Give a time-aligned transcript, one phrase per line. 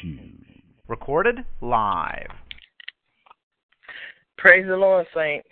[0.00, 0.62] shoes.
[0.88, 2.30] Recorded live.
[4.38, 5.48] Praise the Lord, saints.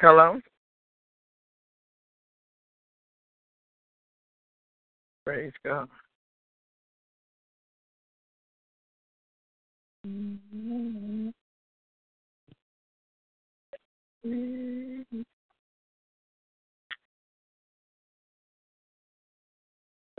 [0.00, 0.40] Hello?
[5.26, 5.88] Praise God.
[10.06, 11.28] Mm-hmm.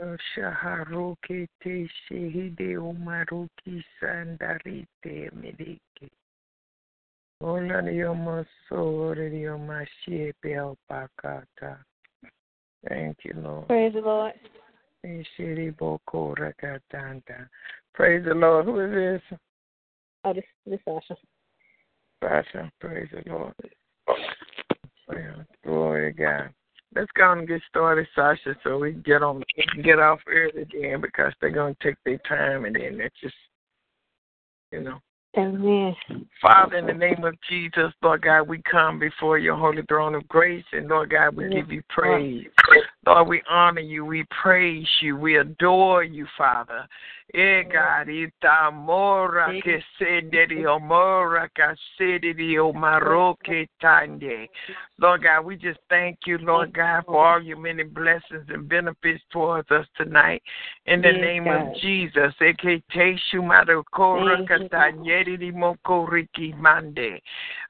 [0.02, 6.10] Shaharuki te shehide umaruki sandarite medike.
[7.40, 11.78] Ola dioma sore dioma shepe alpakata.
[12.88, 13.68] Thank you, Lord.
[13.68, 14.32] Praise the Lord.
[15.04, 17.48] Ishiri boko rakatanta.
[17.94, 18.66] Praise the Lord.
[18.66, 19.38] Who is this?
[20.24, 21.16] Oh, this this Sasha.
[22.22, 22.72] Sasha.
[22.80, 23.54] Praise the Lord.
[25.08, 26.50] Well, glory to God.
[26.94, 29.42] Let's go and get started, Sasha, so we can get on
[29.82, 33.34] get off early again because they're gonna take their time and then it's just
[34.70, 34.98] you know.
[35.36, 35.96] Amen.
[36.42, 40.26] Father, in the name of Jesus, Lord God, we come before your holy throne of
[40.28, 42.46] grace, and Lord God, we give you praise.
[43.04, 46.86] Lord, we honor you, we praise you, we adore you, Father.
[47.34, 47.64] Eh,
[48.72, 54.48] mora que senderi omora que sederi omaroke tande.
[54.98, 59.22] Lord God, we just thank you, Lord God, for all your many blessings and benefits
[59.32, 60.42] towards us tonight.
[60.84, 67.20] In the name of Jesus, eke te shumaro kora katanyeri di moko riki mande.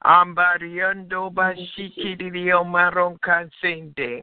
[0.03, 4.21] Ambariando bashiki di omaron kansende.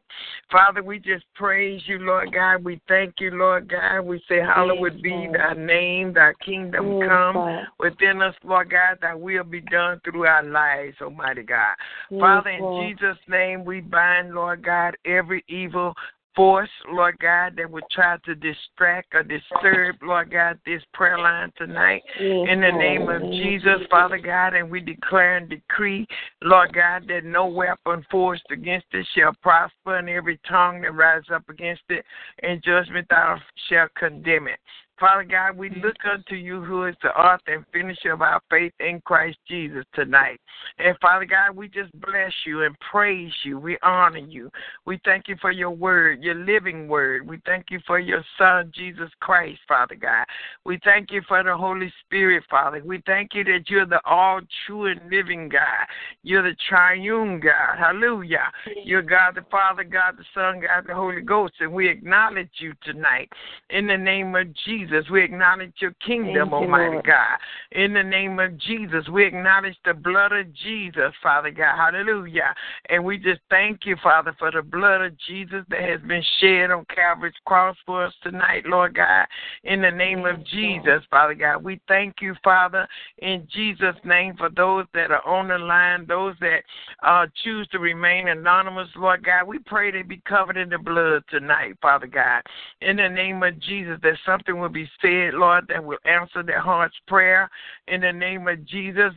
[0.51, 2.63] Father, we just praise you, Lord God.
[2.63, 4.01] We thank you, Lord God.
[4.01, 9.43] We say, Hallowed be thy name, thy kingdom come within us, Lord God, thy will
[9.43, 11.75] be done through our lives, Almighty God.
[12.19, 15.93] Father, in Jesus' name, we bind, Lord God, every evil
[16.35, 21.51] force, Lord God, that would try to distract or disturb, Lord God, this prayer line
[21.57, 22.03] tonight.
[22.19, 26.07] In the name of Jesus, Father God, and we declare and decree,
[26.41, 31.29] Lord God, that no weapon forced against it shall prosper, and every tongue that rises
[31.33, 32.05] up against it
[32.43, 33.37] in judgment thou
[33.69, 34.59] shall condemn it.
[35.01, 38.71] Father God, we look unto you who is the author and finisher of our faith
[38.79, 40.39] in Christ Jesus tonight.
[40.77, 43.57] And Father God, we just bless you and praise you.
[43.57, 44.51] We honor you.
[44.85, 47.27] We thank you for your word, your living word.
[47.27, 50.23] We thank you for your Son, Jesus Christ, Father God.
[50.65, 52.79] We thank you for the Holy Spirit, Father.
[52.85, 55.87] We thank you that you're the all true and living God.
[56.21, 57.79] You're the triune God.
[57.79, 58.51] Hallelujah.
[58.85, 61.55] You're God the Father, God the Son, God the Holy Ghost.
[61.59, 63.29] And we acknowledge you tonight.
[63.71, 67.05] In the name of Jesus, we acknowledge your kingdom, Thank Almighty Lord.
[67.05, 67.37] God.
[67.71, 71.77] In the name of Jesus, we acknowledge the blood of Jesus, Father God.
[71.77, 72.53] Hallelujah.
[72.89, 76.71] And we just thank you, Father, for the blood of Jesus that has been shed
[76.71, 79.25] on Calvary's cross for us tonight, Lord God.
[79.63, 82.87] In the name of Jesus, Father God, we thank you, Father,
[83.19, 86.63] in Jesus' name for those that are on the line, those that
[87.03, 89.47] uh, choose to remain anonymous, Lord God.
[89.47, 92.41] We pray they be covered in the blood tonight, Father God.
[92.81, 96.61] In the name of Jesus, that something will be said, Lord, that will answer their
[96.61, 97.49] heart's prayer.
[97.87, 99.13] In the name of Jesus,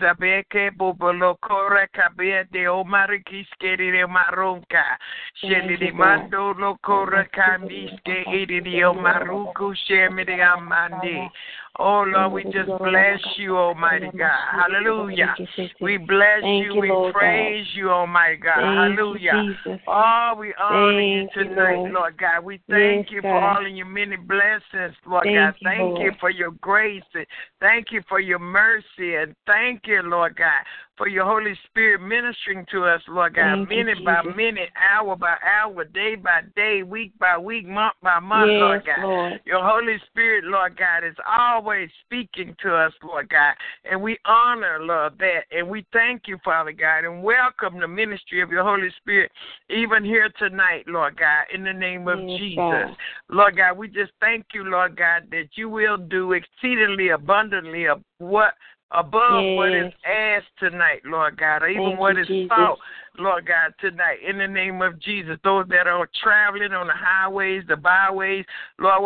[11.81, 13.35] Abeke Bobolokore Kabete Omariki Skeri Maronka.
[13.35, 13.35] Sheli Mando Lokora Kandiske Edidi Omaruku Shemidi Amandi.
[13.35, 14.49] Oh Lord, we just bless you, Almighty God.
[14.53, 15.35] Hallelujah.
[15.81, 16.81] We bless you.
[16.81, 18.63] We praise you, Almighty God.
[18.63, 19.57] Hallelujah.
[19.89, 21.93] Oh, we honor you tonight, Lord.
[21.93, 22.45] Lord God.
[22.45, 25.55] We thank you for all of your many blessings, Lord God.
[25.65, 27.03] Thank you for your grace.
[27.15, 27.27] and
[27.61, 29.17] Thank you for your mercy.
[29.17, 30.63] And thank you, Lord God,
[30.97, 35.17] for your Holy Spirit ministering to us, Lord God, Thank you, minute by minute, hour
[35.17, 39.05] by hour, day by day, week by week, month by month, yes, Lord God.
[39.05, 39.41] Lord.
[39.45, 43.55] Your Holy Spirit, Lord God, is always speaking to us, Lord God.
[43.91, 45.45] And we honor, Lord, that.
[45.51, 49.33] And we thank you, Father God, and welcome the ministry of your Holy Spirit
[49.71, 52.57] even here tonight, Lord God, in the name of Yes, Jesus.
[52.57, 52.97] God.
[53.31, 58.01] Lord God, we just thank you, Lord God, that you will do exceedingly abundantly of
[58.19, 58.55] what
[58.91, 60.43] above what is Yes.
[60.45, 62.79] asked tonight, Lord God, or even Thank what you, is thought,
[63.19, 64.19] Lord God, tonight.
[64.29, 68.45] In the name of Jesus, those that are traveling on the highways, the byways,
[68.79, 69.03] Lord,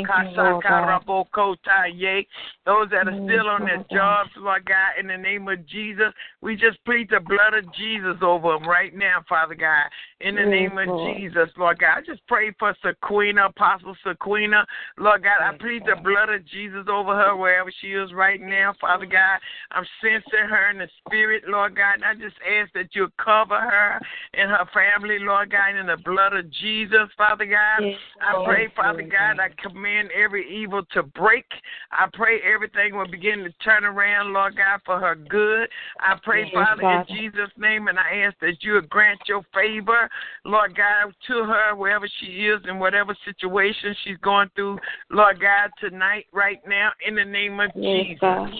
[0.00, 1.02] Thank you, Lord God.
[2.66, 6.56] Those that are still on their jobs, Lord God, in the name of Jesus, we
[6.56, 9.86] just plead the blood of Jesus over them right now, Father God.
[10.20, 10.86] In the name of
[11.16, 14.64] Jesus, Lord God, I just pray for Sequina, Apostle Sequina,
[14.98, 15.40] Lord God.
[15.42, 19.06] I plead the blood of Jesus over her wherever she is right right now, Father
[19.06, 19.38] God.
[19.72, 21.94] I'm sensing her in the spirit, Lord God.
[21.94, 24.00] And I just ask that you cover her
[24.34, 27.84] and her family, Lord God, in the blood of Jesus, Father God.
[27.84, 31.46] Yes, I pray, Father God, I command every evil to break.
[31.92, 35.68] I pray everything will begin to turn around, Lord God, for her good.
[36.00, 37.06] I pray, Yes, Father, Father.
[37.10, 40.08] in Jesus' name, and I ask that you would grant your favor,
[40.44, 44.78] Lord God, to her wherever she is in whatever situation she's going through,
[45.10, 48.20] Lord God, tonight, right now, in the name of Yes, Jesus.
[48.20, 48.50] God.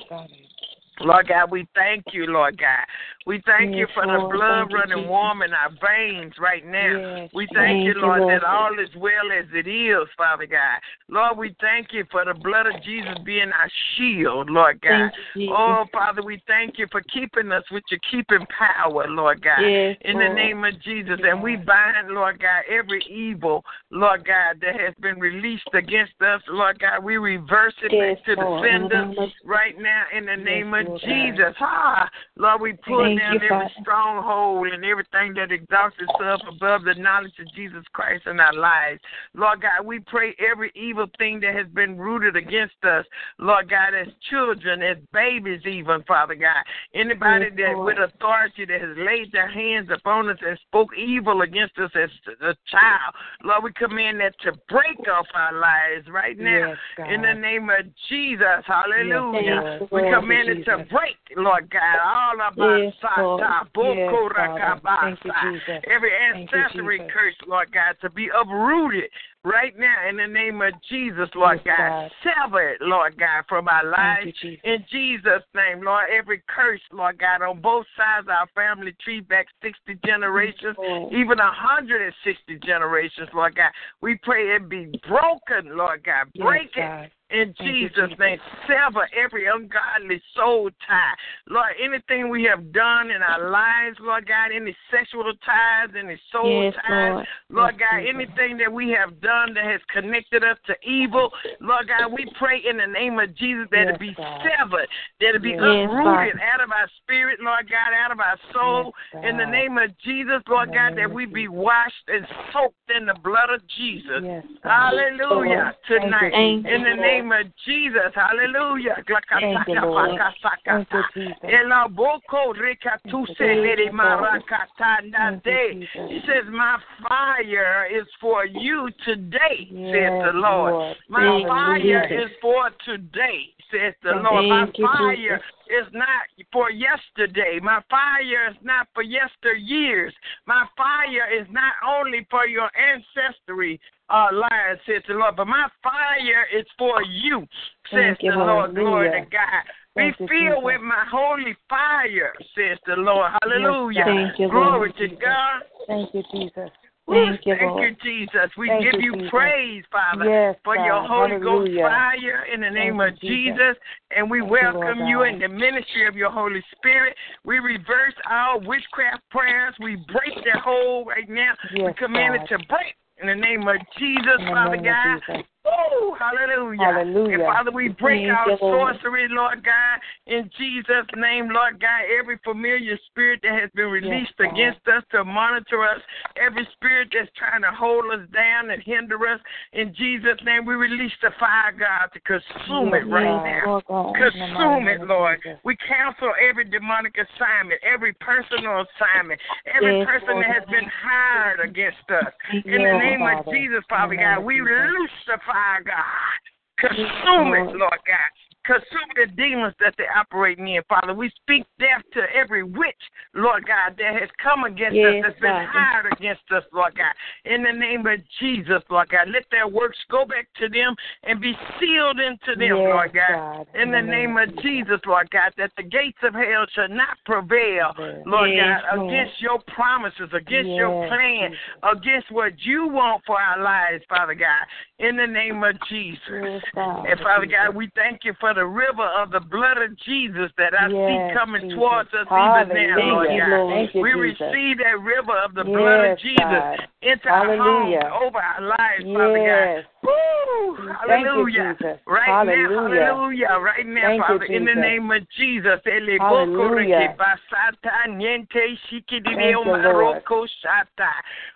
[1.00, 2.84] Lord God, we thank you, Lord God.
[3.26, 7.20] We thank you Yes, for the blood you, running warm in our veins right now.
[7.20, 8.42] Yes, We thank you, Thank you, Lord, Lord.
[8.42, 10.80] that all is well as it is, Father God.
[11.08, 15.10] Lord, we thank you for the blood of Jesus being our shield, Lord God.
[15.34, 19.60] You, Oh, Father, we thank you for keeping us with your keeping power, Lord God.
[19.60, 21.20] Yes, In the name of Jesus.
[21.22, 26.40] And we bind, Lord God, every evil, Lord God, that has been released against us,
[26.48, 27.04] Lord God.
[27.04, 28.64] We reverse it back to Lord.
[28.64, 31.54] The sender right now in the name of Jesus.
[31.60, 33.70] Ah, Lord, we pull Thank down you, every Father.
[33.82, 39.00] stronghold and everything that exalts itself above the knowledge of Jesus Christ in our lives.
[39.34, 43.04] Lord God, we pray every evil thing that has been rooted against us,
[43.38, 46.62] Lord God, as children, as babies, even, Father God.
[46.94, 47.86] Anybody Yes, that Lord.
[47.86, 52.10] with authority that has laid their hands upon us and spoke evil against us as
[52.40, 53.14] a child,
[53.44, 56.74] Lord, we command that to break off our lives right now.
[56.98, 59.78] Yes, In the name of Jesus, hallelujah.
[59.80, 61.98] Yes, we command it to break, Lord God.
[62.02, 62.94] All about Yes.
[63.02, 63.64] Boko uh,
[63.94, 64.12] Yes.
[64.36, 65.80] Uh, Thank you, uh, Rakabasa.
[65.90, 69.10] Every ancestry curse, Lord God, to be uprooted
[69.44, 71.88] right now in the name of Jesus, Lord Yes, God.
[71.88, 72.10] God.
[72.22, 74.26] Sever it, Lord God, from our lives.
[74.26, 74.60] You, Jesus.
[74.64, 79.20] In Jesus' name, Lord, every curse, Lord God, on both sides of our family tree
[79.20, 81.12] back 60 generations, Lord.
[81.12, 83.70] even 160 generations, Lord God.
[84.00, 86.26] We pray it be broken, Lord God.
[86.34, 87.10] Yes, Break it God.
[87.32, 91.14] In Thank Jesus' name, sever every ungodly soul tie.
[91.48, 96.64] Lord, anything we have done in our lives, Lord God, any sexual ties, any soul
[96.64, 97.26] Yes, ties, Lord.
[97.50, 98.14] Lord Yes, God, Jesus.
[98.14, 101.30] anything that we have done that has connected us to evil,
[101.60, 104.42] Lord God, we pray in the name of Jesus that Yes, it be God.
[104.42, 104.88] severed,
[105.20, 108.94] that it be uprooted out of our spirit, Lord God, out of our soul.
[109.22, 113.14] In the name of Jesus, Lord God, that we be washed and soaked in the
[113.22, 114.22] blood of Jesus.
[114.62, 115.74] Hallelujah.
[115.86, 116.32] Tonight.
[116.34, 117.19] In the Lord.
[117.22, 118.12] Name of Jesus.
[118.14, 118.96] Hallelujah.
[119.06, 120.20] Thank you, Lord.
[120.64, 121.36] Thank you, Jesus.
[121.42, 123.94] Ela boko rekatuse Thank you, lere Lord.
[123.94, 125.74] marakatanda Thank you, de.
[125.74, 126.10] Jesus.
[126.10, 126.78] He says, My
[127.08, 130.72] fire is for you today, says the Lord.
[130.72, 130.96] Lord.
[131.08, 132.30] My Thank fire Jesus.
[132.30, 133.40] is for today,
[133.70, 134.48] says the Thank Lord.
[134.48, 135.59] My you, fire Jesus.
[135.70, 137.58] Is not for yesterday.
[137.62, 140.12] My fire is not for yesteryears.
[140.46, 145.68] My fire is not only for your ancestry uh, lives, says the Lord, but my
[145.82, 147.46] fire is for you,
[147.90, 148.74] says you, the Lord.
[148.74, 149.62] Glory to God.
[149.96, 153.30] Be Thank filled with my holy fire, says the Lord.
[153.42, 154.04] Hallelujah.
[154.04, 155.10] Thank you, Glory Lord.
[155.10, 155.62] to God.
[155.86, 156.70] Thank you, Jesus.
[157.10, 158.50] Thank you, Thank you, Jesus.
[158.56, 159.30] We Thank give you, you Jesus.
[159.30, 160.86] praise, Father, Yes, for God.
[160.86, 163.58] your Holy Ghost fire in the name Thank of you, Jesus.
[163.58, 163.76] Jesus.
[164.16, 165.28] And we you, welcome you God.
[165.28, 167.16] in the ministry of your Holy Spirit.
[167.44, 169.74] We reverse our witchcraft prayers.
[169.80, 171.54] We break their hold right now.
[171.74, 172.44] we command God.
[172.44, 175.20] it to break in the name of Jesus, Father God.
[175.26, 175.46] Jesus.
[175.66, 176.80] Oh, hallelujah.
[176.80, 177.34] Hallelujah.
[177.34, 182.08] And Father, we break Thank out sorcery, Lord God, in Jesus' name, Lord God.
[182.18, 184.52] Every familiar spirit that has been released God.
[184.52, 186.00] against us to monitor us,
[186.40, 189.40] every spirit that's trying to hold us down and hinder us,
[189.72, 193.44] in Jesus' name, we release the fire, God, to consume it right God.
[193.44, 193.82] now.
[193.88, 195.40] Lord Consume it, Lord.
[195.64, 200.44] We cancel every demonic assignment, every personal assignment, every Yes, person Lord.
[200.44, 202.32] that has been hired against us.
[202.64, 205.49] In the name of Jesus, Father God, we loose the fire,
[205.84, 206.40] God.
[206.78, 207.76] Consume it.
[207.76, 208.30] Lord God.
[208.66, 211.14] Consume the demons that they're operating in, Father.
[211.14, 213.02] We speak death to every witch,
[213.34, 217.14] Lord God, that has come against us, Yes, that's been hired against us, Lord God.
[217.46, 221.40] In the name of Jesus, Lord God, let their works go back to them and
[221.40, 223.66] be sealed into them, Yes, Lord God.
[223.66, 223.80] God.
[223.80, 227.96] In the name of Jesus, Lord God, that the gates of hell shall not prevail,
[228.26, 233.62] Lord Yes, God, against your promises, against your plan, against what you want for our
[233.62, 234.68] lives, Father God.
[234.98, 236.60] In the name of Jesus.
[236.76, 240.72] And Father God, we thank you for the river of the blood of Jesus that
[240.74, 241.76] I Yes, see coming Jesus.
[241.76, 243.68] towards us even now, Lord God.
[243.68, 244.40] Thank you, we Jesus.
[244.40, 246.88] receive that river of the blood of Jesus God.
[247.02, 249.86] into our homes, over our lives, Father God.
[250.02, 250.10] Yes.
[250.10, 250.40] Woo!
[250.50, 251.76] Woo, you, hallelujah.
[252.06, 252.68] Right Hallelujah.
[252.68, 253.58] now, hallelujah.
[253.60, 255.80] Right now, Thank you, Father, in the name of Jesus.
[255.84, 256.18] Hallelujah.
[256.18, 260.22] boko reke basata niente shikidide Thank you, Lord.
[260.26, 261.10] omaroko shata.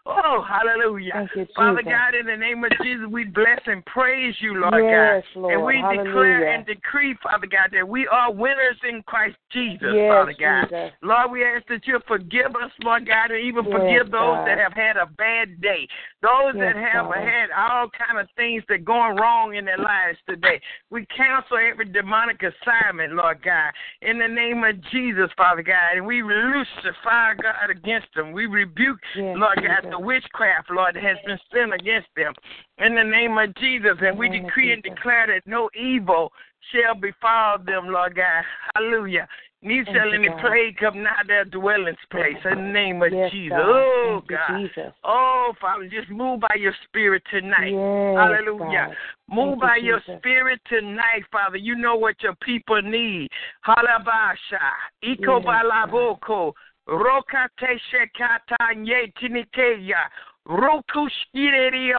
[0.07, 1.29] Oh, hallelujah.
[1.35, 5.25] You, Father God, in the name of Jesus, we bless and praise you, Lord Yes,
[5.35, 5.41] God.
[5.41, 5.55] Lord.
[5.55, 10.11] And we declare and decree, Father God, that we are winners in Christ Jesus, Yes,
[10.11, 10.69] Father God.
[10.69, 10.93] Jesus.
[11.03, 14.47] Lord, we ask that you forgive us, Lord God, and even Yes, forgive those God.
[14.47, 15.89] that have had a bad day.
[16.23, 17.21] Those that have Father.
[17.21, 20.61] had all kind of things that going wrong in their lives today.
[20.91, 23.73] We cancel every demonic assignment, Lord God,
[24.03, 28.33] in the name of Jesus, Father God, and we loose the fire, God, against them.
[28.33, 29.91] We rebuke, Yes, Lord God, Jesus.
[29.91, 32.33] the witchcraft, Lord, that has been sent against them.
[32.79, 35.43] In the name of Jesus, and we In the name of decree and declare that
[35.47, 36.33] no evil
[36.73, 38.45] shall befall them, Lord God.
[38.75, 39.29] Hallelujah.
[39.65, 40.41] Neither Thank you, any God.
[40.41, 42.37] plague come nigh their dwelling place.
[42.51, 43.57] In the name of Yes, Jesus.
[43.57, 43.65] God.
[43.65, 44.61] Oh, Thank God.
[44.61, 44.93] Jesus.
[45.03, 47.73] Oh, Father, just move by your spirit tonight.
[47.73, 48.89] Yes, Hallelujah.
[48.89, 48.97] God.
[49.31, 50.19] Move Thank you, by your Jesus.
[50.21, 51.57] spirit tonight, Father.
[51.57, 53.31] You know what your people need.
[53.67, 54.61] Halabasha.
[55.03, 56.53] Iko balaboko.
[56.87, 60.11] Rokate shekata nye tiniteya.
[60.47, 61.09] Roku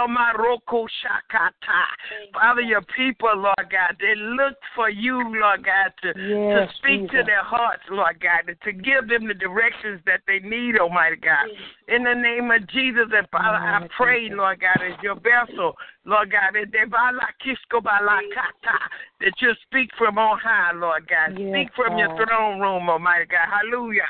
[0.07, 1.85] maroko shakata.
[2.31, 6.19] Father, your people, Lord God, they look for you, Lord God, to, to
[6.55, 10.77] Yes, speak to their hearts, Lord God, to give them the directions that they need,
[10.77, 11.47] Almighty God.
[11.87, 14.37] In the name of Jesus, and Father, I pray, Jesus.
[14.37, 15.73] Lord God, as your vessel,
[16.05, 18.77] Lord God, that they bala kisko bala kata,
[19.21, 21.33] that you speak from on high, Lord God.
[21.33, 23.49] Yes, Speak from your throne room, Almighty God.
[23.49, 24.05] Hallelujah.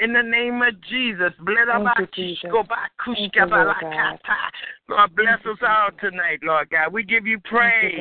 [0.00, 2.40] In the name of Jesus, bless Thank our you, Jesus.
[2.42, 4.18] kisko ba Thank kushka you, Lord bala God.
[4.24, 4.36] kata.
[4.88, 6.92] Lord, bless us all tonight, Lord God.
[6.92, 7.92] We give you praise.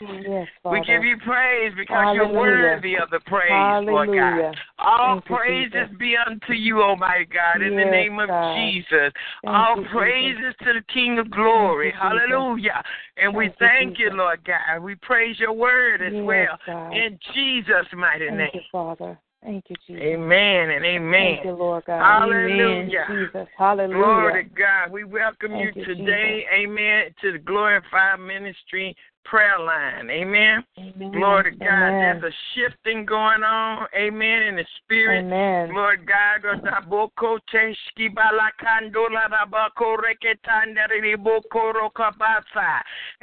[0.00, 4.56] you, Yes, We give you praise because you're worthy of the praise, Lord God.
[4.78, 5.98] All Thank praises Jesus.
[5.98, 8.56] be unto you, Almighty God, in the name of God.
[8.56, 9.12] Jesus.
[9.42, 9.92] Thank All you, Jesus.
[9.92, 11.92] praises to the King of glory.
[11.92, 12.82] Hallelujah.
[13.16, 14.16] And we Thank you, you, Jesus.
[14.16, 14.80] Lord God.
[14.80, 16.58] We praise your word as Yes, well.
[16.64, 16.92] God.
[16.96, 18.50] In Jesus' mighty Thank name.
[18.54, 19.18] you, Father.
[19.42, 20.02] Thank you, Jesus.
[20.02, 21.34] Amen and amen.
[21.36, 22.00] Thank you, Lord God.
[22.00, 23.06] Hallelujah.
[23.08, 23.48] Jesus.
[23.56, 23.94] Hallelujah.
[23.94, 24.92] Glory to God.
[24.92, 28.96] We welcome Thank you you, today, amen, to the Glorified Ministry
[29.28, 30.10] prayer line.
[30.10, 30.64] Amen.
[30.78, 31.12] Amen.
[31.12, 31.68] Glory to God.
[31.68, 32.20] Amen.
[32.20, 33.86] There's a shifting going on.
[33.94, 34.42] Amen.
[34.42, 35.24] In the spirit.
[35.24, 35.74] Amen.
[35.74, 42.80] Lord God, Gosaboko Teshki Balakandola Rabako Reketandari Boko Rokabasa.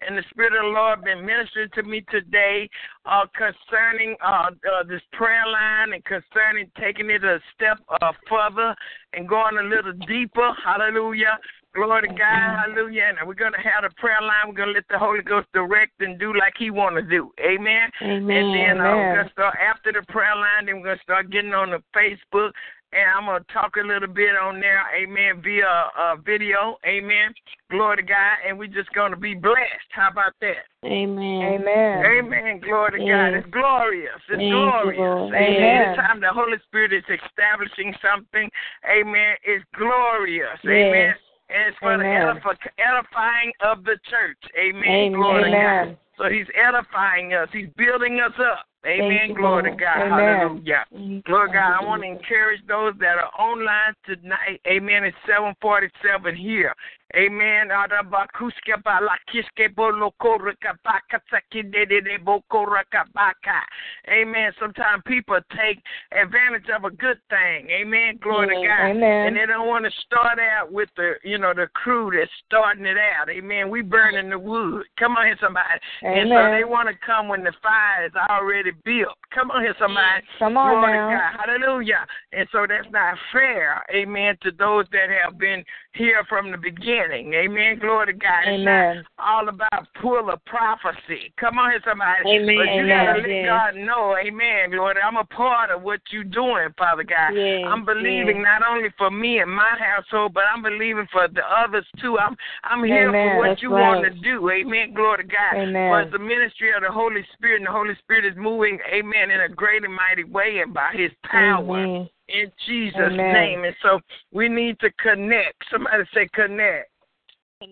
[0.08, 2.70] And the Spirit of the Lord been ministering to me today
[3.06, 8.76] uh, concerning uh, uh, this prayer line and concerning taking it a step uh, further
[9.14, 10.52] and going a little deeper.
[10.64, 11.40] Hallelujah.
[11.76, 13.12] Glory to God, hallelujah.
[13.20, 14.48] And we're gonna have a prayer line.
[14.48, 17.32] We're gonna let the Holy Ghost direct and do like He wanna do.
[17.40, 17.92] Amen.
[18.02, 18.32] Amen.
[18.32, 20.68] And then uh, we're gonna start after the prayer line.
[20.68, 22.52] Then we're gonna start getting on the Facebook,
[22.94, 24.84] and I'm gonna talk a little bit on there.
[24.96, 25.42] Amen.
[25.44, 26.78] Via uh, video.
[26.88, 27.36] Amen.
[27.70, 28.38] Glory to God.
[28.48, 29.92] And we're just gonna be blessed.
[29.92, 30.64] How about that?
[30.86, 31.60] Amen.
[31.60, 32.06] Amen.
[32.08, 32.60] Amen.
[32.64, 33.12] Glory to Yes.
[33.12, 33.34] God.
[33.36, 34.22] It's glorious.
[34.30, 34.98] It's Thank glorious.
[34.98, 35.36] Lord.
[35.36, 35.44] Amen.
[35.44, 35.88] Amen.
[35.92, 38.50] Anytime the Holy Spirit is establishing something,
[38.88, 40.56] amen, it's glorious.
[40.64, 40.72] Yes.
[40.72, 41.14] Amen.
[41.50, 42.42] And it's for the Amen.
[42.42, 44.38] edifi- edifying of the church.
[44.58, 44.84] Amen.
[44.84, 45.14] Amen.
[45.14, 45.98] Glory to God.
[46.18, 47.50] So he's edifying us.
[47.52, 48.66] He's building us up.
[48.86, 49.30] Amen.
[49.30, 50.02] You, Glory to God.
[50.02, 50.38] Amen.
[50.40, 50.86] Hallelujah.
[50.92, 54.62] Thank Lord God, I want to encourage those that are online tonight.
[54.68, 55.04] Amen.
[55.04, 56.74] It's 747 here.
[57.14, 57.70] Amen.
[57.72, 63.62] Adabakuske balakiske boloko rekabakatsakidede boko rekabaka.
[64.10, 64.52] Amen.
[64.60, 65.82] Sometimes people take
[66.12, 67.70] advantage of a good thing.
[67.70, 68.18] Amen.
[68.22, 68.90] Glory to God.
[68.90, 69.28] Amen.
[69.28, 72.86] And they don't want to start out with the, you know, the crew that's starting
[72.86, 73.30] it out.
[73.30, 73.70] Amen.
[73.70, 74.86] We burning the wood.
[74.98, 75.80] Come on here, somebody.
[76.04, 76.18] Amen.
[76.18, 79.18] And so they want to come when the fire is already built.
[79.34, 80.24] Come on here, somebody.
[80.40, 81.10] Come on Glory now.
[81.10, 81.46] to God.
[81.46, 82.06] Hallelujah.
[82.34, 85.64] And so that's not fair, amen, to those that have been
[85.96, 87.34] here from the beginning.
[87.34, 87.80] Amen.
[87.80, 88.44] Glory to God.
[88.46, 89.04] It's Amen.
[89.04, 91.34] not all about pull of prophecy.
[91.40, 92.28] Come on here, somebody.
[92.28, 92.56] Amen.
[92.56, 93.22] But you gotta Amen.
[93.22, 93.46] let Yes.
[93.48, 97.34] God know, amen, Lord, I'm a part of what you're doing, Father God.
[97.34, 98.46] Yes, I'm believing yes.
[98.46, 102.18] not only for me and my household, but I'm believing for the others too.
[102.20, 103.30] I'm I'm here Amen.
[103.30, 104.50] for what That's you want to do.
[104.50, 104.94] Amen.
[104.94, 105.56] Glory to God.
[105.56, 105.90] Amen.
[105.90, 109.32] For it's the ministry of the Holy Spirit, and the Holy Spirit is moving, amen,
[109.32, 112.10] in a great and mighty way and by his power Amen.
[112.30, 113.34] In Jesus' Amen.
[113.34, 113.64] name.
[113.66, 114.00] And so
[114.32, 115.64] we need to connect.
[115.72, 116.90] Somebody say connect.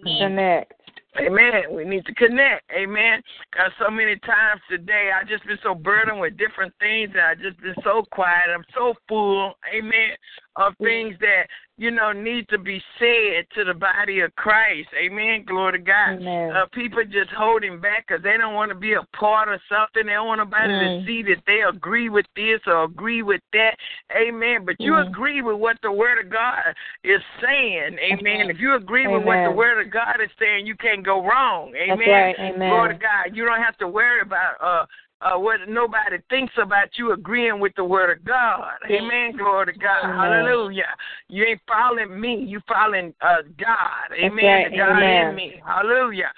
[0.04, 0.74] Connect.
[1.20, 1.64] Amen.
[1.72, 2.64] We need to connect.
[2.72, 3.22] Amen.
[3.52, 7.36] Because so many times today I just been so burdened with different things and I
[7.36, 8.50] just been so quiet.
[8.54, 9.54] I'm so full.
[9.76, 10.18] Amen.
[10.56, 14.90] of things that you know need to be said to the body of Christ.
[14.96, 15.44] Amen.
[15.48, 16.20] Glory to God.
[16.56, 20.06] Uh, people just holding back because they don't want to be a part of something.
[20.06, 21.00] They don't want nobody Mm.
[21.00, 23.76] to see that they agree with this or agree with that.
[24.16, 24.66] Amen.
[24.66, 25.08] But you Mm.
[25.08, 27.98] agree with what the Word of God is saying.
[27.98, 28.20] Amen.
[28.20, 28.50] Amen.
[28.52, 31.76] If you agree with what the Word of God is saying, you can't go wrong.
[31.76, 32.10] Amen.
[32.10, 32.40] Right.
[32.40, 32.70] Amen.
[32.70, 33.36] Glory to God.
[33.36, 34.86] You don't have to worry about uh
[35.24, 38.74] uh, what nobody thinks about you agreeing with the word of God.
[38.90, 39.36] Amen.
[39.38, 40.04] Glory to God.
[40.04, 40.18] Amen.
[40.18, 40.84] Hallelujah.
[41.30, 42.44] You ain't following me.
[42.48, 44.14] You following uh, God.
[44.14, 44.72] Amen.
[44.72, 45.30] The God Amen.
[45.30, 45.62] in me.
[45.66, 46.32] Hallelujah.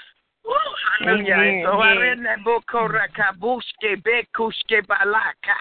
[0.46, 0.54] Woo,
[1.00, 1.34] hallelujah.
[1.34, 1.66] Amen.
[1.66, 5.58] So I read that book called Rakabushke Bekushke Balaka.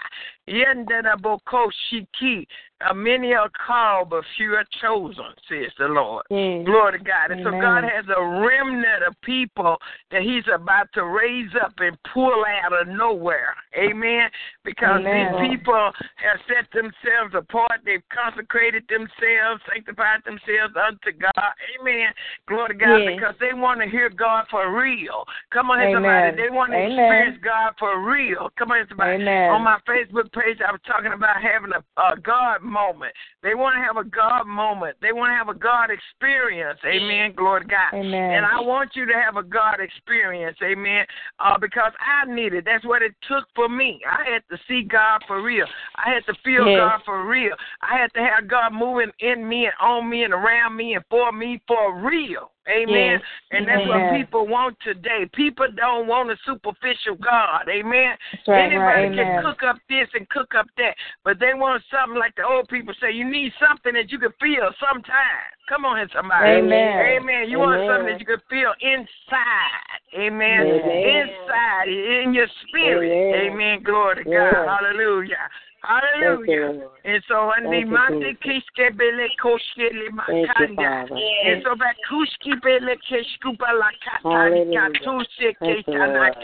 [0.47, 2.45] Yendana Boko Shiki.
[2.85, 6.25] Uh, many are called, but few are chosen, says the Lord.
[6.29, 6.65] Yes.
[6.65, 7.31] Glory to God.
[7.31, 9.77] And so God has a remnant of people
[10.11, 13.55] that He's about to raise up and pull out of nowhere.
[13.77, 14.29] Amen.
[14.63, 15.33] Because Amen.
[15.33, 17.81] these people have set themselves apart.
[17.85, 21.51] They've consecrated themselves, sanctified themselves unto God.
[21.79, 22.13] Amen.
[22.47, 22.97] Glory to God.
[22.97, 23.15] Yes.
[23.15, 25.25] Because they want to hear God for real.
[25.51, 25.95] Come on, Amen.
[25.95, 26.37] somebody.
[26.37, 26.99] They want to Amen.
[26.99, 28.49] experience God for real.
[28.57, 29.21] Come on, somebody.
[29.21, 29.49] Amen.
[29.51, 33.13] On my Facebook page, I was talking about having a, a God moment.
[33.41, 34.97] They want to have a God moment.
[35.01, 36.79] They want to have a God experience.
[36.85, 37.33] Amen.
[37.35, 37.93] Glory to God.
[37.93, 38.31] Amen.
[38.35, 40.57] And I want you to have a God experience.
[40.61, 41.05] Amen.
[41.39, 42.65] Uh, because I need it.
[42.65, 44.01] That's what it took for me.
[44.09, 45.65] I had to see God for real.
[45.95, 46.79] I had to feel Yes.
[46.79, 47.55] God for real.
[47.81, 51.05] I had to have God moving in me and on me and around me and
[51.09, 52.51] for me for real.
[52.67, 53.19] Amen.
[53.19, 53.21] Yes.
[53.51, 53.89] And that's Amen.
[53.89, 55.29] what people want today.
[55.33, 57.69] People don't want a superficial God.
[57.69, 58.17] Amen.
[58.47, 58.65] Right.
[58.65, 59.15] Anybody right.
[59.15, 59.43] can Amen.
[59.43, 62.93] cook up this and cook up that, but they want something like the old people
[62.99, 63.11] say.
[63.11, 65.49] You need something that you can feel sometime.
[65.69, 66.61] Come on here, somebody.
[66.61, 67.21] Amen.
[67.21, 67.49] Amen.
[67.49, 69.99] You want something that you can feel inside.
[70.13, 70.61] Amen.
[70.61, 71.25] Amen.
[71.25, 73.09] Inside, in your spirit.
[73.09, 73.53] Amen.
[73.53, 73.83] Amen.
[73.83, 74.29] Glory to.
[74.29, 74.67] God.
[74.67, 75.49] Hallelujah.
[75.87, 76.89] Hallelujah.
[77.03, 78.63] And so I Thank need you, Mante Jesus.
[78.77, 81.19] Kishkebele Koshkele Thank you, Makanda.
[81.45, 84.89] And so back Kushkibele Keshkupa Lakata Hallelujah.
[84.89, 86.35] Nikatuse Thank you, Lord.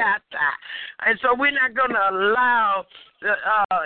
[1.06, 2.86] And so we're not gonna allow
[3.22, 3.78] the uh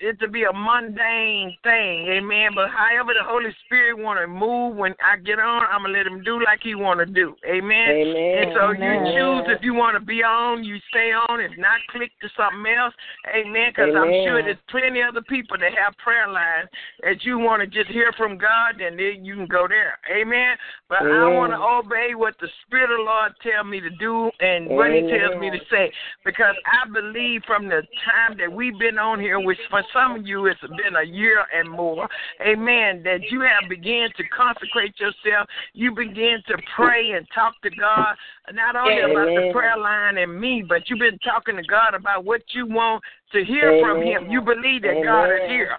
[0.00, 2.50] it to be a mundane thing, amen.
[2.54, 6.06] But however the Holy Spirit want to move when I get on, I'm gonna let
[6.06, 7.90] him do like he want to do, amen.
[7.90, 8.38] Amen.
[8.42, 9.06] And so Amen.
[9.06, 11.40] you choose if you want to be on, you stay on.
[11.40, 12.94] If not, click to something else.
[13.34, 13.70] Amen.
[13.70, 16.68] Because I'm sure there's plenty other people that have prayer lines
[17.02, 19.98] that you want to just hear from God, and then you can go there.
[20.10, 20.56] Amen.
[20.88, 24.30] But I want to obey what the Spirit of the Lord tell me to do
[24.40, 25.92] and what He tells me to say.
[26.24, 30.26] Because I believe from the time that we've been on here, which for some of
[30.26, 32.08] you it's been a year and more,
[32.46, 35.48] amen, that you have began to consecrate yourself.
[35.72, 38.14] You begin to pray and talk to God,
[38.52, 42.24] not only about the prayer line and me, but you've been talking to God about
[42.24, 44.30] what you want to hear from Him.
[44.30, 45.50] You believe that God is Amen.
[45.50, 45.76] here.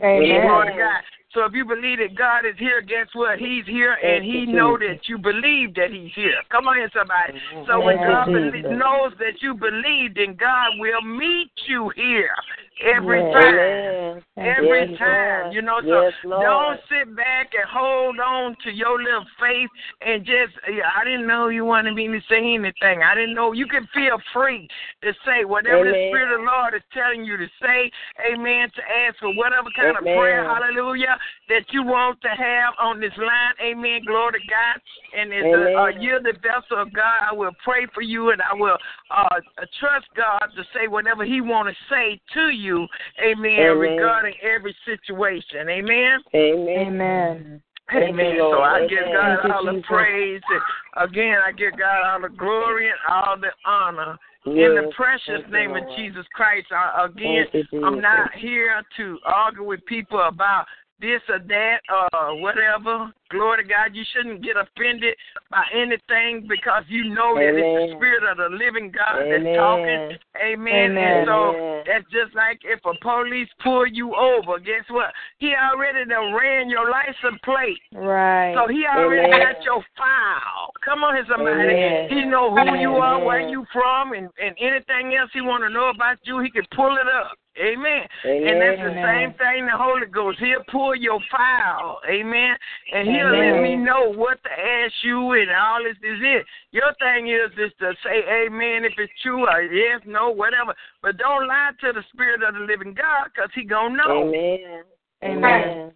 [0.00, 0.24] Amen.
[0.24, 0.46] Amen.
[0.46, 1.02] Glory to God.
[1.38, 3.38] So if you believe that God is here, guess what?
[3.38, 6.34] He's here, and He you, know that you believe that He's here.
[6.50, 7.38] Come on here, somebody.
[7.68, 8.72] So when God belie- Jesus.
[8.72, 12.34] knows that you believe, then God will meet you here
[12.82, 13.32] every Yes.
[13.32, 13.54] time.
[13.54, 14.24] Amen.
[14.38, 15.54] Every Yes, time, Lord.
[15.54, 15.80] you know.
[15.82, 19.70] So Yes, don't sit back and hold on to your little faith
[20.00, 20.54] and just.
[20.70, 23.02] yeah, I didn't know you wanted me to say anything.
[23.02, 24.68] I didn't know you can feel free
[25.02, 27.90] to say whatever the Spirit of the Lord is telling you to say.
[28.30, 28.70] Amen.
[28.76, 30.06] To ask for whatever kind Amen.
[30.06, 33.54] of prayer, Hallelujah, that you want to have on this line.
[33.62, 34.00] Amen.
[34.06, 34.80] Glory to God.
[35.18, 36.02] And as a, a Amen.
[36.02, 38.76] you're the vessel of God, I will pray for you and I will
[39.10, 39.40] uh,
[39.80, 42.86] trust God to say whatever He want to say to you.
[43.22, 43.60] Amen.
[43.60, 43.78] Amen.
[43.78, 45.68] Regarding every situation.
[45.68, 46.18] Amen.
[46.34, 46.86] Amen.
[46.86, 47.62] Amen.
[47.90, 48.34] Amen.
[48.34, 48.88] you, So I Amen.
[48.88, 49.86] give God Thank all the Jesus.
[49.88, 50.42] praise.
[50.50, 54.18] And again, I give God all the glory and all the honor.
[54.46, 58.82] In the precious Thank you, name of Jesus Christ, I, again, you, I'm not here
[58.96, 60.64] to argue with people about
[61.00, 61.80] this or that
[62.12, 63.12] or whatever.
[63.30, 63.92] Glory to God.
[63.92, 65.14] You shouldn't get offended
[65.50, 69.44] by anything because you know that it's the Spirit of the living God Amen.
[69.44, 70.02] that's talking.
[70.40, 70.96] Amen.
[70.96, 70.96] Amen.
[70.96, 71.84] And so Amen.
[71.86, 75.12] that's just like if a police pull you over, guess what?
[75.38, 77.78] He already done ran your license plate.
[77.92, 78.54] Right.
[78.56, 79.40] So he already Amen.
[79.40, 80.72] got your file.
[80.84, 81.68] Come on somebody.
[81.68, 82.08] Amen.
[82.08, 85.70] He know who you are, where you from, and, and anything else he want to
[85.70, 87.36] know about you, he can pull it up.
[87.60, 88.06] Amen.
[88.24, 90.38] And that's the same thing the Holy Ghost.
[90.38, 92.00] He'll pull your file.
[92.08, 92.56] Amen.
[92.92, 96.46] And he'll let me know what to ask you and all this is it.
[96.70, 100.74] Your thing is just to say amen if it's true or yes, no, whatever.
[101.02, 104.28] But don't lie to the Spirit of the living God because he going to know.
[104.28, 104.84] Amen.
[105.24, 105.92] Amen.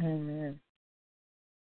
[0.00, 0.60] Amen.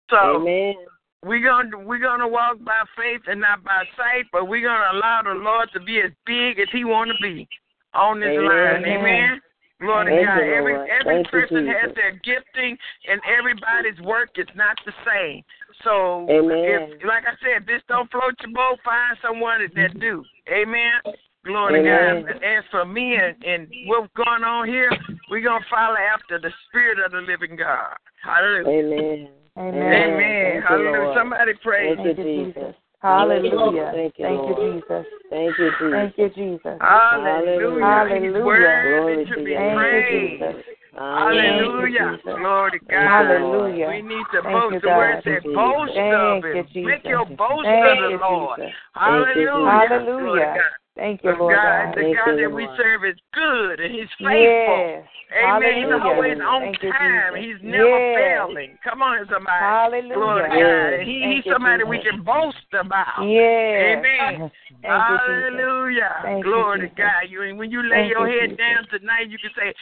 [0.09, 0.75] So Amen.
[1.23, 5.21] we're gonna we're gonna walk by faith and not by sight, but we're gonna allow
[5.23, 7.47] the Lord to be as big as He want to be
[7.93, 8.45] on this Amen.
[8.45, 8.85] line.
[8.85, 9.41] Amen.
[9.81, 10.39] Glory Thank to God.
[10.39, 10.89] you, Every Lord.
[10.89, 12.77] every Thank you, person has their gifting,
[13.09, 15.43] and everybody's work is not the same.
[15.83, 16.63] So, Amen.
[16.63, 20.23] if, like I said, if this don't float your boat, find someone that, that do.
[20.47, 21.03] Amen.
[21.43, 22.23] Glory Amen.
[22.23, 22.43] to God.
[22.43, 24.91] As for me and, and what's going on here,
[25.29, 27.97] we're going to follow after the Spirit of the living God.
[28.23, 28.67] Hallelujah.
[28.67, 29.27] Amen.
[29.57, 29.93] Amen.
[29.93, 30.61] Amen.
[30.61, 31.13] Hallelujah.
[31.17, 31.95] Somebody pray.
[31.95, 32.75] Thank you, Jesus.
[33.03, 33.51] Jesus.
[33.51, 33.91] Hallelujah.
[33.93, 35.05] Thank you, Thank you, Jesus.
[35.29, 35.91] Thank you, Jesus.
[35.91, 36.79] Thank you, Jesus.
[36.79, 37.83] Hallelujah.
[37.83, 38.21] Hallelujah.
[38.23, 40.41] He's worthy Glory to to be Thank you, praised.
[40.41, 40.63] Jesus.
[40.93, 41.99] Hallelujah.
[41.99, 42.39] Thank you, Jesus.
[42.39, 43.09] Glory to God.
[43.09, 43.87] Hallelujah.
[43.89, 44.83] We need to Thank boast.
[44.83, 45.23] the word God.
[45.23, 45.99] said, boast Jesus.
[45.99, 46.67] of Thank you, him.
[46.71, 46.87] Jesus.
[46.87, 48.59] Make your boast Thank of the you, Lord.
[48.59, 48.75] Jesus.
[48.93, 49.43] Hallelujah.
[49.43, 50.05] Jesus.
[50.15, 50.63] Glory to Hallelujah.
[50.95, 51.01] God.
[51.01, 51.95] Thank you, The Lord God, God.
[51.97, 54.77] the God that we serve is good and He's faithful.
[54.77, 55.07] Yes.
[55.33, 55.81] Amen.
[55.81, 56.13] He's Hallelujah.
[56.13, 57.33] always on Thank time.
[57.33, 57.45] Jesus.
[57.45, 58.13] He's never Yes.
[58.13, 58.77] failing.
[58.83, 59.65] Come on, somebody.
[59.65, 60.13] Hallelujah.
[60.13, 60.99] Glory to Yes.
[60.99, 61.07] God.
[61.07, 63.25] He, he's you, somebody we can boast about.
[63.25, 63.97] Yes.
[63.97, 64.51] Amen.
[64.69, 65.01] Thank.
[65.01, 66.15] Hallelujah.
[66.21, 67.25] Thank you, Glory to God.
[67.29, 68.61] You and when you lay Thank your you, head Jesus.
[68.61, 69.73] down tonight, you can say,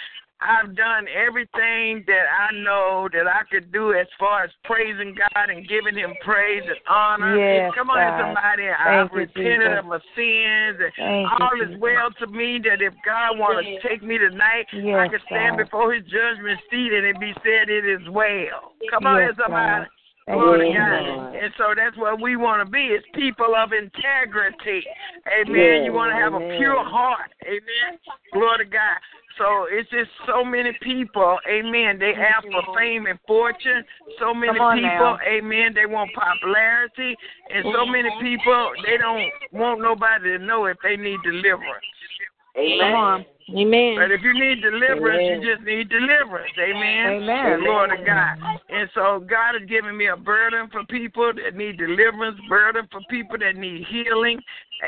[0.42, 5.50] I've done everything that I know that I could do as far as praising God
[5.50, 7.38] and giving him praise and honor.
[7.38, 8.34] Yes, Come on, God.
[8.34, 8.66] somebody.
[8.66, 9.80] Thank I've repented Jesus.
[9.80, 11.82] of my sins and Thank all you, is Jesus.
[11.82, 15.66] well to me that if God wants to take me tonight, I can stand God.
[15.66, 18.74] before his judgment seat and it be said it is well.
[18.90, 19.86] Come on, Yes, somebody.
[19.86, 19.88] God.
[20.28, 21.36] Thank Glory to God.
[21.36, 22.94] And so that's what we want to be.
[22.94, 24.86] is people of integrity.
[25.26, 25.56] Amen.
[25.56, 26.56] Yes, you want to have amen.
[26.56, 27.34] a pure heart.
[27.46, 27.98] Amen.
[28.32, 28.98] Glory to God.
[29.38, 32.00] So it's just so many people, amen.
[32.00, 33.84] They ask for fame and fortune.
[34.20, 35.18] So many people, now.
[35.28, 35.74] amen.
[35.74, 37.16] They want popularity.
[37.54, 41.86] And so many people, they don't want nobody to know if they need deliverance.
[42.56, 43.26] Come on.
[43.56, 43.96] Amen.
[43.98, 45.42] But if you need deliverance, Amen.
[45.42, 46.52] you just need deliverance.
[46.58, 47.22] Amen.
[47.22, 47.60] Amen.
[47.60, 48.38] Glory to God.
[48.70, 53.02] And so God has given me a burden for people that need deliverance, burden for
[53.10, 54.40] people that need healing.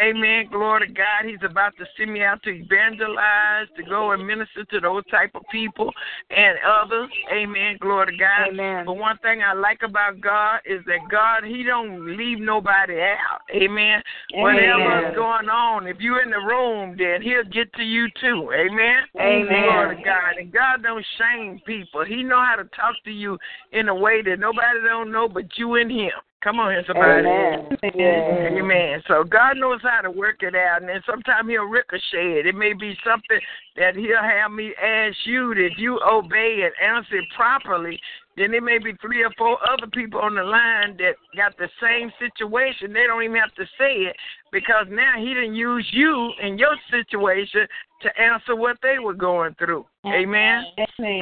[0.01, 0.47] Amen.
[0.51, 1.25] Glory to God.
[1.25, 5.31] He's about to send me out to evangelize, to go and minister to those type
[5.35, 5.91] of people
[6.31, 7.09] and others.
[7.31, 7.77] Amen.
[7.79, 8.49] Glory to God.
[8.49, 8.85] Amen.
[8.85, 13.41] But one thing I like about God is that God, He don't leave nobody out.
[13.53, 14.01] Amen.
[14.33, 18.51] Whatever's going on, if you're in the room, then He'll get to you too.
[18.53, 19.03] Amen.
[19.19, 19.47] Amen.
[19.47, 20.37] Glory to God.
[20.39, 22.05] And God don't shame people.
[22.05, 23.37] He know how to talk to you
[23.71, 26.11] in a way that nobody don't know but you and Him.
[26.43, 27.25] Come on here, somebody.
[27.25, 27.77] Amen.
[27.95, 28.51] Yes.
[28.51, 29.01] Amen.
[29.07, 32.45] So God knows how to work it out, and then sometimes He'll ricochet it.
[32.45, 33.39] It may be something
[33.77, 37.97] that He'll have me ask you that if you obey and answer properly,
[38.35, 41.69] then there may be three or four other people on the line that got the
[41.81, 42.93] same situation.
[42.93, 44.15] They don't even have to say it
[44.51, 47.67] because now He didn't use you in your situation
[48.01, 49.85] to answer what they were going through.
[50.05, 50.63] Amen.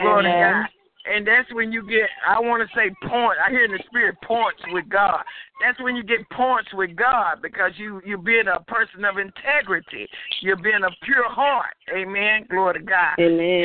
[0.02, 0.80] Glory to God.
[1.05, 3.37] And that's when you get, I want to say point.
[3.45, 5.23] I hear in the spirit points with God.
[5.61, 10.07] That's when you get points with God because you, you're being a person of integrity.
[10.41, 11.73] You're being a pure heart.
[11.95, 12.45] Amen.
[12.49, 13.15] Glory to God.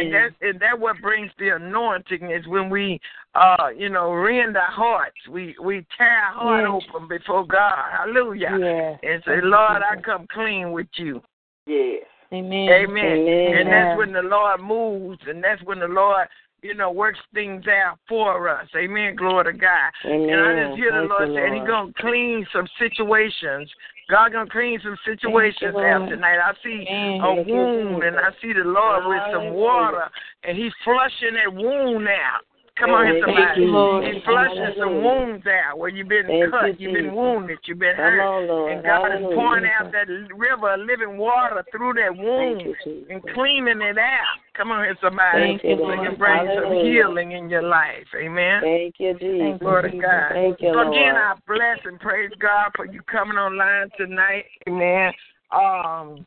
[0.01, 3.01] And that's and that what brings the anointing is when we
[3.35, 5.16] uh you know rend our hearts.
[5.31, 6.83] We we tear our heart Yes.
[6.94, 7.85] open before God.
[7.99, 8.57] Hallelujah.
[8.59, 9.01] Yes.
[9.03, 11.22] And say, Lord, I come clean with you.
[11.66, 12.05] Yes.
[12.33, 12.68] Amen.
[12.68, 13.05] Amen.
[13.05, 13.57] Amen.
[13.57, 16.27] And that's when the Lord moves, and that's when the Lord,
[16.62, 18.66] you know, works things out for us.
[18.77, 19.16] Amen.
[19.16, 19.90] Glory to God.
[20.05, 20.31] Amen.
[20.31, 23.71] And I just hear the Thank Lord saying He's gonna clean some situations.
[24.09, 26.38] God gonna clean some situations out tonight.
[26.38, 27.21] I see Amen.
[27.21, 30.09] a wound, and I see the Lord with some water,
[30.45, 32.42] and He's flushing that wound out.
[32.77, 33.73] Come on here, Thank you, somebody.
[33.73, 34.05] Lord.
[34.05, 37.97] He's flushing some wounds out where you've been Thank cut, you've been wounded, you've been
[37.97, 38.21] hurt.
[38.21, 38.73] on, Lord.
[38.73, 43.23] And God is pouring out that river of living water through that wound you, and
[43.33, 44.37] cleaning it out.
[44.53, 45.57] Come on here, somebody.
[45.57, 46.01] Thank you, so Lord.
[46.01, 48.07] you can bring some healing in your life.
[48.15, 48.61] Amen.
[48.61, 49.59] Thank you, Jesus.
[49.59, 50.33] Glory to God.
[50.33, 50.87] Thank you, Lord.
[50.87, 51.33] so again, Lord.
[51.33, 54.45] I bless and praise God for you coming online tonight.
[54.69, 55.12] Amen.
[55.51, 56.27] Um,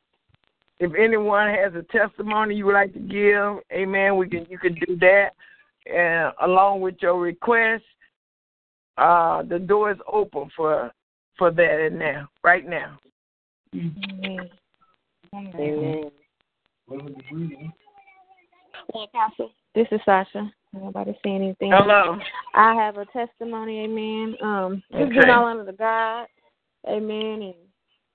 [0.80, 4.74] if anyone has a testimony you would like to give, amen, we can you can
[4.74, 5.32] do that.
[5.86, 7.84] And along with your request,
[8.98, 10.92] uh, the door is open for
[11.38, 12.98] for that and now, right now.
[13.74, 14.50] Amen.
[19.76, 20.52] This is Sasha.
[20.74, 21.72] Nobody saying anything.
[21.72, 22.18] Hello.
[22.54, 24.36] I have a testimony, amen.
[24.42, 25.30] Um, just Okay.
[25.30, 26.28] all under the God,
[26.88, 27.56] amen, and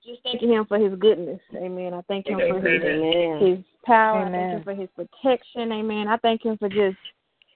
[0.05, 1.93] just thanking Him for His goodness, amen.
[1.93, 3.39] I thank Him for His Amen.
[3.39, 4.21] His power.
[4.21, 4.49] I thank Amen.
[4.51, 6.07] Him for His protection, amen.
[6.07, 6.97] I thank Him for just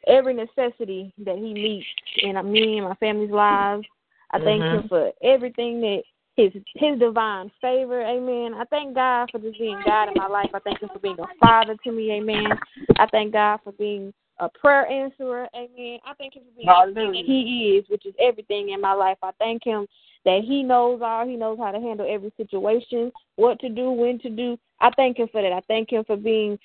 [0.08, 1.88] every necessity that He meets
[2.22, 3.86] in me and my family's lives.
[4.32, 4.72] I thank Mhm.
[4.72, 6.04] Him for everything that
[6.36, 8.54] His His divine favor, amen.
[8.54, 10.50] I thank God for just being God in my life.
[10.54, 12.58] I thank Him for being a father to me, amen.
[12.98, 16.00] I thank God for being a prayer answerer, amen.
[16.06, 19.18] I thank Him for being everything that He is, which is everything in my life.
[19.22, 19.86] I thank Him
[20.24, 21.28] that He knows all.
[21.28, 24.58] He knows how to handle every situation, what to do, when to do.
[24.80, 25.52] I thank Him for that.
[25.52, 26.58] I thank Him for being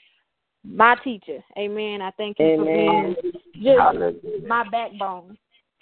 [0.65, 1.41] my teacher.
[1.59, 2.01] Amen.
[2.01, 3.17] I thank him for Amen.
[3.63, 5.37] being just my backbone.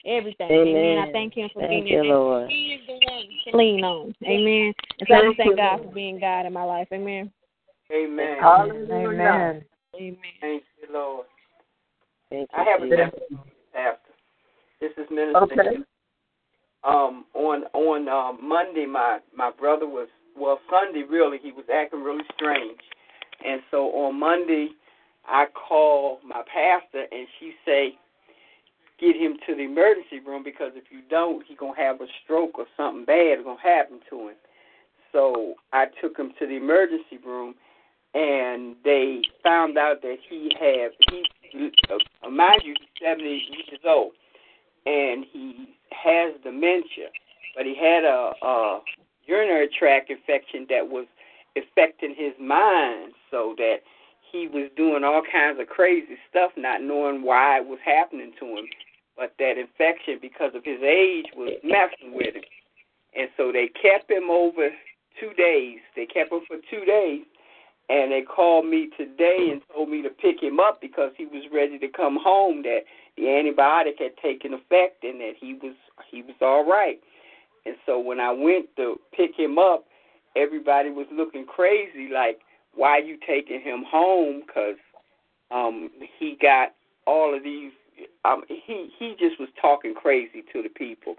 [0.05, 0.51] Everything.
[0.51, 0.99] Amen.
[0.99, 2.51] I thank him for Thank being you, Lord.
[2.51, 4.15] He is the one to lean on.
[4.25, 4.75] Amen.
[4.99, 5.89] And so I just Thank you, God Lord.
[5.89, 6.89] for being God in my life.
[6.93, 7.31] Amen.
[7.93, 8.39] Amen.
[8.43, 9.65] Amen.
[9.95, 10.17] Amen.
[10.41, 11.27] Thank you, Lord.
[12.31, 13.99] Thank you, I have a you, Jesus.
[14.81, 15.39] This is Minister.
[15.39, 15.77] Okay.
[16.83, 22.03] Um, on on uh, Monday, my my brother was well Sunday really he was acting
[22.03, 22.81] really strange,
[23.45, 24.71] and so on Monday,
[25.27, 27.95] I called my pastor and she say,
[29.01, 32.59] get him to the emergency room because if you don't, he gonna have a stroke
[32.59, 34.37] or something bad is gonna happen to him.
[35.13, 37.55] So I took him to the emergency room,
[38.15, 40.91] and they found out that he had
[41.53, 44.13] he uh, mind you he's seventy years old,
[44.87, 47.09] and he has dementia,
[47.57, 48.81] but he had a, a
[49.27, 51.07] urinary tract infection that was
[51.57, 53.79] affecting his mind, so that
[54.31, 58.47] he was doing all kinds of crazy stuff, not knowing why it was happening to
[58.47, 58.67] him.
[59.17, 62.45] But that infection, because of his age, was messing with him.
[63.15, 64.71] And so they kept him over
[65.21, 65.79] two days.
[65.95, 67.25] They kept him for two days.
[67.91, 71.43] And they called me today and told me to pick him up because he was
[71.53, 72.63] ready to come home.
[72.63, 72.85] That
[73.17, 75.75] the antibiotic had taken effect and that he was
[76.11, 76.99] he was all right.
[77.67, 79.85] And so when I went to pick him up,
[80.37, 82.41] everybody was looking crazy, like,
[82.75, 84.77] "Why you taking him home?" Because
[85.51, 86.75] um, he got
[87.07, 87.73] all of these.
[88.25, 91.17] Um, he he just was talking crazy to the people,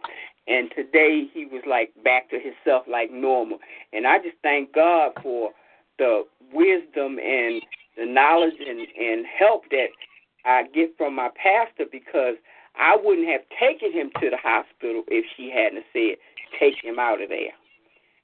[0.48, 3.60] and today he was like back to himself, like normal.
[3.94, 5.52] And I just thank God for
[6.00, 7.62] the wisdom and
[7.98, 9.88] the knowledge and, and help that
[10.46, 12.36] I get from my pastor because
[12.76, 16.18] I wouldn't have taken him to the hospital if she hadn't said,
[16.60, 17.54] take him out of there.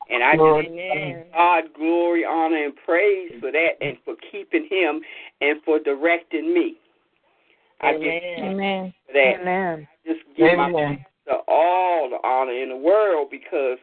[0.10, 1.26] And I just Amen.
[1.34, 5.02] God glory, honor, and praise for that and for keeping him
[5.42, 6.76] and for directing me.
[7.82, 8.52] I just Amen.
[8.52, 8.94] Amen.
[9.08, 9.42] for that.
[9.42, 9.88] Amen.
[10.06, 10.98] Just give my Amen.
[11.26, 13.78] pastor all the honor in the world because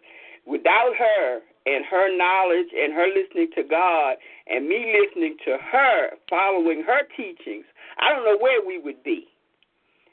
[0.46, 4.16] without her and her knowledge and her listening to God
[4.48, 7.64] and me listening to her, following her teachings,
[7.98, 9.28] I don't know where we would be.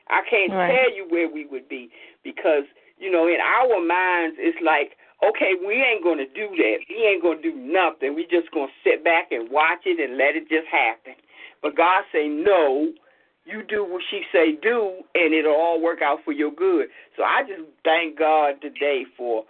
[0.10, 0.68] I can't Right.
[0.68, 1.90] tell you where we would be
[2.24, 2.66] because,
[2.98, 4.98] you know, in our minds, it's like,
[5.30, 6.78] okay, we ain't going to do that.
[6.90, 8.16] We ain't going to do nothing.
[8.16, 11.14] We just going to sit back and watch it and let it just happen.
[11.62, 12.92] But God say, no,
[13.46, 16.88] you do what she say do, and it'll all work out for your good.
[17.18, 19.44] So I just thank God today for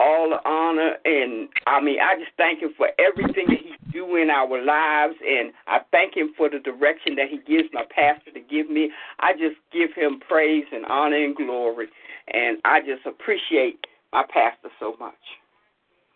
[0.00, 4.14] all the honor, and I mean, I just thank Him for everything that He do
[4.16, 8.30] in our lives, and I thank Him for the direction that He gives my pastor
[8.30, 8.90] to give me.
[9.18, 11.88] I just give Him praise and honor and glory,
[12.32, 15.14] and I just appreciate my pastor so much.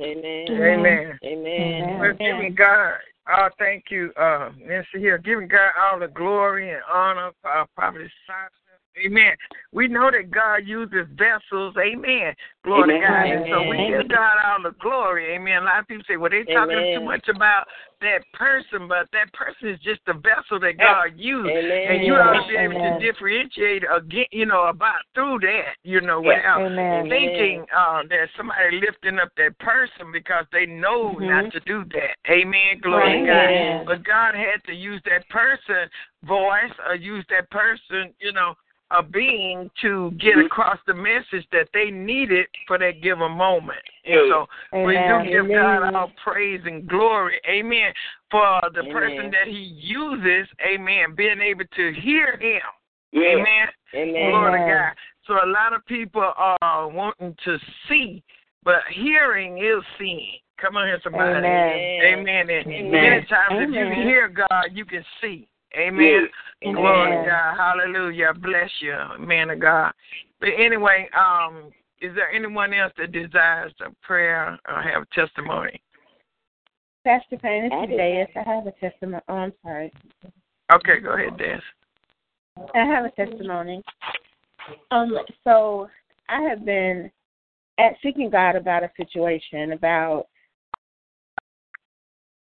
[0.00, 0.46] Amen.
[0.50, 1.18] Amen.
[1.24, 1.98] Amen.
[1.98, 2.94] We're giving God,
[3.28, 7.66] oh, thank you, uh, Nancy here, giving God all the glory and honor for our
[7.76, 8.61] prophet Sasha.
[9.04, 9.32] Amen.
[9.72, 11.74] We know that God uses vessels.
[11.78, 12.34] Amen.
[12.64, 13.24] Glory to God.
[13.24, 13.42] Amen.
[13.42, 15.34] And so we give God all the glory.
[15.34, 15.62] Amen.
[15.62, 16.94] A lot of people say, well, they're talking Amen.
[16.94, 17.66] too much about
[18.02, 21.48] that person, but that person is just the vessel that God used.
[21.48, 21.90] Amen.
[21.90, 23.00] And you ought to be able Amen.
[23.00, 27.08] to differentiate again, you know, about through that, you know, without Amen.
[27.08, 31.28] thinking uh, that somebody lifting up that person because they know Mhm.
[31.28, 32.16] not to do that.
[32.28, 32.78] Amen.
[32.80, 33.86] Glory to God.
[33.86, 35.88] But God had to use that person
[36.24, 38.54] voice or use that person, you know,
[38.92, 40.46] a being to get Mhm.
[40.46, 43.82] across the message that they needed for that given moment.
[44.04, 44.48] And so
[44.84, 47.94] we do give God all praise and glory, amen,
[48.30, 48.92] for the Amen.
[48.92, 52.62] person that He uses, amen, being able to hear Him,
[53.12, 53.28] Yeah.
[53.28, 53.68] amen.
[53.94, 54.30] Amen.
[54.30, 54.96] Glory to God.
[55.24, 58.22] So a lot of people are wanting to see,
[58.64, 60.38] but hearing is seeing.
[60.58, 61.46] Come on here, somebody.
[61.46, 62.02] Amen.
[62.02, 62.50] Amen.
[62.50, 62.90] And Amen.
[62.90, 65.48] many times, if you hear God, you can see.
[65.76, 66.28] Amen.
[66.64, 66.74] Amen.
[66.74, 67.56] Glory to God.
[67.56, 68.32] Hallelujah.
[68.34, 69.92] Bless you, man of God.
[70.40, 75.80] But anyway, um, is there anyone else that desires a prayer or have a testimony?
[77.04, 78.40] Pastor Payne, this I is do.
[78.40, 79.22] I have a testimony.
[79.28, 79.92] Oh, I'm sorry.
[80.72, 81.60] Okay, go ahead, Des.
[82.74, 83.82] I have a testimony.
[84.90, 85.88] Um, so
[86.28, 87.10] I have been
[87.78, 90.26] at seeking God about a situation about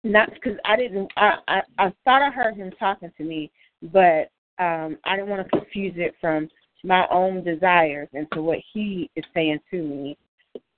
[0.04, 1.10] not because I didn't.
[1.16, 3.50] I, I I thought I heard him talking to me,
[3.82, 6.48] but um, I didn't want to confuse it from
[6.84, 10.16] my own desires into what he is saying to me.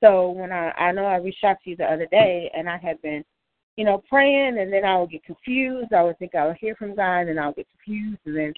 [0.02, 2.78] So when I I know I reached out to you the other day, and I
[2.78, 3.24] had been,
[3.76, 5.92] you know, praying, and then I would get confused.
[5.92, 8.54] I would think I would hear from God, and I would get confused, and then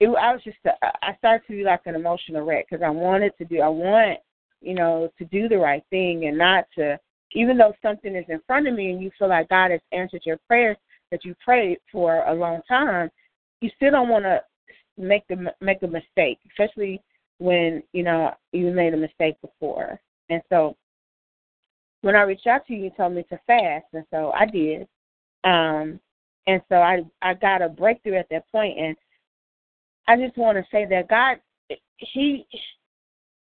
[0.00, 3.36] it, I was just I started to be like an emotional wreck because I wanted
[3.38, 4.18] to do I want
[4.60, 6.98] you know to do the right thing and not to
[7.32, 10.22] even though something is in front of me and you feel like God has answered
[10.24, 10.76] your prayers
[11.10, 13.10] that you prayed for a long time,
[13.60, 14.40] you still don't want to
[14.96, 17.02] make the make a mistake, especially
[17.38, 20.00] when you know you made a mistake before.
[20.30, 20.76] And so,
[22.02, 24.86] when I reached out to you, you told me to fast, and so I did.
[25.44, 26.00] Um,
[26.46, 28.96] and so I I got a breakthrough at that point, and
[30.06, 31.38] I just want to say that God,
[31.98, 32.46] He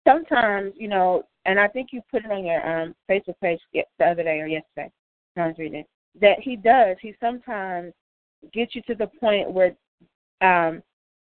[0.07, 3.83] sometimes you know, and I think you put it on your um Facebook page the
[4.05, 4.91] other day or yesterday.
[5.35, 5.83] I was reading
[6.19, 6.97] that He does.
[7.01, 7.93] He sometimes
[8.53, 9.75] gets you to the point where
[10.41, 10.81] um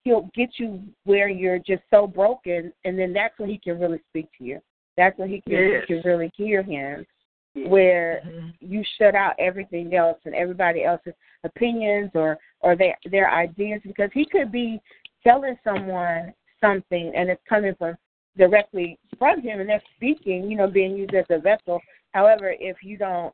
[0.04, 4.00] he'll get you where you're just so broken and then that's when he can really
[4.10, 4.60] speak to you
[4.96, 5.84] that's when he can, Yes.
[5.88, 7.06] you can really hear him
[7.66, 8.54] where Mhm.
[8.60, 14.10] you shut out everything else and everybody else's opinions or or their their ideas because
[14.12, 14.80] he could be
[15.24, 17.96] telling someone something and it's coming from
[18.36, 21.80] directly from him and they're speaking you know being used as a vessel
[22.12, 23.32] however if you don't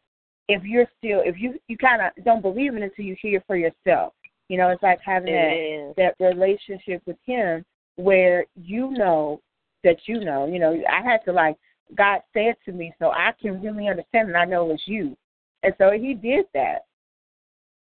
[0.48, 3.42] if you're still if you you kind of don't believe in it until you hear
[3.46, 4.12] for yourself
[4.48, 7.64] you know it's like having that that relationship with him
[7.96, 9.40] where you know
[9.84, 11.56] that you know you know i had to like
[11.96, 15.16] god said to me so i can really understand and i know it's you
[15.62, 16.84] and so he did that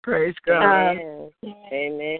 [0.03, 0.97] Praise God.
[0.97, 1.57] Um, Amen.
[1.73, 2.19] Amen.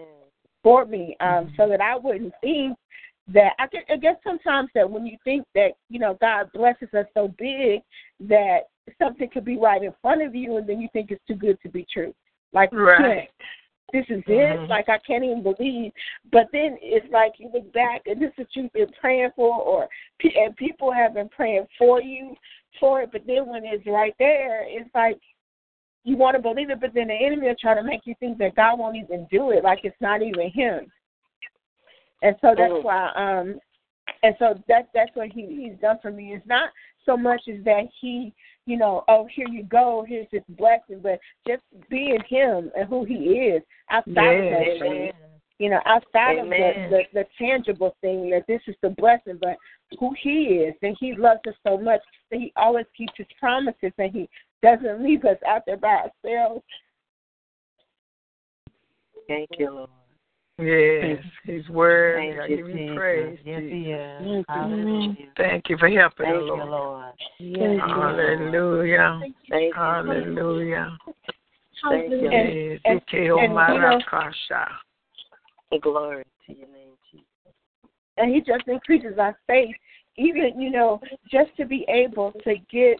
[0.61, 2.77] for me um so that i wouldn't think
[3.27, 6.89] that I, guess, I guess sometimes that when you think that you know god blesses
[6.93, 7.81] us so big
[8.19, 8.63] that
[9.01, 11.57] something could be right in front of you and then you think it's too good
[11.61, 12.13] to be true
[12.51, 13.29] like Right.
[13.91, 14.59] this is it.
[14.59, 14.67] Mhm.
[14.67, 15.91] Like I can't even believe.
[16.31, 19.55] But then it's like you look back and this is what you've been praying for,
[19.55, 19.87] or
[20.19, 22.35] pe- and people have been praying for you
[22.79, 23.11] for it.
[23.11, 25.19] But then when it's right there, it's like
[26.03, 28.37] you want to believe it, but then the enemy will try to make you think
[28.39, 30.91] that God won't even do it, like it's not even Him.
[32.23, 32.83] And so that's Mhm.
[32.83, 33.61] why, um,
[34.23, 36.33] and so that that's what he he's done for me.
[36.33, 36.71] It's not
[37.05, 38.33] so much as that he,
[38.65, 43.03] you know, oh here you go, here's this blessing, but just being him and who
[43.03, 44.65] he is outside of Yes.
[44.65, 45.13] those things.
[45.59, 46.89] You know, outside of Amen.
[46.89, 49.57] the, the the tangible thing that this is the blessing, but
[49.99, 53.91] who he is and he loves us so much that he always keeps his promises
[53.97, 54.29] and he
[54.61, 56.63] doesn't leave us out there by ourselves.
[59.27, 59.89] Thank you, Lord.
[60.59, 61.23] Yes.
[61.45, 62.17] His word.
[62.17, 63.39] Thank I you, give you praise.
[63.43, 63.71] Yes, Jesus.
[63.73, 64.21] He is.
[64.21, 64.47] Thank.
[64.49, 65.15] Hallelujah.
[65.35, 66.69] Thank you for helping Thank us, you, Lord.
[66.69, 67.13] Lord.
[67.39, 67.79] Yes.
[67.79, 69.19] Hallelujah.
[69.19, 69.73] Thank you.
[69.75, 70.97] Hallelujah.
[71.89, 72.29] Thank you.
[72.31, 72.79] Yes.
[72.85, 73.53] and- Ike and,
[75.71, 75.79] you.
[75.81, 77.25] Glory to your name, Jesus.
[78.17, 79.75] and he just increases our faith,
[80.17, 82.99] even you know, just to be able to get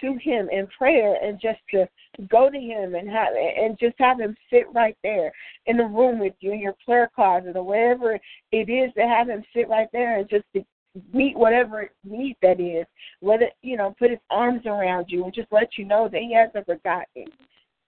[0.00, 1.88] to him in prayer and just to
[2.28, 5.32] go to him and have and just have him sit right there
[5.66, 8.18] in the room with you in your prayer closet or wherever
[8.52, 10.64] it is to have him sit right there and just to
[11.12, 12.86] meet whatever need that is,
[13.20, 16.34] whether you know, put his arms around you and just let you know that he
[16.34, 17.26] hasn't forgotten.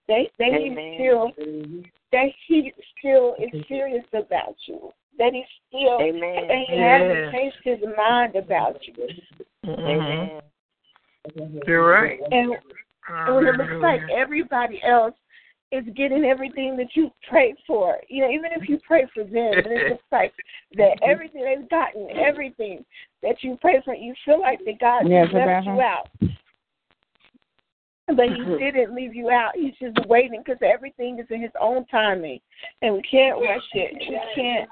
[0.08, 0.94] They they Amen.
[0.94, 1.32] still
[2.12, 4.92] that he still is serious about you.
[5.18, 6.50] That he still Amen.
[6.50, 7.00] and he Yes.
[7.00, 9.08] hasn't changed his mind about you.
[9.64, 9.78] Mhm.
[9.78, 10.42] Amen.
[11.66, 12.20] You're right.
[12.30, 12.52] And,
[13.26, 15.14] and when it looks like everybody else
[15.72, 19.52] is getting everything that you prayed for, you know, even if you pray for them,
[19.64, 20.33] and it looks like
[20.76, 22.85] that everything they've gotten, everything
[23.22, 26.09] that you prayed for, you feel like that God Yes, left you out.
[28.06, 29.52] But he didn't leave you out.
[29.54, 32.40] He's just waiting because everything is in his own timing,
[32.83, 33.92] and we can't rush it.
[34.00, 34.68] We can't.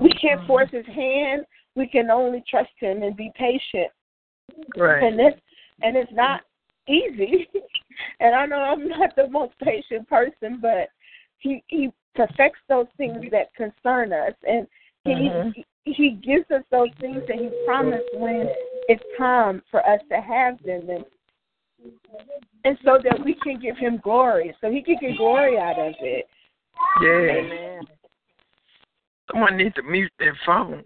[0.00, 1.44] We can't force his hand.
[1.74, 3.90] We can only trust him and be patient.
[4.76, 5.02] Right.
[5.02, 5.40] And it's
[5.82, 6.42] and it's not
[6.88, 7.48] easy.
[8.20, 10.88] and I know I'm not the most patient person, but
[11.38, 14.66] he he perfects those things that concern us and
[15.04, 15.54] he Mhm.
[15.54, 18.48] he, he gives us those things that he promised when
[18.88, 21.04] it's time for us to have them and
[22.64, 25.94] and so that we can give him glory, so he can get glory out of
[26.00, 26.28] it.
[27.02, 27.08] Yeah.
[27.08, 27.82] Amen.
[29.30, 30.82] Someone needs to mute their phone.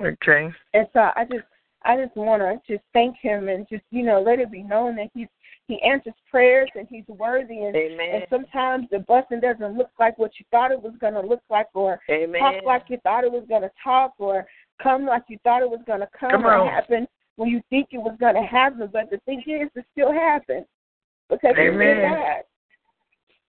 [0.00, 0.50] Okay.
[0.74, 1.44] And so I just
[1.82, 4.96] I just want to just thank him and just you know let it be known
[4.96, 5.28] that he's
[5.66, 8.08] he answers prayers and he's worthy and Amen.
[8.12, 11.42] and sometimes the blessing doesn't look like what you thought it was going to look
[11.48, 12.00] like or
[12.38, 14.46] talk like you thought it was going to talk or
[14.82, 17.88] come like you thought it was going to come, Come or happen when you think
[17.92, 20.64] it was going to happen but the thing is it still happened
[21.28, 21.96] because Amen.
[21.98, 22.42] still God.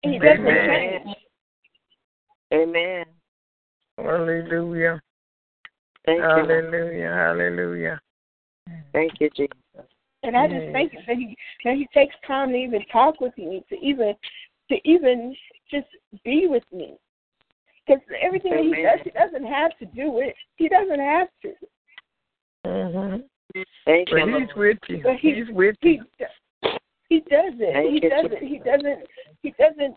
[0.03, 1.03] He doesn't Amen.
[1.05, 1.17] change.
[2.53, 3.05] Amen.
[3.97, 5.01] Hallelujah.
[6.11, 6.53] Thank you.
[6.53, 7.09] Hallelujah.
[7.09, 7.99] Hallelujah.
[8.91, 9.55] Thank you, Jesus.
[10.23, 13.35] And I just thank you that he that he takes time to even talk with
[13.37, 14.13] me, to even
[14.69, 15.35] to even
[15.71, 15.87] just
[16.23, 16.95] be with me.
[17.87, 20.35] Because everything that he does, he doesn't have to do it.
[20.57, 21.53] He doesn't have to.
[22.67, 23.23] Mhm.
[23.85, 25.03] Thank But you, he's with you.
[25.03, 26.05] But he- He's with He you.
[27.09, 27.59] He doesn't.
[27.59, 28.43] Thank he you, doesn't.
[28.43, 29.07] He doesn't.
[29.41, 29.95] He doesn't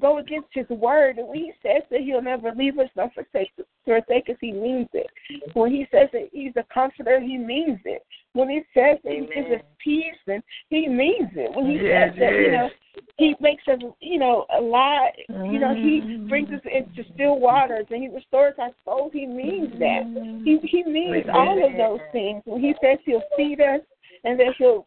[0.00, 1.18] go against his word.
[1.18, 3.52] And when he says that he'll never leave us nor forsake,
[3.84, 5.06] forsake us, he means it.
[5.54, 8.04] When he says that he's a comforter, he means it.
[8.32, 11.54] When he says that he gives us peace, and he means it.
[11.54, 12.70] When he Yes, says that, you know,
[13.18, 15.12] he makes us, you know, alive.
[15.28, 16.28] You know, he mm-hmm.
[16.28, 19.10] brings us into still waters and he restores our soul.
[19.12, 20.02] He means that.
[20.44, 22.42] He he means all of those things.
[22.44, 23.80] When he says he'll feed us
[24.24, 24.86] and that he'll,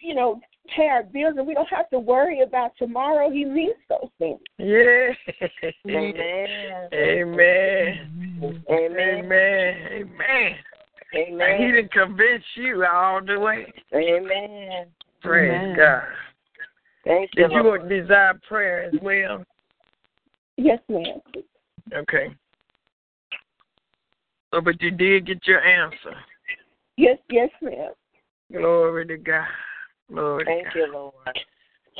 [0.00, 0.40] you know,
[0.74, 4.40] pay our bills and we don't have to worry about tomorrow, he means those things.
[4.58, 5.10] Yeah.
[5.88, 6.88] Amen.
[6.92, 8.08] Amen.
[8.70, 9.24] Amen.
[9.30, 10.56] Amen.
[11.14, 11.60] Amen.
[11.60, 13.72] He didn't convince you all the way.
[13.94, 14.86] Amen.
[15.20, 15.76] Praise Amen.
[15.76, 16.02] God.
[17.04, 17.80] Thank you, Did you Lord.
[17.80, 19.44] want desire prayer as well?
[20.56, 21.20] Yes, ma'am.
[21.94, 22.28] Okay.
[24.52, 26.14] So, but you did get your answer.
[26.96, 27.92] Yes, yes, ma'am.
[28.52, 29.46] Glory to God.
[30.14, 30.72] To Thank God.
[30.74, 31.38] you, Lord.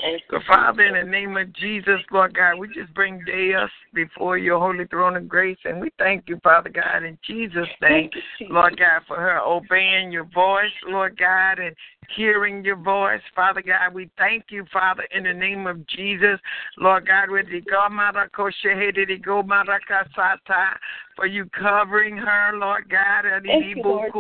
[0.01, 3.71] Thank So, you, Father, in the name of Jesus, Lord God, we just bring Deus
[3.95, 8.11] before your holy throne of grace, and we thank you, Father God, in Jesus' name,
[8.13, 8.53] you, Jesus.
[8.53, 11.77] Lord God, for her obeying your voice, Lord God, and
[12.17, 13.95] hearing your voice, Father God.
[13.95, 16.39] We thank you, Father, in the name of Jesus,
[16.79, 17.61] Lord God, with the
[19.19, 20.77] go marakasata,
[21.17, 23.25] for you covering her, Lord God.
[23.45, 24.13] Thank you, Lord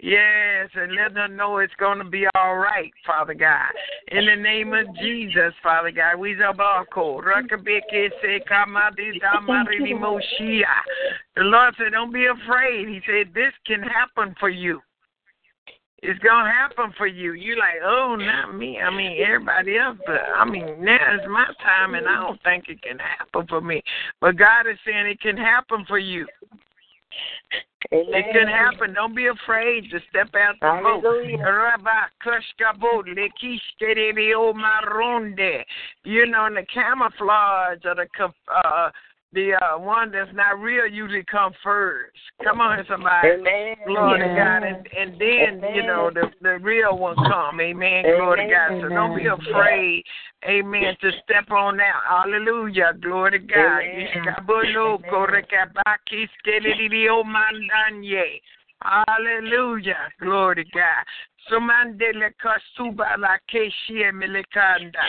[0.00, 3.70] Yes, and let her know it's going to be all right, Father God.
[4.08, 10.66] In the name of Jesus, Father God, we zabako, rakabeke se kamadi damari moshia.
[11.36, 12.88] The Lord said, Don't be afraid.
[12.88, 14.80] He said, This can happen for you.
[16.06, 17.32] It's gonna happen for you.
[17.32, 18.78] You're like, oh, not me.
[18.78, 22.68] I mean, everybody else, but I mean, now is my time, and I don't think
[22.68, 23.82] it can happen for me.
[24.20, 26.26] But God is saying it can happen for you.
[27.90, 28.06] Amen.
[28.12, 28.92] It can happen.
[28.92, 31.02] Don't be afraid to step out the boat.
[31.02, 31.38] Hallelujah.
[31.38, 35.64] Rabba Kushkabot, Lekishtereo Maronde.
[36.04, 38.06] You know, in the camouflage or the
[38.52, 38.90] uh
[39.34, 42.16] the uh one that's not real usually come first.
[42.42, 43.28] Come on somebody.
[43.28, 43.76] Amen.
[43.86, 44.62] Glory to God.
[44.62, 47.60] And, and then, you know, the the real one come.
[47.60, 48.04] Amen.
[48.16, 48.80] Glory to God.
[48.80, 49.38] So don't be Amen.
[49.50, 50.04] afraid,
[50.48, 52.24] amen, to step on out.
[52.24, 52.92] Hallelujah.
[53.00, 53.80] Glory to God.
[53.82, 54.06] Amen.
[54.08, 58.40] Ishkabulo, korekabaki, skelelio mandanye.
[58.82, 60.10] Hallelujah.
[60.20, 61.04] Glory to God.
[61.50, 65.04] Sumandele kasuba la keshie melekanda.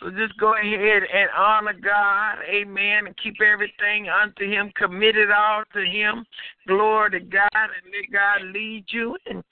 [0.00, 5.30] So just go ahead and honor God, amen, and keep everything unto Him, commit it
[5.30, 6.24] all to Him.
[6.68, 9.42] Glory to God, and let God lead you, and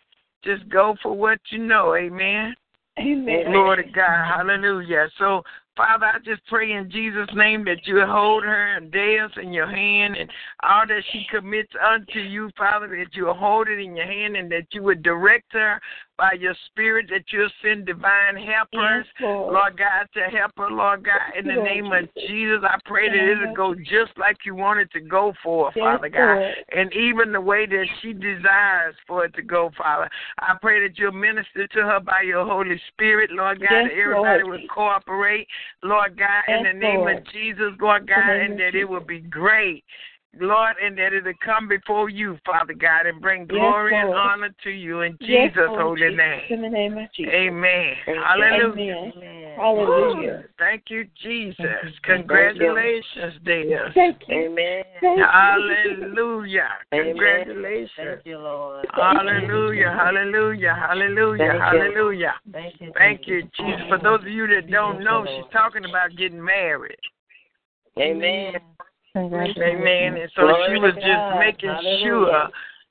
[0.44, 2.54] just go for what you know, amen.
[2.98, 3.50] Amen.
[3.50, 4.24] Glory to God.
[4.36, 5.08] Hallelujah.
[5.18, 5.42] So,
[5.76, 9.66] Father, I just pray in Jesus' name that you hold her and Deus in your
[9.66, 10.30] hand and
[10.62, 14.50] all that she commits unto you, Father, that you hold it in your hand and
[14.50, 15.78] that you would direct her
[16.18, 19.04] by your spirit, that you'll send divine helpers.
[19.04, 19.52] Yes, Lord.
[19.52, 22.30] Lord God, to help her, Lord God, in the Lord name of Jesus.
[22.30, 25.84] Jesus, I pray that it'll go just like you want it to go for, Yes,
[25.84, 26.54] Father God Lord.
[26.72, 30.08] and even the way that she desires for it to go, Father.
[30.40, 34.00] I pray that you'll minister to her by your Holy Spirit, Lord God, Yes, that
[34.00, 34.60] everybody Lord.
[34.60, 35.46] will cooperate,
[35.82, 39.84] Lord God, in the name of Jesus, Lord God, and that it will be great.
[40.40, 44.70] Lord, and that it'll come before you, Father God, and bring glory and honor to
[44.70, 46.16] you in Yes, Jesus' Lord holy Jesus.
[46.16, 46.42] name.
[46.50, 47.32] In the name of Jesus.
[47.34, 47.94] Amen.
[48.04, 48.24] Thank you.
[48.24, 49.12] Hallelujah.
[49.16, 49.56] Amen.
[49.56, 50.44] Hallelujah.
[50.58, 51.56] Thank you, Jesus.
[51.58, 52.00] Thank you.
[52.04, 53.90] Congratulations, dear.
[53.94, 54.34] Thank you.
[54.36, 54.84] Amen.
[55.00, 55.24] Thank you.
[55.24, 56.68] Hallelujah.
[56.92, 57.06] Amen.
[57.14, 57.90] Congratulations.
[57.96, 58.86] Thank you, Lord.
[58.92, 61.60] Hallelujah, hallelujah, hallelujah, Thank you.
[61.60, 62.34] hallelujah.
[62.52, 62.92] Thank you.
[62.94, 63.82] Thank you, Jesus.
[63.88, 66.98] For those of you that don't know, she's talking about getting married.
[67.98, 68.54] Amen.
[69.16, 70.16] Amen.
[70.20, 71.02] And so Glory she to was God.
[71.02, 72.04] just making Hallelujah.
[72.04, 72.48] sure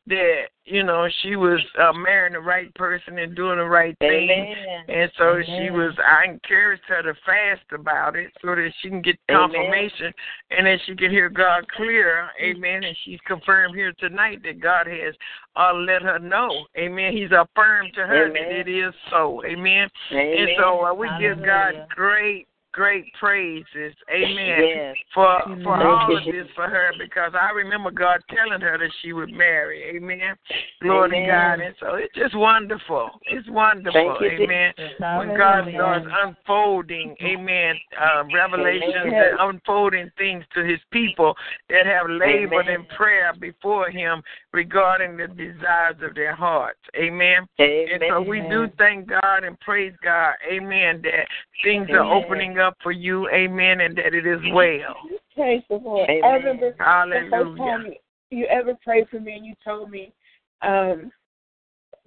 [0.08, 4.30] that, you know, she was uh, marrying the right person and doing the right thing.
[4.30, 4.84] Amen.
[4.88, 9.02] And so she was, I encouraged her to fast about it so that she can
[9.02, 9.50] get Amen.
[9.50, 10.14] confirmation
[10.52, 12.30] and that she can hear God clear.
[12.40, 12.84] Amen.
[12.84, 15.16] And she's confirmed here tonight that God has
[15.56, 16.68] uh, let her know.
[16.78, 17.14] Amen.
[17.14, 19.42] He's affirmed to her that it is so.
[19.44, 19.90] Amen.
[20.12, 20.38] Amen.
[20.38, 23.96] And so uh, we give God great, great praises.
[24.14, 24.60] Amen.
[24.60, 24.96] Yes.
[25.14, 29.14] For for all of this for her because I remember God telling her that she
[29.14, 29.96] would marry.
[29.96, 30.36] Amen.
[30.82, 31.62] Glory to God.
[31.62, 33.12] And so it's just wonderful.
[33.28, 34.18] It's wonderful.
[34.20, 34.74] Thank you, Amen.
[35.00, 35.78] When God Hallelujah.
[35.78, 39.24] starts unfolding, amen, uh, revelations Amen.
[39.40, 41.34] and unfolding things to his people
[41.70, 44.22] that have labored in prayer before him
[44.52, 46.80] regarding the desires of their hearts.
[46.98, 47.48] Amen.
[47.58, 47.86] Amen.
[47.94, 51.26] And so we do thank God and praise God, amen, that
[51.64, 54.96] things are opening up for you, amen, and that it is well.
[55.36, 56.10] Praise the Lord.
[56.10, 56.24] Amen.
[56.24, 57.58] I remember the first Hallelujah.
[57.58, 57.96] time you,
[58.32, 60.14] you ever prayed for me and you told me
[60.62, 61.12] um,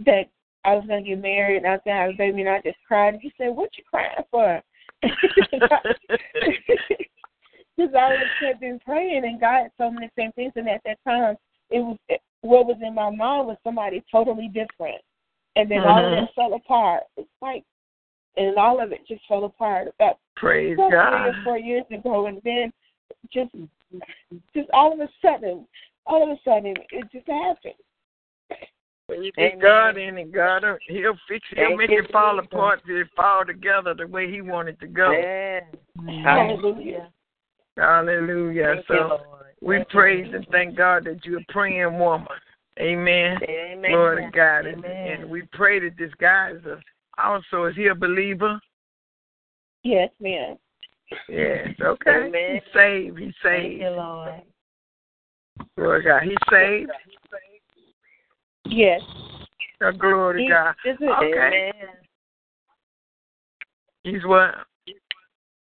[0.04, 0.28] that
[0.64, 2.78] I was gonna get married and I was gonna have a baby and I just
[2.86, 3.14] cried.
[3.14, 4.62] And you said, "What you crying for?"
[7.76, 10.68] Because I was had been praying and God had told me the same things, and
[10.68, 11.36] at that time,
[11.70, 11.96] it was
[12.40, 15.00] what was in my mind was somebody totally different,
[15.54, 16.24] and then all of Mhm.
[16.24, 17.04] it fell apart.
[17.16, 17.64] It's like,
[18.36, 21.10] and all of it just fell apart about Praise about God.
[21.10, 22.72] three or four years ago, and then
[23.32, 23.50] just,
[24.54, 25.66] just all of a sudden,
[26.06, 27.74] all of a sudden, it just happened.
[29.06, 29.60] When you get Amen.
[29.60, 31.58] God in it, God, uh, He'll fix it.
[31.58, 35.12] He'll make it fall apart till it fall together the way He wanted to go.
[35.12, 35.64] Yes.
[36.22, 37.10] Hallelujah.
[37.78, 38.74] Hallelujah.
[38.74, 39.22] Thank So Lord.
[39.62, 39.92] we Thank you.
[39.92, 42.28] praise and thank God that you're a praying woman.
[42.78, 43.38] Amen.
[43.48, 43.90] Amen.
[43.90, 44.66] Glory to God.
[44.66, 45.20] And, Amen.
[45.20, 46.78] and we pray that this guy is a,
[47.22, 48.60] also, is he a believer?
[49.88, 50.58] Yes, ma'am.
[51.30, 51.68] Yes.
[51.80, 52.10] Okay.
[52.10, 52.52] Amen.
[52.52, 53.18] He's saved.
[53.18, 53.80] He's Thank saved.
[53.80, 54.42] you, Lord.
[55.78, 56.22] Glory God.
[56.24, 56.90] He's saved.
[58.66, 59.00] Yes.
[59.82, 60.74] Oh, glory to He- God.
[60.84, 61.72] Okay.
[61.74, 61.94] Amen.
[64.04, 64.56] He's what?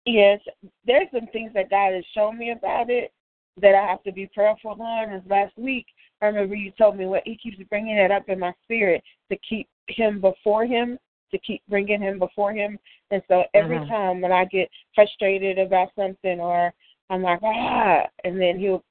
[0.06, 0.40] Yes,
[0.84, 3.12] there's some things that God has shown me about it
[3.60, 5.12] that I have to be prayerful on.
[5.12, 5.86] As last week,
[6.20, 9.38] I remember you told me what He keeps bringing it up in my spirit to
[9.48, 10.98] keep Him before Him,
[11.30, 12.78] to keep bringing Him before Him.
[13.10, 13.88] And so every Mhm.
[13.88, 16.72] time when I get frustrated about something or
[17.08, 18.84] I'm like ah, and then He'll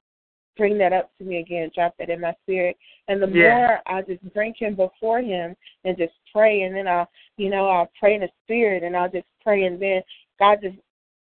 [0.56, 2.76] bring that up to me again, drop that in my spirit.
[3.08, 3.54] And the Yeah.
[3.56, 7.68] more I just bring Him before Him and just pray, and then I'll, you know,
[7.68, 10.02] I'll pray in the spirit and I'll just pray, and then
[10.38, 10.76] God just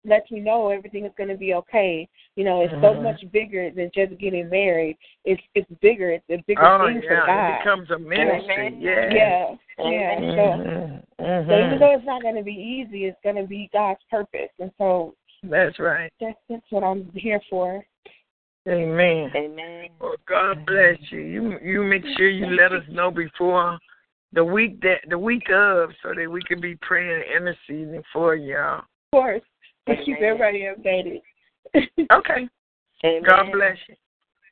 [0.05, 2.07] lets me know everything is going to be okay.
[2.35, 3.03] You know, it's so Mhm.
[3.03, 4.97] much bigger than just getting married.
[5.25, 6.11] It's it's bigger.
[6.11, 7.49] It's a bigger Oh, thing for yeah.
[7.51, 8.67] It becomes a ministry.
[8.67, 8.81] Amen.
[8.81, 9.13] Yeah.
[9.13, 10.11] yeah, yeah.
[10.17, 11.03] Amen.
[11.17, 11.47] So, Mhm.
[11.47, 11.79] so even Mhm.
[11.79, 15.15] though it's not going to be easy, it's going to be God's purpose, and so
[15.43, 16.11] That's right.
[16.19, 17.85] that's that's what I'm here for.
[18.67, 19.31] Amen.
[19.35, 19.89] Amen.
[19.99, 21.21] Well, God bless you.
[21.21, 23.79] You you make sure you let us know before
[24.33, 28.35] the week that the week of, so that we can be praying and interceding for
[28.35, 28.79] y'all.
[28.79, 29.41] Of course,
[29.89, 31.21] we keep everybody updated.
[32.11, 32.47] Okay.
[33.05, 33.23] Amen.
[33.25, 33.95] God bless you.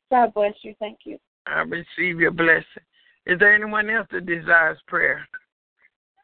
[0.10, 0.74] God bless you.
[0.80, 1.18] Thank you.
[1.46, 2.64] I receive your blessing.
[3.26, 5.28] Is there anyone else that desires prayer?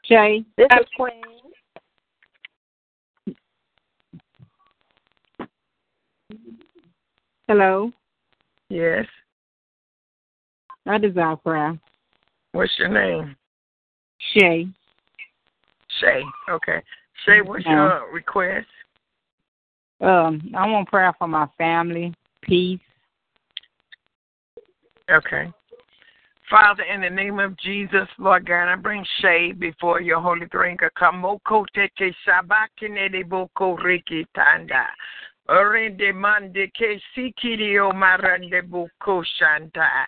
[0.06, 0.44] Shay.
[0.58, 1.22] This is Queen.
[7.48, 7.92] Hello.
[8.70, 9.06] Yes.
[10.88, 11.78] I desire prayer.
[12.54, 13.36] What's your name?
[14.34, 14.68] Shay.
[16.00, 16.24] Shay.
[16.50, 16.82] Okay.
[17.26, 17.74] Shay, what's Yeah.
[17.74, 18.68] your request?
[20.04, 22.80] Um, I want prayer for my family, peace.
[25.10, 25.52] Okay.
[26.50, 30.78] Father, in the name of Jesus, Lord God, I bring Shay before your holy throne.
[35.50, 40.08] Orende mande ke sikirio marande boko shanta.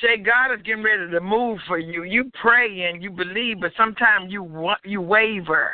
[0.00, 2.02] Shay, God is getting ready to move for you.
[2.02, 5.72] You pray and you believe, but sometimes you you waver.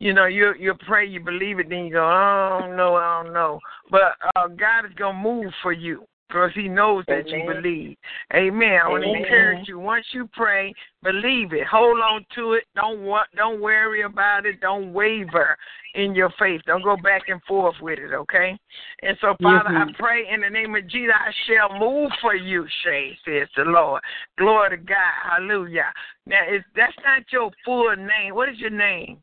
[0.00, 3.32] You know, you you pray, you believe it, then you go, oh, know, I don't
[3.32, 3.58] know.
[3.90, 7.96] But uh, God is gonna move for you because He knows that you believe.
[8.34, 8.78] Amen.
[8.82, 9.78] I want to encourage you.
[9.78, 10.72] Once you pray,
[11.02, 11.66] believe it.
[11.66, 12.64] Hold on to it.
[12.74, 14.60] Don't wa- don't worry about it.
[14.60, 15.56] Don't waver
[15.94, 16.62] in your faith.
[16.66, 18.14] Don't go back and forth with it.
[18.14, 18.58] Okay.
[19.02, 20.02] And so, Father, I mm-hmm.
[20.02, 22.66] pray in the name of Jesus, I shall move for you.
[22.84, 24.02] Shay says the Lord.
[24.38, 24.96] Glory to God.
[25.30, 25.92] Hallelujah.
[26.26, 28.34] Now, is that's not your full name.
[28.34, 29.18] What is your name?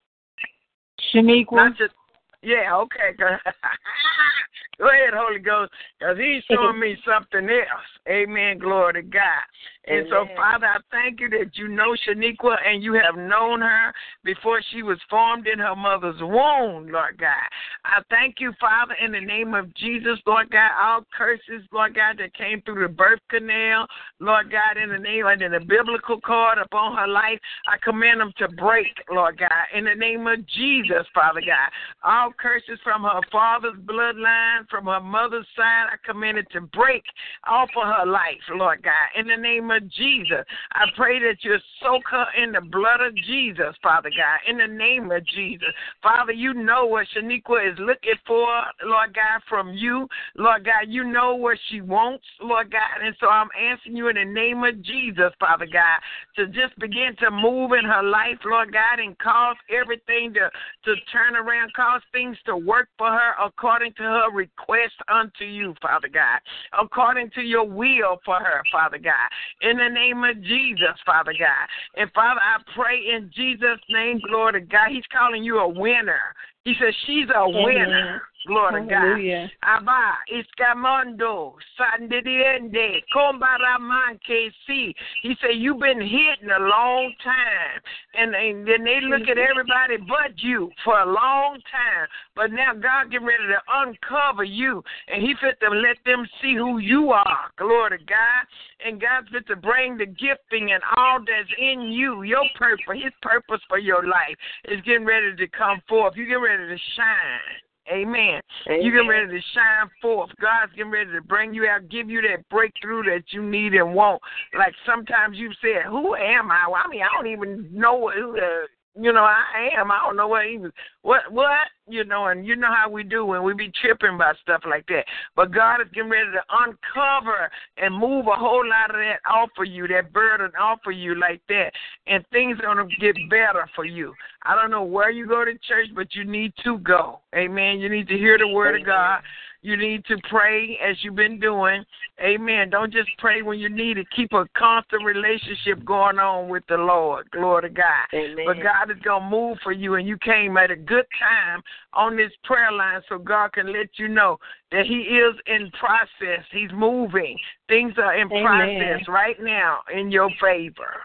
[1.14, 1.52] Shaniqua.
[1.54, 1.94] Not just
[2.42, 3.16] yeah, okay.
[4.80, 7.90] Go ahead, Holy Ghost, because He's showing me something else.
[8.08, 8.60] Amen.
[8.60, 9.44] Glory to God.
[9.90, 13.92] And so, Father, I thank you that you know Shaniqua and you have known her
[14.24, 17.50] before she was formed in her mother's womb, Lord God.
[17.86, 22.20] I thank you, Father, in the name of Jesus, Lord God, all curses, Lord God,
[22.20, 23.88] that came through the birth canal,
[24.20, 28.22] Lord God, in the name and in the umbilical cord upon her life, I command
[28.22, 31.70] them to break, Lord God, in the name of Jesus, Father God.
[32.04, 37.04] All curses from her father's bloodline, from her mother's side, I command it to break
[37.48, 40.46] off of her life, Lord God, in the name of Jesus.
[40.74, 44.68] I pray that you soak her in the blood of Jesus, Father God, in the
[44.68, 45.70] name of Jesus.
[46.02, 48.48] Father, you know what Shaniqua is looking for,
[48.86, 50.08] Lord God, from you.
[50.36, 53.04] Lord God, you know what she wants, Lord God.
[53.04, 56.00] And so I'm asking you in the name of Jesus, Father God,
[56.36, 60.50] to just begin to move in her life, Lord God, and cause everything to,
[60.86, 65.76] to turn around, cause things to work for her according to her request unto you,
[65.82, 66.40] Father God,
[66.80, 69.30] according to your will for her, Father God.
[69.62, 71.68] In the name of Jesus, Father God.
[71.96, 74.90] And Father, I pray in Jesus' name, glory to God.
[74.90, 76.34] He's calling you a winner.
[76.64, 78.22] He says she's a winner.
[78.48, 79.20] Glory to God.
[79.64, 84.96] Abba, Iskamondo, Sandidiende, Kombaramanke, see.
[85.22, 87.82] He said, You've been hidden a long time.
[88.16, 92.08] And, and then they look at everybody but you for a long time.
[92.36, 94.84] But now God getting ready to uncover you.
[95.10, 97.52] And He fit to let them see who you are.
[97.58, 98.42] Glory to God.
[98.86, 103.14] And God's fit to bring the gifting and all that's in you, your purpose, His
[103.22, 106.14] purpose for your life is getting ready to come forth.
[106.16, 107.60] You get ready to shine.
[107.92, 108.42] Amen.
[108.68, 108.82] Amen.
[108.82, 110.30] You getting ready to shine forth.
[110.40, 113.96] God's getting ready to bring you out, give you that breakthrough that you need and
[113.96, 114.22] want.
[114.58, 118.34] Like sometimes you've said, "Who am I?" Well, I mean, I don't even know who
[118.34, 119.92] the you know I am.
[119.92, 120.72] I don't know what even
[121.02, 124.38] what what you know, and you know how we do when we be tripping about
[124.42, 125.06] stuff like that.
[125.36, 129.50] But God is getting ready to uncover and move a whole lot of that off
[129.58, 131.72] of you, that burden off of you like that,
[132.08, 134.14] and things are gonna get better for you.
[134.44, 137.20] I don't know where you go to church, but you need to go.
[137.36, 137.80] Amen.
[137.80, 139.22] You need to hear the word of God.
[139.62, 141.84] You need to pray as you've been doing.
[142.22, 142.70] Amen.
[142.70, 144.08] Don't just pray when you need it.
[144.16, 147.30] Keep a constant relationship going on with the Lord.
[147.32, 148.08] Glory to God.
[148.14, 148.46] Amen.
[148.46, 151.62] But God is going to move for you, and you came at a good time
[151.94, 154.38] on this prayer line so God can let you know
[154.72, 156.46] that He is in process.
[156.52, 157.38] He's moving.
[157.68, 158.46] Things are in Amen.
[158.46, 161.02] process right now in your favor.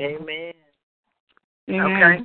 [0.00, 0.52] Amen.
[1.68, 2.24] Okay?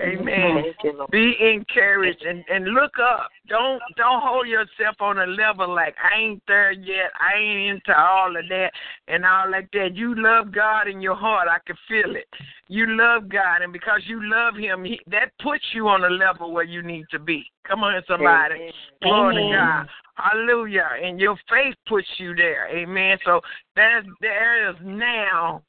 [0.00, 0.64] Amen.
[0.84, 3.28] You, Be encouraged and, and look up.
[3.48, 7.10] Don't don't hold yourself on a level like I ain't there yet.
[7.20, 8.70] I ain't into all of that
[9.08, 9.96] and all like that.
[9.96, 11.48] You love God in your heart.
[11.50, 12.26] I can feel it.
[12.68, 16.52] You love God, and because you love Him, he, that puts you on a level
[16.52, 17.44] where you need to be.
[17.66, 18.54] Come on, somebody.
[18.54, 18.72] Amen.
[19.02, 19.88] Glory to God.
[20.14, 20.88] Hallelujah.
[21.02, 22.68] And your faith puts you there.
[22.70, 23.18] Amen.
[23.24, 23.40] So
[23.74, 25.62] there's there is now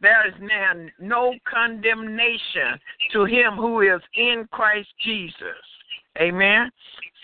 [0.00, 2.78] there is now no condemnation
[3.12, 5.34] to him who is in Christ Jesus.
[6.20, 6.70] Amen.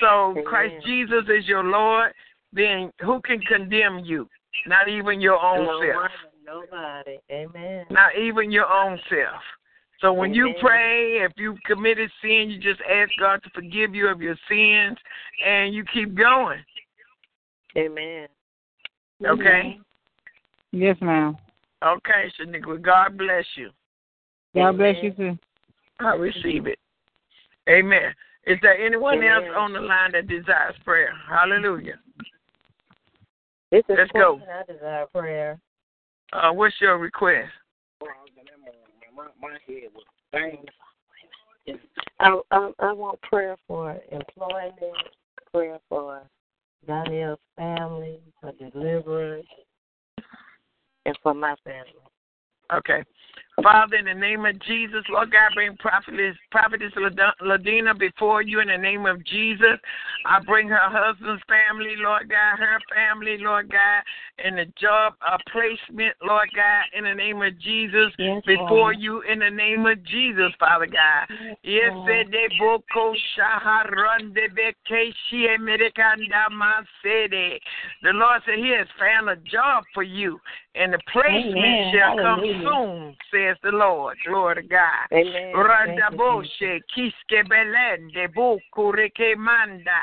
[0.00, 0.44] So Amen.
[0.44, 2.12] Christ Jesus is your Lord,
[2.52, 4.28] then who can condemn you?
[4.66, 6.10] Not even your own self.
[6.44, 7.18] Nobody, nobody.
[7.30, 7.86] Amen.
[7.90, 9.40] Not even your own self.
[10.00, 14.08] So when you pray, if you've committed sin, you just ask God to forgive you
[14.08, 14.98] of your sins
[15.46, 16.58] and you keep going.
[17.76, 18.26] Amen.
[19.24, 19.78] Okay?
[20.72, 21.36] Yes, ma'am.
[21.84, 22.80] Okay, Shaniqua.
[22.80, 23.70] God bless you.
[24.54, 25.38] God bless you too.
[26.00, 26.78] I receive it.
[27.68, 28.14] Amen.
[28.46, 29.32] Is there anyone Amen.
[29.32, 31.12] else on the line that desires prayer?
[31.28, 31.98] Hallelujah.
[33.70, 34.40] This is Let's go.
[34.42, 35.58] I desire prayer.
[36.32, 37.50] Uh, what's your request?
[42.20, 44.96] I, I I want prayer for employment,
[45.52, 46.22] prayer for
[46.86, 49.46] Daniel's family, for deliverance,
[51.06, 51.92] and for my family.
[52.72, 53.02] Okay.
[53.60, 56.92] Father, in the name of Jesus, Lord God, bring prophetess, prophetess
[57.42, 59.78] Ladina before you in the name of Jesus.
[60.24, 64.02] I bring her husband's family, Lord God, her family, Lord God,
[64.42, 68.96] and the job uh, placement, Lord God, in the name of Jesus, Yes, before Lord.
[68.98, 71.28] you in the name of Jesus, Father God.
[71.62, 77.60] Yes, de boko shaharon de beke shie medikanda masede.
[78.02, 80.40] The Lord said He has found a job for you,
[80.74, 81.92] and the placement Amen.
[81.92, 82.64] shall come Hallelujah.
[82.64, 84.16] soon, says the Lord.
[84.26, 85.06] Glory to God.
[85.12, 85.52] Amen.
[85.86, 85.98] Thank
[86.94, 88.28] kiske belende,
[89.36, 90.00] manda.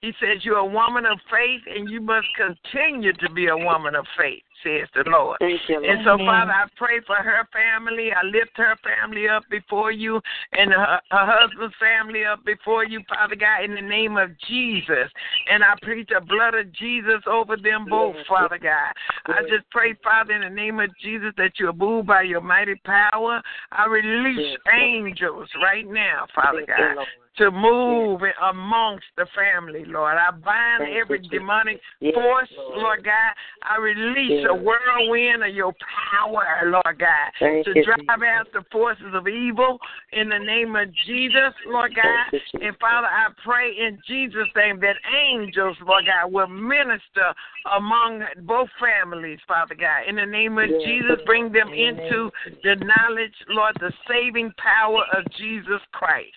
[0.00, 3.94] He says you're a woman of faith and you must continue to be a woman
[3.94, 5.38] of faith, says the Lord.
[5.40, 5.84] You, Lord.
[5.84, 6.26] And so, Amen.
[6.26, 8.10] Father, I pray for her family.
[8.12, 10.20] I lift her family up before you
[10.52, 15.10] and her, her husband's family up before you, Father God, in the name of Jesus.
[15.50, 18.26] And I preach the blood of Jesus over them both, Yes.
[18.28, 18.92] Father God.
[19.26, 22.40] I just pray, Father, in the name of Jesus, that you are moved by your
[22.40, 23.42] mighty power.
[23.70, 27.06] I release Yes, angels right now, Father God.
[27.38, 30.16] To move in amongst the family, Lord.
[30.16, 32.78] I bind Thank every demonic Yes, force, Lord.
[32.78, 33.32] Lord God.
[33.62, 35.72] I release a whirlwind of your
[36.10, 38.28] power, Lord God, Thank to drive Jesus.
[38.28, 39.78] out the forces of evil
[40.12, 42.40] in the name of Jesus, Lord God.
[42.60, 44.96] And Father, I pray in Jesus' name that
[45.30, 47.32] angels, Lord God, will minister
[47.76, 50.08] among both families, Father God.
[50.08, 50.80] In the name of Yes.
[50.84, 52.30] Jesus, bring them name into
[52.62, 56.34] the knowledge, Lord, the saving power of Jesus Christ.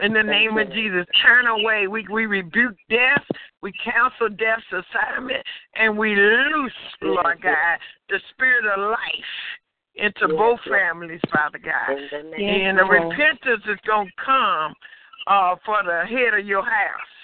[0.00, 1.86] In the name of Jesus, turn away.
[1.86, 3.24] We we rebuke death.
[3.62, 5.44] We cancel death's assignment,
[5.74, 6.72] and we loose,
[7.02, 7.78] Lord God,
[8.08, 8.98] the spirit of life
[9.96, 11.98] into both families, Father God.
[11.98, 14.74] In the name Yes, and the repentance is going to come
[15.26, 17.17] uh, for the head of your house.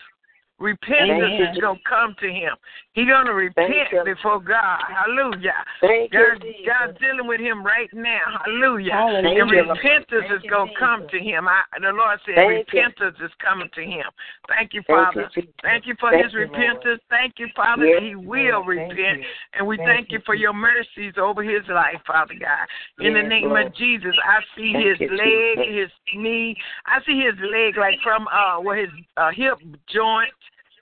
[0.60, 1.54] Repentance Amen.
[1.54, 2.54] is gonna come to him.
[2.92, 4.04] He's gonna repent you.
[4.04, 4.82] before God.
[4.88, 5.64] Hallelujah.
[5.80, 6.66] Thank God, Jesus.
[6.66, 8.22] God's dealing with him right now.
[8.44, 8.92] Hallelujah.
[8.92, 9.42] Hallelujah.
[9.42, 11.48] And Thank you, repentance Thank is going to come to him.
[11.48, 12.82] I, the Lord said Thank you.
[12.82, 14.06] repentance is coming to him.
[14.48, 15.30] Thank you, Thank Father.
[15.34, 16.52] you, Thank you for Thank his you, Lord.
[16.54, 17.02] repentance.
[17.10, 18.78] Thank you, Father, Yes, that he will Lord.
[18.78, 19.26] Repent.
[19.54, 22.66] And we Thank thank you, you for your mercies over his life, Father God.
[23.04, 23.66] In the name Lord.
[23.66, 26.56] of Jesus, I see his leg, his knee.
[26.86, 29.58] I see his leg like from uh where his uh, hip
[29.90, 30.30] joint,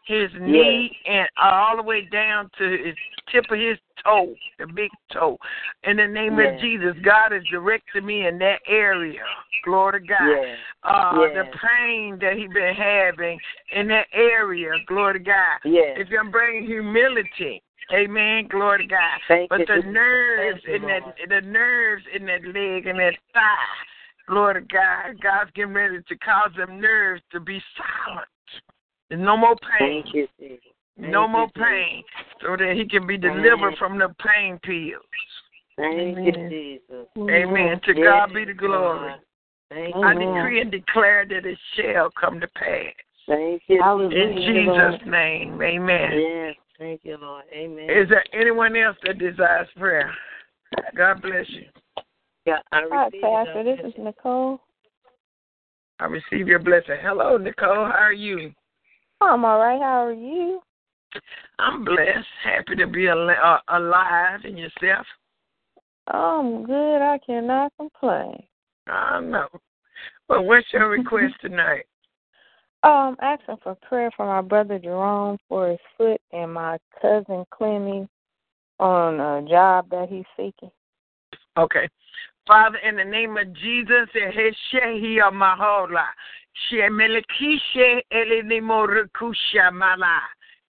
[0.06, 2.96] his knee, and all the way down to his
[3.30, 5.38] tip of his toe, the big toe.
[5.84, 6.54] In the name Yes.
[6.54, 9.24] of Jesus, God has directed me in that area.
[9.64, 10.28] Glory to God.
[10.28, 10.58] Yes.
[10.82, 13.38] Uh, the pain that he been having
[13.70, 14.72] in that area.
[14.86, 15.60] Glory to God.
[15.96, 17.62] It's gonna bring humility.
[17.92, 18.46] Amen.
[18.48, 19.20] Glory to God.
[19.28, 23.14] Thank But you, the nerves you, in that the nerves in that leg and that
[23.34, 23.56] thigh.
[24.26, 25.20] Glory to God.
[25.20, 28.28] God's getting ready to cause them nerves to be silent.
[29.12, 30.02] There's no more pain.
[30.04, 30.64] Thank you, Jesus.
[30.96, 32.04] no Thank more you, pain.
[32.40, 33.76] So that he can be delivered Amen.
[33.78, 35.04] from the pain pills.
[35.76, 36.50] Thank Amen.
[36.50, 37.06] you, Jesus.
[37.18, 37.78] Amen.
[37.84, 39.10] To Yes, God be the glory.
[39.10, 39.20] God.
[39.68, 42.94] Thank I decree and declare that it shall come to pass.
[43.26, 43.82] Thank you.
[43.82, 44.16] Hallelujah.
[44.16, 45.60] In Jesus' name.
[45.60, 46.10] Amen.
[46.18, 46.54] Yes.
[46.78, 47.44] Thank you, Lord.
[47.54, 47.90] Amen.
[47.90, 50.10] Is there anyone else that desires prayer?
[50.96, 51.64] God bless you.
[52.46, 53.60] yeah, I Hi, receive Pastor.
[53.60, 53.76] it.
[53.76, 54.58] This is Nicole.
[56.00, 56.96] I receive your blessing.
[57.02, 57.84] Hello, Nicole.
[57.84, 58.52] How are you?
[59.22, 59.80] I'm all right.
[59.80, 60.60] How are you?
[61.58, 62.26] I'm blessed.
[62.44, 65.06] Happy to be al- uh, alive and yourself.
[66.08, 67.02] I'm good.
[67.02, 68.42] I cannot complain.
[68.88, 69.48] I know.
[70.28, 71.84] Well, what's your request tonight?
[72.82, 78.08] Um, asking for prayer for my brother Jerome for his foot and my cousin Clemmy
[78.80, 80.72] on a job that he's seeking.
[81.56, 81.88] Okay.
[82.46, 84.08] Father, in the name of Jesus,
[86.70, 90.20] Shemelekishe Elenimorukusha Mala,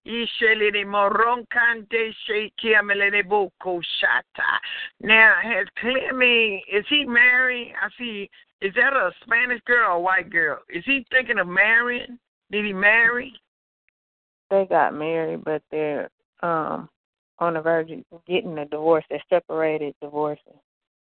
[0.06, 4.58] Ishelenimoronkante Shekiameleneboko Shata.
[5.00, 7.74] Now, has Clemmy, is he married?
[7.80, 8.30] I see,
[8.60, 10.58] is that a Spanish girl or a white girl?
[10.68, 12.18] Is he thinking of marrying?
[12.50, 13.32] Did he marry?
[14.50, 16.10] They got married, but they're
[16.42, 16.88] um
[17.38, 19.04] on the verge of getting a divorce.
[19.10, 20.54] They're separated, divorcing.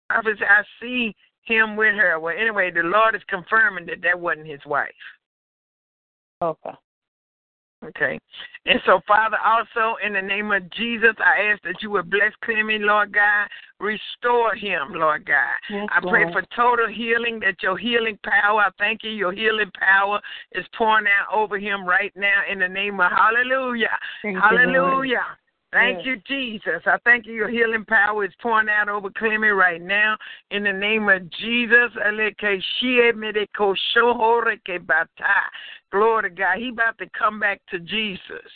[0.09, 2.19] I, was, I see him with her.
[2.19, 4.91] Well, anyway, the Lord is confirming that that wasn't his wife.
[6.41, 6.71] Okay.
[7.83, 8.19] Okay.
[8.65, 12.31] And so, Father, also in the name of Jesus, I ask that you would bless
[12.43, 13.47] Clemmy, Lord God.
[13.79, 15.55] Restore him, Lord God.
[15.69, 16.33] Yes, I pray Lord.
[16.33, 20.19] for total healing, that your healing power, I thank you, your healing power
[20.53, 23.89] is pouring out over him right now in the name of Hallelujah.
[24.23, 25.37] Thank Hallelujah.
[25.75, 26.05] Thank Yes.
[26.05, 26.81] you, Jesus.
[26.85, 27.33] I thank you.
[27.33, 30.17] Your healing power is pouring out over Clemmy right now.
[30.49, 31.91] In the name of Jesus.
[35.91, 36.57] Glory to God.
[36.57, 38.51] He about to come back to Jesus.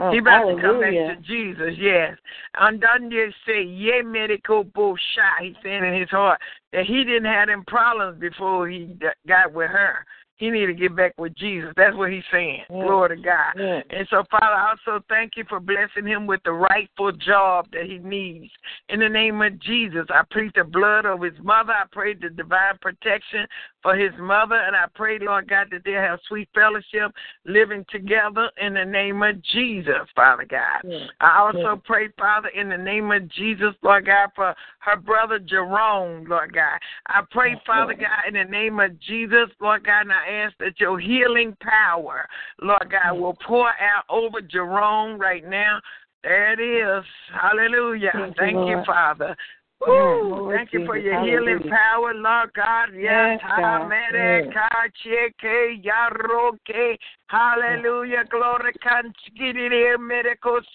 [0.00, 2.16] Oh, He about to come back to Jesus, yes.
[2.54, 3.12] Undone
[3.46, 5.22] say, yeah, medical bullshit.
[5.40, 6.40] He's saying in his heart
[6.72, 8.98] that he didn't have them problems before he
[9.28, 10.04] got with her.
[10.40, 11.70] He need to get back with Jesus.
[11.76, 12.62] That's what he's saying.
[12.70, 12.82] Yeah.
[12.82, 13.52] Glory to God.
[13.58, 13.82] Yeah.
[13.90, 17.84] And so, Father, I also thank you for blessing him with the rightful job that
[17.84, 18.50] he needs.
[18.88, 21.74] In the name of Jesus, I plead the blood of his mother.
[21.74, 23.46] I pray the divine protection
[23.82, 24.56] for his mother.
[24.56, 27.12] And I pray, Lord God, that they'll have sweet fellowship
[27.44, 30.82] living together in the name of Jesus, Father God.
[30.84, 31.06] Yeah.
[31.20, 36.24] I also pray, Father, in the name of Jesus, Lord God, for her brother Jerome,
[36.28, 36.78] Lord God.
[37.06, 40.78] I pray, Father God, in the name of Jesus, Lord God, and I ask that
[40.78, 42.26] your healing power,
[42.60, 45.80] Lord God, will pour out over Jerome right now.
[46.22, 47.04] There it is.
[47.32, 48.10] Hallelujah.
[48.12, 48.82] Thank you, Thank you.
[48.86, 49.36] Father.
[49.80, 51.06] Yes, Woo, Lord thank you for Jesus.
[51.10, 52.88] your healing power, Lord God.
[52.94, 53.82] Yes, Yes, God.
[53.82, 56.98] Hamere Kacheke Yaroke.
[57.28, 58.24] Hallelujah.
[58.30, 59.96] Glory Kanchkiri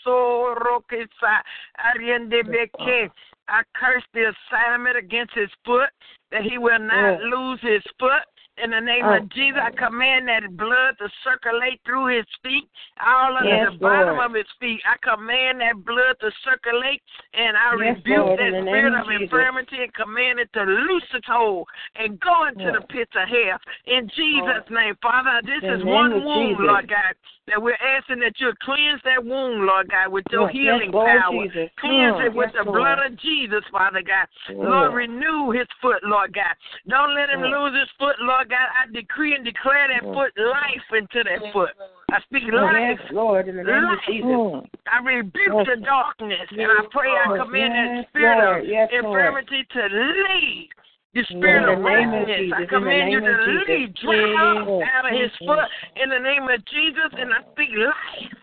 [0.06, 1.42] Sorokesa
[1.80, 3.12] Ariende Beke.
[3.48, 5.90] I curse the assignment against his foot
[6.32, 7.22] that he will not Yes.
[7.24, 8.24] lose his foot.
[8.58, 9.18] In the name Oh.
[9.18, 12.70] of Jesus, I command that blood to circulate through his feet,
[13.06, 14.32] all under Yes, the bottom Lord.
[14.32, 14.82] of his feet.
[14.88, 17.02] I command that blood to circulate,
[17.34, 20.40] and I Yes, rebuke Lord, that in the name spirit of of infirmity and command
[20.40, 23.60] it to loose its hold and go into the pits of hell.
[23.88, 26.66] In Jesus' name, Father, this the is one wound, Jesus.
[26.66, 27.16] Lord God,
[27.48, 31.08] that we're asking that you cleanse that wound, Lord God, with your Yes, healing Lord
[31.22, 31.44] power.
[31.46, 31.70] Jesus.
[31.78, 32.80] Cleanse it with yes, the Lord.
[32.82, 34.26] blood of Jesus, Father God.
[34.50, 34.58] Yes.
[34.58, 36.54] Lord, renew his foot, Lord God.
[36.88, 37.54] Don't let him Yes.
[37.54, 38.68] lose his foot, Lord God.
[38.74, 40.14] I decree and declare that Yes.
[40.14, 41.70] foot life into that foot.
[42.12, 43.12] I speak Yes, life.
[43.12, 44.06] Lord, in the name of Life.
[44.06, 44.30] Jesus.
[44.30, 44.70] Mm.
[44.92, 45.68] I rebuke Yes.
[45.68, 47.42] the darkness, and I pray I Lord.
[47.42, 48.60] command Yes, that spirit Lord.
[48.62, 49.06] of Yes, Lord.
[49.06, 50.70] infirmity to leave.
[51.16, 54.68] You spirit In of the name of Jesus, I command you to leave, dry up
[54.68, 55.64] out of his foot
[55.96, 58.34] in the name of Jesus, and I speak life.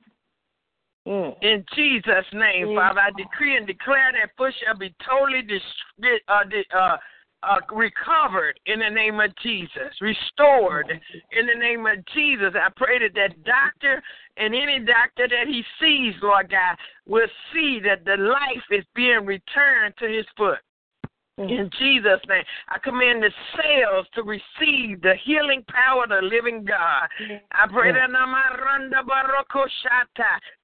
[1.07, 1.37] Mm.
[1.43, 2.77] In Jesus' name, Mm.
[2.77, 5.85] Father, I decree and declare that foot shall be totally dis-
[6.29, 6.97] uh, uh,
[7.43, 10.89] uh, recovered in the name of Jesus, restored
[11.33, 12.55] in the name of Jesus.
[12.55, 14.03] I pray that that doctor
[14.39, 19.27] and any doctor that he sees, Lord God, will see that the life is being
[19.27, 20.61] returned to his foot.
[21.41, 21.51] Mm.
[21.51, 26.65] In Jesus' name, I command the cells to receive the healing power of the living
[26.65, 27.09] God.
[27.53, 28.11] I pray that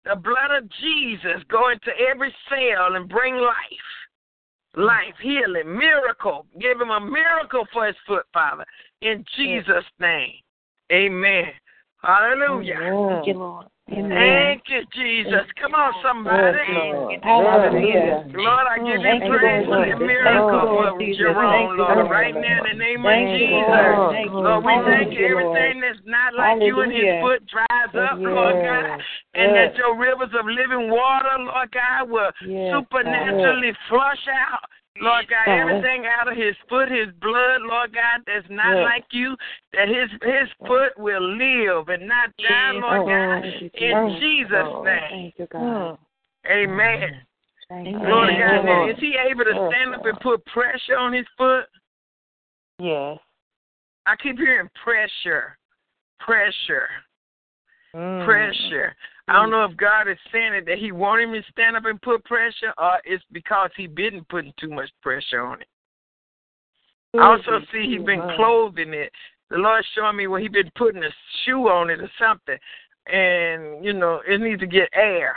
[0.05, 3.55] the blood of Jesus go into every cell and bring life.
[4.77, 4.87] Mm.
[4.87, 6.47] Life, healing, miracle.
[6.61, 8.67] Give him a miracle for his foot, Father.
[9.01, 10.35] In Jesus' name.
[10.93, 11.47] Amen.
[12.03, 12.79] Hallelujah.
[12.79, 13.67] Thank you, Lord.
[13.89, 14.13] Amen.
[14.13, 15.49] Thank you, Jesus.
[15.57, 16.61] Come on, somebody.
[17.25, 18.29] Hallelujah.
[18.37, 19.89] Lord, I give you praise for Lord.
[19.89, 21.25] the Thank you, miracle Lord for Jesus.
[21.25, 21.97] Jerome, Lord.
[21.97, 22.11] Lord.
[22.13, 23.65] Right now, in the name of Jesus.
[23.65, 24.13] Lord.
[24.13, 24.45] Thank you.
[24.45, 25.25] Lord, we thank you.
[25.25, 29.01] Everything that's not like you in his foot dries up, Lord God.
[29.33, 34.69] And that your rivers of living water, Lord God, will supernaturally flush out.
[35.01, 39.37] Lord God, everything out of his foot, his blood, Lord God, that's not like you,
[39.73, 43.45] that his his foot will live and not die, Lord God,
[43.75, 45.11] in Jesus' name.
[45.11, 45.99] Thank you, God.
[46.51, 47.23] Amen.
[47.71, 48.31] Lord.
[48.39, 51.65] God, now, is he able to stand up and put pressure on his foot?
[52.79, 53.19] Yes.
[54.07, 55.59] I keep hearing pressure,
[56.19, 56.89] pressure,
[57.95, 58.25] Mm.
[58.25, 58.95] pressure.
[59.29, 61.85] I don't know if God is saying it that He want him to stand up
[61.85, 65.69] and put pressure, or it's because He been putting too much pressure on it.
[67.15, 67.27] I mm-hmm.
[67.27, 69.13] also see He been clothing it.
[69.51, 71.11] The Lord showing me where He been putting a
[71.45, 72.59] shoe on it or something,
[73.07, 75.35] and you know it needs to get air.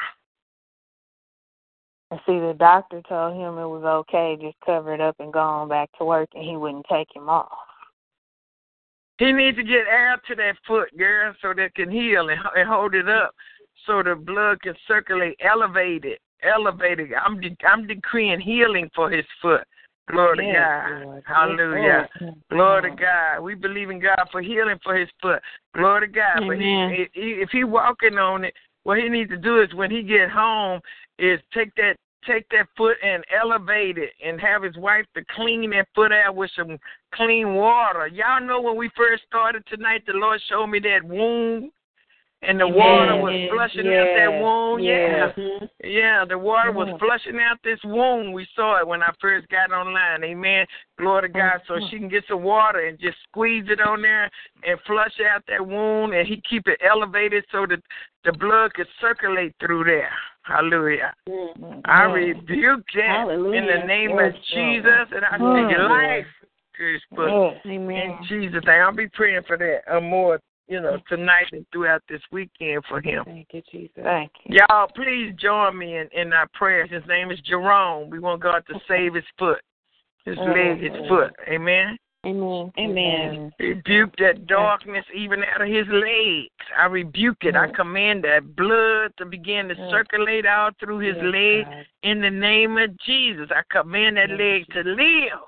[2.12, 5.40] And see, the doctor told him it was okay, just cover it up and go
[5.40, 7.48] on back to work, and he wouldn't take him off.
[9.18, 12.68] He needs to get air to that foot, girl, so that can heal and, and
[12.68, 13.34] hold it up,
[13.86, 17.10] so the blood can circulate, elevate it, elevate it.
[17.24, 19.62] I'm de- I'm decreeing healing for his foot.
[20.10, 21.04] Glory to God.
[21.04, 21.24] Lord.
[21.26, 22.10] Hallelujah.
[22.20, 23.42] Yes, Glory to God.
[23.42, 25.42] We believe in God for healing for his foot.
[25.76, 26.42] Glory to God.
[26.48, 27.08] But Amen.
[27.14, 28.54] he, he, if he walking on it,
[28.84, 30.82] what he needs to do is when he get home
[31.20, 31.96] is take that
[32.28, 36.36] take that foot and elevate it and have his wife to clean that foot out
[36.36, 36.78] with some
[37.16, 38.08] clean water.
[38.08, 41.72] Y'all know when we first started tonight, the Lord showed me that wound.
[42.44, 44.84] And the water was Yes, flushing out that yes, wound.
[44.84, 45.34] yes.
[45.38, 45.44] Yeah.
[45.44, 45.66] Mm-hmm.
[45.84, 46.98] Yeah, the water was mm-hmm.
[46.98, 48.34] flushing out this wound.
[48.34, 50.24] We saw it when I first got online.
[50.24, 50.66] Amen.
[50.98, 51.62] Glory to God.
[51.68, 51.86] So mm-hmm.
[51.90, 54.30] she can get some water and just squeeze it on there
[54.64, 57.82] and flush out that wound, and he keep it elevated so that
[58.26, 60.10] the blood could circulate through there.
[60.42, 61.14] Hallelujah.
[61.86, 63.82] I rebuke that in Hallelujah.
[63.82, 65.70] the name Yes, of Jesus, and I Lord.
[65.70, 66.26] speak life
[67.16, 67.54] foot.
[67.66, 67.92] Amen.
[67.92, 70.40] In Jesus' name, I'll be praying for that uh, more,
[70.72, 73.26] you know, tonight and throughout this weekend for him.
[73.26, 73.92] Thank you, Jesus.
[74.02, 74.58] Thank you.
[74.70, 76.90] Y'all, please join me in, in our prayers.
[76.90, 78.10] His name is Jerome.
[78.10, 79.60] We want God to save his foot,
[80.24, 81.34] his leg, his foot.
[81.50, 81.98] Amen.
[82.26, 82.72] Amen.
[82.80, 83.52] Amen.
[83.60, 86.50] Rebuke that darkness even out of his legs.
[86.80, 87.58] I rebuke it.
[87.58, 92.78] I command that blood to begin to circulate out through his legs in the name
[92.78, 93.50] of Jesus.
[93.50, 95.42] I command that leg to live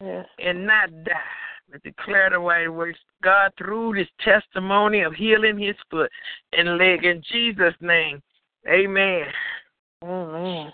[0.00, 0.26] Yes.
[0.38, 1.41] and not die.
[1.72, 2.98] But declare the way it works.
[3.22, 6.10] God, through this testimony of healing his foot
[6.52, 8.22] and leg in Jesus' name.
[8.68, 9.24] Amen.
[10.04, 10.72] Amen.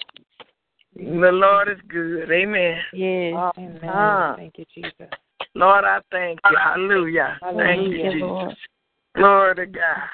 [0.96, 2.30] The Lord is good.
[2.32, 2.78] Amen.
[2.92, 3.34] Yes.
[3.36, 3.80] Oh, Amen.
[3.84, 4.34] ah.
[4.36, 4.92] Thank you, Jesus.
[5.54, 6.56] Lord, I thank you.
[6.60, 7.38] Hallelujah.
[7.40, 8.20] Thank you, Jesus.
[8.20, 8.56] Lord.
[9.16, 10.08] Glory to God.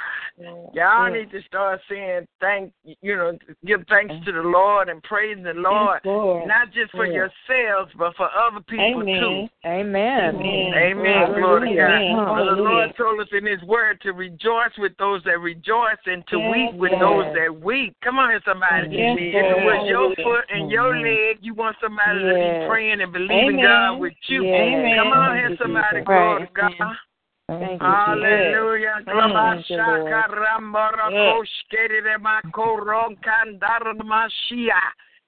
[0.75, 5.39] Y'all need to start saying thank you know, give thanks to the Lord and praise
[5.41, 6.01] the Lord.
[6.03, 6.49] Yes, Lord.
[6.49, 7.31] Not just for Yes.
[7.49, 9.21] yourselves, but for other people Amen.
[9.21, 9.49] too.
[9.65, 10.35] Amen.
[10.35, 10.75] Amen.
[10.75, 11.35] Amen.
[11.39, 12.03] Glory to God.
[12.03, 12.27] Amen.
[12.27, 16.27] For the Lord told us in His Word to rejoice with those that rejoice and
[16.29, 17.01] to Yes, weep with yes.
[17.01, 17.95] those that weep.
[18.03, 18.89] Come on here, somebody.
[18.91, 23.01] Yes, if it was your foot and your leg, you want somebody to be praying
[23.01, 23.63] and believing Amen.
[23.63, 24.43] God with you.
[24.43, 24.99] Amen.
[24.99, 25.99] Come on Thank here, you, somebody.
[26.01, 26.07] Jesus.
[26.07, 26.79] Glory to Right.
[26.79, 26.97] God.
[27.49, 28.95] Thank you, Hallelujah.
[29.05, 29.77] Thank you,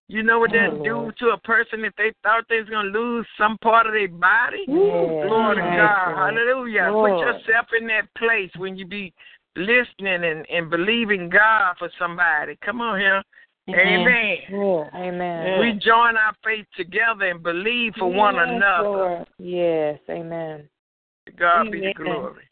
[0.08, 3.26] You know what that do to a person if they thought they was gonna lose
[3.36, 4.64] some part of their body?
[4.66, 6.16] Glory to Yes, God.
[6.16, 6.90] Hallelujah.
[6.92, 7.10] Lord.
[7.10, 9.12] Put yourself in that place when you be
[9.56, 12.56] listening and, and believing God for somebody.
[12.64, 13.22] Come on here.
[13.68, 14.36] Amen.
[14.48, 14.90] Yes.
[14.94, 15.60] Amen.
[15.60, 18.88] We join our faith together and believe for one another.
[18.88, 19.26] Lord.
[19.38, 19.98] Yes.
[20.08, 20.68] Amen.
[21.26, 22.44] To God be the glory.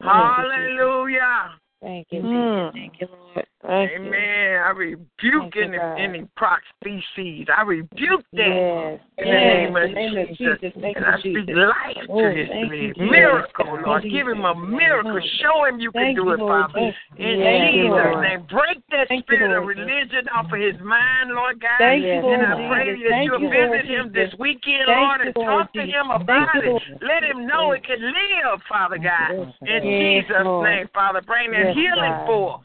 [0.00, 1.58] Hallelujah.
[1.80, 2.72] Thank you, Mm.
[2.72, 3.46] Thank you, Lord.
[3.64, 3.96] Thank you.
[4.08, 4.60] Amen.
[4.60, 5.96] I rebuke any God.
[5.96, 7.48] any prostheses.
[7.48, 9.00] I rebuke that Yes.
[9.16, 10.60] in the Yes, the name of Jesus.
[10.60, 10.72] Jesus.
[10.84, 11.56] And I speak Jesus.
[11.56, 12.68] life Oh, to his you.
[12.68, 12.98] Jesus.
[13.00, 14.04] Miracle, Thank Lord.
[14.04, 15.20] you, Give him a miracle.
[15.40, 16.72] Show him you can Thank do you, it, Lord.
[16.72, 16.92] Father.
[17.16, 18.42] In Yes, Jesus' name.
[18.52, 21.78] Break that Thank you, spirit of religion off of his mind, Lord God.
[21.78, 23.08] Thank you, Lord And I pray Jesus.
[23.08, 27.00] that you'll you, visit him this weekend, Lord, and talk to him about you, it.
[27.00, 29.56] Let him know it can live, Father God.
[29.64, 31.22] In Jesus' name, Father.
[31.24, 32.26] Bring that healing God.
[32.26, 32.60] forth.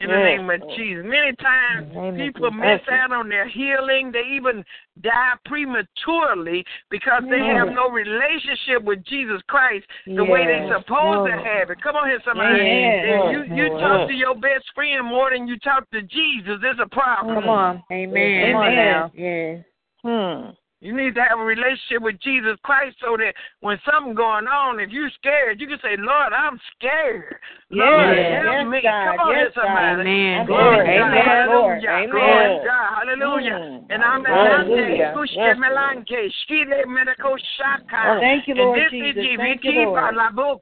[0.00, 0.78] In the Yes, name of Lord.
[0.78, 1.04] Jesus.
[1.04, 4.10] Many times In the name of people miss out on their healing.
[4.10, 4.64] They even
[5.02, 7.56] die prematurely because they Yes.
[7.56, 7.76] have mm-hmm.
[7.76, 11.44] no relationship with Jesus Christ the way they're supposed to mm-hmm.
[11.44, 11.82] have it.
[11.82, 12.64] Come on here, somebody.
[12.64, 16.56] Yes, If you you talk to your best friend more than you talk to Jesus,
[16.62, 17.34] there's a problem.
[17.36, 17.82] Come on.
[17.92, 18.52] Amen.
[18.52, 19.10] Come on now.
[19.14, 19.64] Yes.
[20.02, 20.56] Hmm.
[20.80, 24.80] You need to have a relationship with Jesus Christ so that when something going on,
[24.80, 27.36] if you're scared, you can say, Lord, I'm scared.
[27.68, 28.40] Lord, Yes.
[28.40, 28.80] help Yes, me.
[28.82, 29.04] God.
[29.04, 29.76] Come on Yes, here, somebody.
[29.76, 30.00] God.
[30.00, 30.46] Amen.
[30.46, 31.12] Glory to Amen.
[31.20, 31.46] God.
[31.52, 31.84] Lord.
[31.84, 31.90] Hallelujah.
[32.00, 32.10] Amen.
[32.10, 32.88] Glory to God.
[32.96, 33.58] Hallelujah.
[33.60, 33.90] Mm.
[33.90, 35.12] And I'm Hallelujah.
[35.16, 38.20] Kushke Yes, Melanke, Shkile Mediko Shaka.
[38.20, 39.20] Thank you, And Lord this Jesus.
[39.20, 40.14] is Thank you, Jiviki Lord.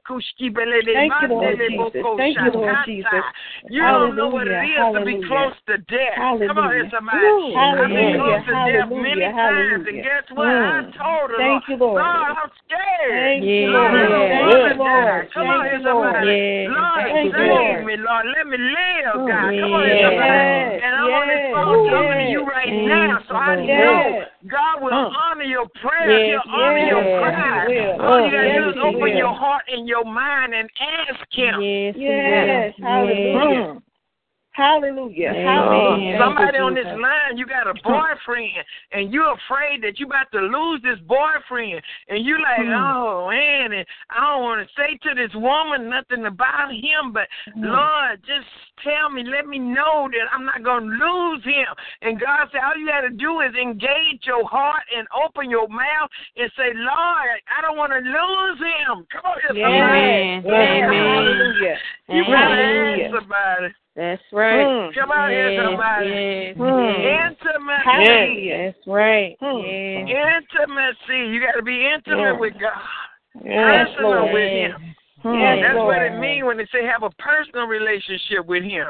[0.03, 2.03] Kushki Belede Thank you, Lord Jesus.
[2.17, 3.23] Thank you, Lord Jesus.
[3.69, 4.99] You don't know what it Hallelujah.
[4.99, 6.19] to be close to death.
[6.47, 7.17] Come on here, somebody.
[7.55, 9.31] I've been close to death many Hallelujah.
[9.31, 10.21] times, and Hallelujah.
[10.21, 10.47] guess what?
[10.49, 10.93] I Mm.
[10.97, 12.01] told her, Thank you, Lord.
[12.01, 13.21] Lord, I'm scared.
[13.21, 13.67] Thank you, Yeah.
[13.69, 13.93] Lord.
[13.93, 14.09] Lord, I Yeah.
[14.09, 14.83] don't Thank you, to.
[14.83, 15.31] Lord.
[15.31, 16.07] Come on here, Lord.
[16.09, 16.27] somebody.
[16.27, 16.69] Yeah.
[16.69, 17.85] Lord, Thank you, save Lord.
[17.85, 18.25] me, Lord.
[18.25, 19.13] Let me live.
[19.27, 19.49] God.
[19.59, 20.49] Come on here, somebody.
[20.83, 23.69] And I'm on this phone talking to you right Thank now, so I Lord.
[23.69, 24.29] know Yes.
[24.47, 25.15] God will Mm.
[25.15, 26.09] honor your prayers.
[26.09, 27.99] Yes, He'll honor yes, your yes, cries.
[27.99, 29.07] All you got to Yes, do is open will.
[29.09, 31.61] your heart and your mind and ask Him.
[31.61, 31.95] Yes.
[31.95, 32.73] he Yes.
[32.79, 33.81] will.
[34.51, 35.31] Hallelujah.
[35.31, 36.17] Hallelujah.
[36.19, 40.39] Somebody on this line, you got a boyfriend, and you're afraid that you about to
[40.39, 45.15] lose this boyfriend, and you like, oh man, and I don't want to say to
[45.15, 48.47] this woman nothing about him, but Lord, just
[48.83, 51.71] tell me, let me know that I'm not gonna lose him.
[52.01, 55.67] And God said, all you got to do is engage your heart and open your
[55.67, 59.05] mouth and say, Lord, I don't want to lose him.
[59.13, 60.43] Come on, here, somebody.
[60.43, 60.43] Yes.
[60.43, 60.43] Amen.
[60.43, 60.83] Yes.
[60.83, 61.05] Amen.
[61.05, 61.77] Hallelujah.
[62.09, 63.73] You gotta ask somebody.
[63.99, 64.63] That's right.
[64.63, 64.93] Mm.
[64.95, 66.07] Come on here, somebody.
[66.07, 67.03] yes, Mm.
[67.03, 67.35] yes.
[67.35, 67.83] Intimacy.
[67.83, 68.57] Hallelujah.
[68.71, 69.35] That's right.
[69.41, 70.07] Mm.
[70.07, 70.43] Yes.
[70.55, 71.19] Intimacy.
[71.33, 72.39] You got to be intimate Yeah.
[72.39, 72.79] with God.
[73.43, 74.33] Yes, Personal Lord.
[74.33, 74.95] with Him.
[75.25, 75.39] Mm.
[75.41, 78.87] Yes, That's what it means when they say have a personal relationship with Him.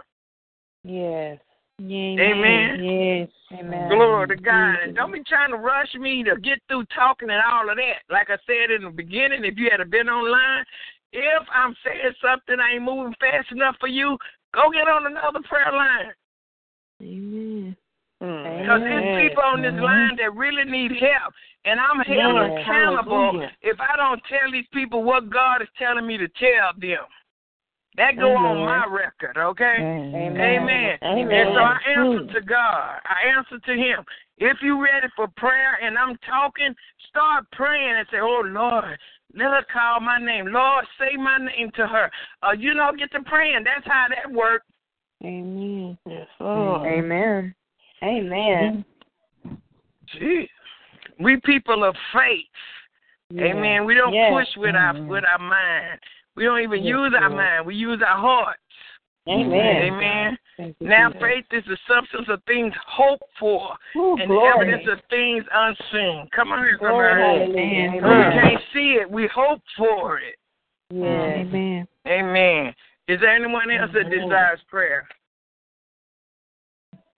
[0.83, 1.39] Yes.
[1.81, 2.19] Amen.
[2.19, 2.83] Amen.
[2.83, 3.29] Yes.
[3.59, 3.89] Amen.
[3.89, 4.75] Glory to God.
[4.83, 8.03] And don't be trying to rush me to get through talking and all of that.
[8.13, 10.65] Like I said in the beginning, if you had been online,
[11.13, 14.17] if I'm saying something I ain't moving fast enough for you,
[14.53, 16.13] go get on another prayer line.
[17.01, 17.75] Amen.
[18.21, 18.59] Mm.
[18.59, 21.33] Because there's people on this line that really need help.
[21.65, 22.61] And I'm held Yes.
[22.61, 23.51] accountable Hallelujah.
[23.61, 27.05] if I don't tell these people what God is telling me to tell them.
[27.97, 29.75] That go on my record, okay?
[29.79, 30.37] Amen.
[30.39, 30.97] Amen.
[31.03, 31.31] Amen.
[31.31, 32.99] And so I answer to God.
[33.03, 34.05] I answer to Him.
[34.37, 36.73] If you ready for prayer and I'm talking,
[37.09, 38.97] start praying and say, Oh Lord,
[39.35, 40.47] let her call my name.
[40.47, 42.09] Lord, say my name to her.
[42.41, 43.63] Uh, you know, get to praying.
[43.65, 44.65] That's how that works.
[45.23, 45.97] Amen.
[46.07, 46.87] Yes, Lord.
[46.87, 47.53] Amen.
[48.01, 48.85] Amen.
[50.13, 50.47] Gee.
[51.19, 52.45] We people of faith.
[53.37, 53.85] Amen.
[53.85, 54.31] We don't Yes.
[54.31, 55.99] push with our with our mind.
[56.39, 57.43] We don't even Yes, use our Lord.
[57.43, 57.65] mind.
[57.67, 58.61] We use our hearts.
[59.27, 59.91] Amen.
[59.91, 60.37] Amen.
[60.57, 61.21] You, Now Jesus.
[61.21, 66.29] faith is the substance of things hoped for Ooh, and the evidence of things unseen.
[66.33, 67.11] Come on here, Glory.
[67.11, 67.51] somebody.
[67.51, 67.91] Hallelujah.
[67.91, 68.33] Amen.
[68.33, 70.35] We can't see it, we hope for it.
[70.91, 71.03] Yes.
[71.03, 71.55] Mm-hmm.
[71.55, 71.87] Amen.
[72.07, 72.73] Amen.
[73.09, 75.05] Is there anyone else that desires prayer?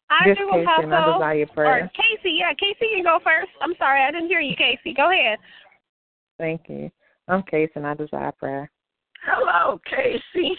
[0.09, 1.13] I This do, Casey, and I Apostle.
[1.13, 1.91] desire Or.
[1.93, 3.51] Casey, yeah, Casey can go first.
[3.61, 4.95] I'm sorry, I didn't hear you, Casey.
[4.95, 5.37] Go ahead.
[6.39, 6.89] Thank you.
[7.27, 8.71] I'm Casey, and I desire prayer.
[9.23, 10.55] Hello, Casey.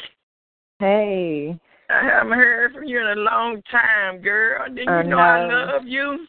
[0.78, 1.58] Hey.
[1.90, 4.64] I haven't heard from you in a long time, girl.
[4.68, 6.26] Didn't you I know I love you?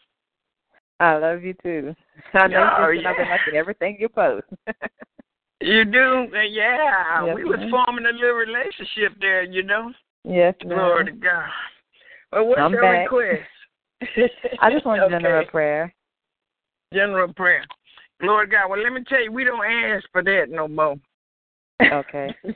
[0.99, 1.95] I love you too.
[2.33, 4.45] I know Oh, you I've been liking everything you post.
[5.61, 6.27] You do?
[6.35, 7.23] Uh, Yeah.
[7.25, 9.93] Yes, we was forming a little relationship there, you know.
[10.25, 11.19] yes, Glory to ma'am.
[11.21, 11.49] God.
[12.33, 13.09] Well, what's I'm your back.
[13.09, 13.47] request?
[14.61, 15.11] I just want okay.
[15.13, 15.93] general prayer.
[16.93, 17.63] General prayer.
[18.19, 18.69] Glory God.
[18.69, 20.95] Well, let me tell you, we don't ask for that no more.
[21.81, 22.35] Okay.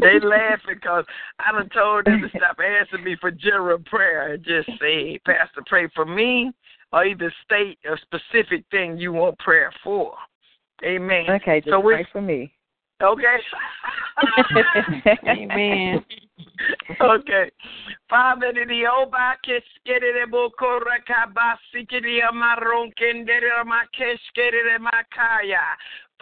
[0.00, 1.04] they laugh because
[1.38, 5.62] I done told them to stop asking me for general prayer and just say, Pastor,
[5.66, 6.52] pray for me,
[6.92, 10.14] or either state a specific thing you want prayer for.
[10.84, 11.26] Amen.
[11.28, 12.52] Okay, just so we pray for me.
[13.02, 13.38] okay.
[15.26, 16.04] Amen.
[17.00, 17.50] okay.
[18.08, 25.64] Father, the oba keskere de bokora kabasi kiri amaron kendere makeskere de makaya.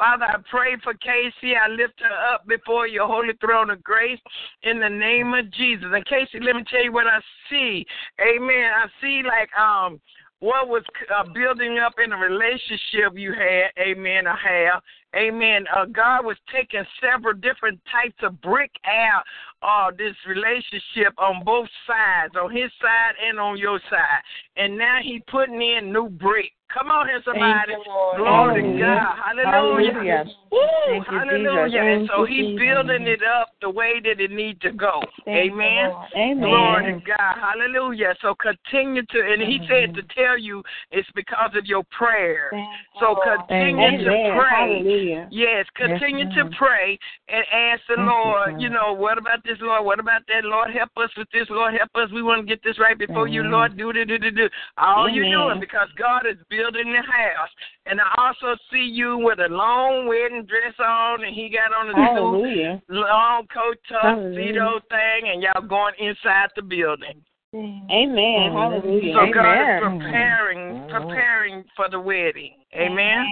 [0.00, 1.52] Father, I pray for Casey.
[1.54, 4.18] I lift her up before your holy throne of grace
[4.62, 5.88] in the name of Jesus.
[5.92, 7.20] And Casey, let me tell you what I
[7.50, 7.84] see.
[8.18, 8.70] Amen.
[8.74, 10.00] I see like um
[10.38, 10.82] what was
[11.14, 14.82] uh, building up in a relationship you had, amen, I have,
[15.14, 15.66] amen.
[15.76, 19.22] Uh, God was taking several different types of brick out
[19.60, 24.22] of this relationship on both sides, on his side and on your side.
[24.56, 26.52] And now he putting in new brick.
[26.72, 27.74] Come on here, somebody.
[28.16, 29.18] Glory to God.
[29.18, 29.98] Hallelujah.
[29.98, 30.24] Hallelujah.
[30.52, 31.66] Woo, Thank hallelujah.
[31.66, 31.82] Jesus.
[31.82, 32.62] And so Thank you, he's Jesus.
[32.62, 35.02] building it up the way that it needs to go.
[35.24, 36.42] Thank you, Amen.
[36.42, 37.34] Glory to God.
[37.38, 38.14] Hallelujah.
[38.22, 42.48] So continue to, and he said to tell you it's because of your prayer.
[42.50, 42.68] Thank
[43.00, 44.04] So continue Amen.
[44.06, 44.78] to pray.
[44.78, 45.28] Hallelujah.
[45.30, 46.98] Yes, continue to pray
[47.28, 48.62] and ask the Thank Lord, God.
[48.62, 49.84] you know, what about this, Lord?
[49.84, 50.44] What about that?
[50.44, 51.46] Lord, help us with this.
[51.50, 52.10] Lord, help us.
[52.14, 53.76] We want to get this right before you, Lord.
[53.76, 54.48] Do, do, do, do, do.
[54.78, 57.48] All you're doing because God is building the house.
[57.86, 61.88] And I also see you with a long wedding dress on, and he got on
[61.88, 62.82] a suit, Hallelujah.
[62.88, 64.52] long coat, Hallelujah.
[64.52, 67.22] tuxedo thing, and y'all going inside the building.
[67.54, 68.52] Amen.
[68.52, 69.14] Hallelujah.
[69.14, 72.54] So God is preparing, preparing for the wedding.
[72.74, 73.26] Amen.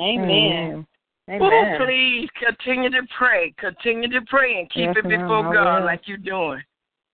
[0.00, 0.86] Amen.
[1.30, 1.40] Amen.
[1.40, 3.54] Oh, please continue to pray.
[3.58, 5.86] Continue to pray and keep Yes, it before God will.
[5.86, 6.62] like you're doing.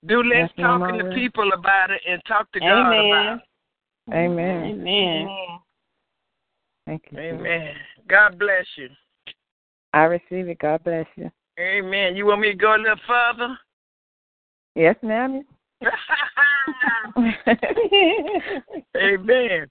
[0.07, 3.11] Do less Yes, talking to people about it and talk to God Amen.
[3.11, 3.41] about
[4.13, 4.65] Amen.
[4.65, 5.29] Amen.
[6.87, 7.19] Thank you.
[7.19, 7.75] Amen.
[8.09, 8.89] God bless you.
[9.93, 10.59] I receive it.
[10.59, 11.31] God bless you.
[11.59, 12.17] Amen.
[12.17, 13.59] You want me to go a little further?
[14.75, 15.45] Yes, ma'am.
[18.97, 19.69] Amen.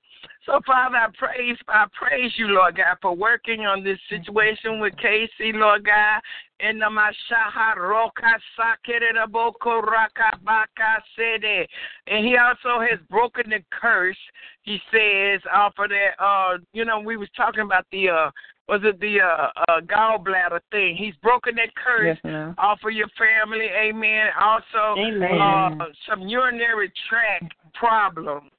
[0.48, 4.96] So, Father, I praise, I praise you, Lord God, for working on this situation with
[4.96, 6.22] Casey, Lord God.
[6.62, 11.68] In the Mashaha Roka Sakere Boko Raka Baka Sede.
[12.08, 14.18] And he also has broken the curse,
[14.64, 18.32] he says, off of that uh you know, we was talking about the uh
[18.68, 20.96] was it the uh, uh gallbladder thing.
[20.96, 24.30] He's broken that curse yes, off of your family, amen.
[24.42, 25.40] Also Amen.
[25.40, 28.52] uh, some urinary tract problems.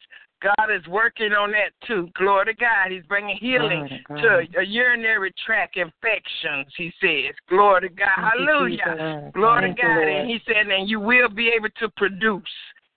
[0.43, 2.09] God is working on that too.
[2.15, 2.91] Glory to God.
[2.91, 7.35] He's bringing healing to to uh, urinary tract infections, he says.
[7.49, 8.09] Glory to God.
[8.17, 9.31] Thank Hallelujah.
[9.35, 10.09] Glory Thank to God.
[10.09, 12.43] And he said, and you will be able to produce.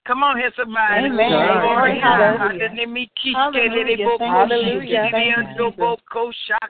[0.08, 1.06] Come on here, somebody.
[1.06, 1.30] Amen.
[1.30, 2.58] Glory to God.
[4.34, 5.10] Hallelujah.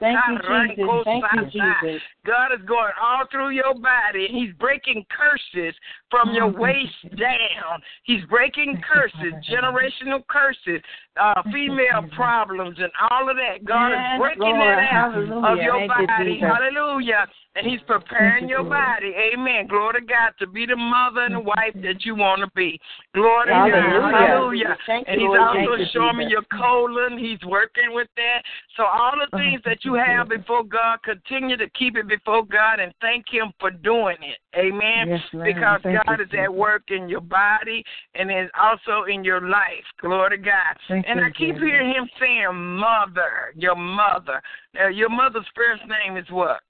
[0.00, 0.36] Thank you,
[0.76, 1.04] Jesus.
[1.04, 2.02] Thank you, Jesus.
[2.26, 4.26] God is going all through your body.
[4.28, 5.74] and He's breaking curses
[6.10, 7.80] from your oh, waist down.
[8.04, 10.82] He's breaking curses, generational curses,
[11.20, 13.64] uh, female problems, and all of that.
[13.64, 14.78] God Yes, is breaking Lord.
[14.78, 16.34] it out of your Thank body.
[16.34, 16.48] Jesus.
[16.48, 17.26] Hallelujah.
[17.54, 19.12] And He's preparing your body.
[19.34, 19.66] Amen.
[19.66, 22.80] Glory to God to be the mother and the wife that you want to be.
[23.14, 23.70] Glory to God.
[23.70, 24.16] Hallelujah.
[24.16, 24.76] Hallelujah.
[24.86, 25.40] Thank And he's Lord.
[25.52, 27.18] Thank also you, showing me your colon.
[27.18, 28.40] He's working with that.
[28.76, 32.80] So all the things that you have before God, continue to keep it before God
[32.80, 34.38] and thank Him for doing it.
[34.56, 35.08] Amen.
[35.08, 35.20] Yes.
[35.32, 37.84] Because Thank God you, is at work in your body
[38.14, 39.84] and is also in your life.
[40.00, 41.01] Glory to God.
[41.02, 41.62] Thank and you, I keep Jesus.
[41.62, 44.42] hearing Him saying, "Mother, your mother."
[44.74, 46.60] Now, your mother's first name is what?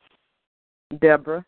[1.00, 1.44] Deborah.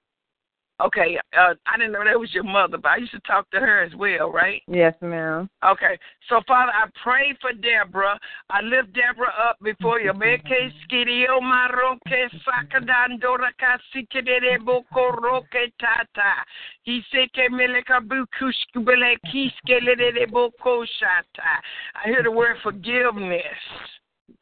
[0.80, 3.60] Okay, uh, I didn't know that was your mother, but I used to talk to
[3.60, 4.60] her as well, right?
[4.66, 5.48] Yes, ma'am.
[5.64, 5.96] Okay,
[6.28, 8.18] so Father, I pray for Deborah.
[8.50, 10.12] I lift Deborah up before you.
[10.12, 16.44] Meke skidio maroke sakadandora kasikede boko roke tata.
[16.82, 21.62] He seke meleka bukushkubele kiskelede boko shata.
[21.94, 23.42] I hear the word forgiveness.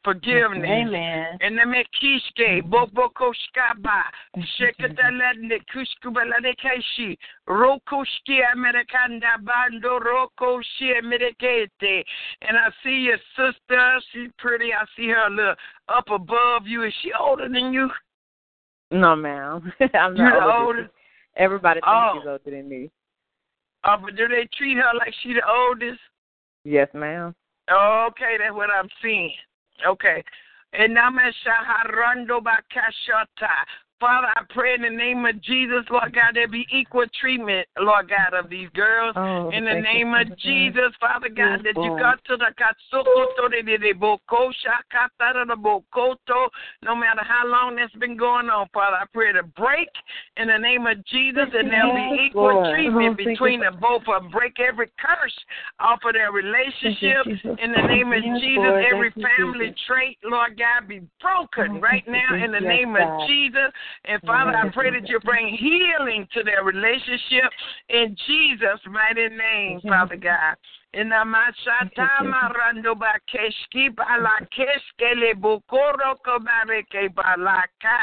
[0.03, 0.67] Forgiveness.
[0.69, 1.37] Amen.
[1.39, 4.03] And the mekishke, boboko shkaba,
[4.59, 12.03] shekatalande kushkubalade keshi, rokoshki amerikanda bando rokoshi amerikete.
[12.41, 14.73] And I see your sister, she's pretty.
[14.73, 15.55] I see her a little
[15.87, 16.83] up above you.
[16.83, 17.89] Is she older than you?
[18.91, 19.71] No, ma'am.
[19.93, 20.57] I'm You're not the older.
[20.79, 20.89] oldest?
[21.37, 22.11] Everybody thinks Oh.
[22.19, 22.91] she's older than me.
[23.85, 25.99] Oh, but do they treat her like she the oldest?
[26.63, 27.33] Yes, ma'am.
[27.71, 29.31] Okay, that's what I'm seeing.
[29.85, 30.23] Okay.
[30.89, 33.53] Now, Shaharando Bakashata.
[34.03, 38.09] Father, I pray in the name of Jesus, Lord God, there be equal treatment, Lord
[38.09, 39.15] God, of these girls.
[39.15, 40.27] Oh, in the thank you, name of.
[40.43, 45.47] Jesus, Father God, Yes, that you got to the Katsukoto de de de Boko Shakata
[45.47, 46.49] de Bokoto,
[46.83, 49.87] no matter how long that's been going on, Father, I pray to break
[50.35, 52.75] in the name of Jesus, and there'll be equal Lord.
[52.75, 54.29] treatment Oh, you, between them both of.
[54.31, 55.37] Break every curse
[55.79, 57.23] off of their relationship
[57.55, 58.63] in the name of Yes, Jesus.
[58.67, 58.83] Lord.
[58.83, 59.81] Every Thank you, family Jesus.
[59.87, 63.21] trait, Lord God, be broken oh, right now in the Yes, name God.
[63.23, 63.71] of Jesus.
[64.05, 67.51] And Father, I pray that you bring healing to their relationship
[67.89, 70.55] in Jesus' mighty name, Father God.
[70.93, 77.97] Inamashata marando bakeshki balakeskele bokoro kobareke balaka.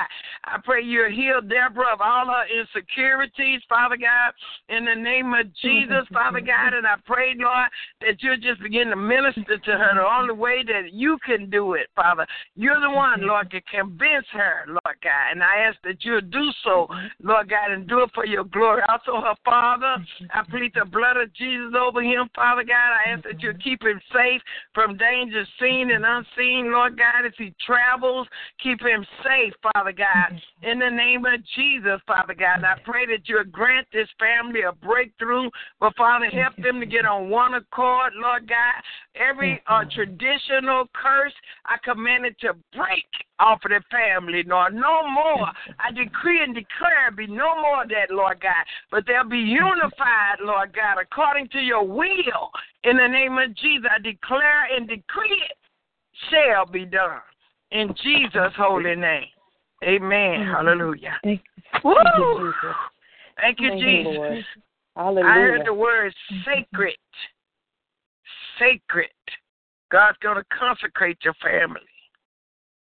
[0.44, 4.32] I pray you heal Deborah of all her insecurities, Father God,
[4.68, 6.74] in the name of Jesus, Father God.
[6.74, 7.68] And I pray, Lord,
[8.00, 11.74] that you just begin to minister to her the only way that you can do
[11.74, 12.26] it, Father.
[12.56, 15.30] You're the one, Lord, that convince her, Lord God.
[15.30, 16.88] And I ask that you'll do so,
[17.22, 18.82] Lord God, and do it for your glory.
[18.88, 19.96] Also, her father,
[20.34, 22.80] I plead the blood of Jesus over him, Father God.
[22.81, 24.40] I ask that you keep him safe
[24.74, 28.27] from danger seen and unseen, Lord God, as he travels.
[28.62, 30.40] Keep him safe, Father God.
[30.62, 34.73] In the name of Jesus, Father God, I pray that you grant this family a
[34.73, 38.82] breakthrough, but Father, help them to get on one accord, Lord God.
[39.15, 41.35] Every uh, traditional curse,
[41.66, 43.07] I command it to break
[43.40, 44.74] off of the family, Lord.
[44.74, 45.48] No more.
[45.78, 48.64] I decree and declare be no more of that, Lord God.
[48.90, 52.50] But they'll be unified, Lord God, according to your will.
[52.84, 55.56] In the name of Jesus, I declare and decree it
[56.30, 57.20] shall be done.
[57.70, 59.26] In Jesus' holy name.
[59.84, 60.46] Amen.
[60.46, 61.18] Hallelujah.
[61.24, 61.42] Thank
[61.74, 62.76] you, Jesus.
[63.40, 64.16] Thank you, Jesus.
[64.16, 64.44] Lord.
[65.24, 66.12] I heard the word
[66.44, 66.96] sacred.
[68.58, 69.08] Sacred.
[69.90, 71.80] God's going to consecrate your family.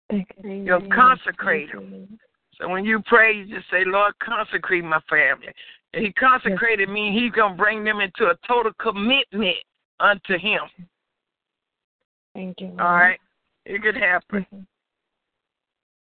[0.10, 0.52] Thank you.
[0.52, 2.20] You'll consecrate them.
[2.60, 5.48] So when you pray, you just say, Lord, consecrate my family.
[5.94, 9.58] And he consecrated me, he's going to bring them into a total commitment
[10.00, 10.62] unto him.
[12.34, 12.76] Thank you.
[12.80, 13.20] All right?
[13.66, 14.46] It could happen.
[14.54, 14.60] Mm-hmm.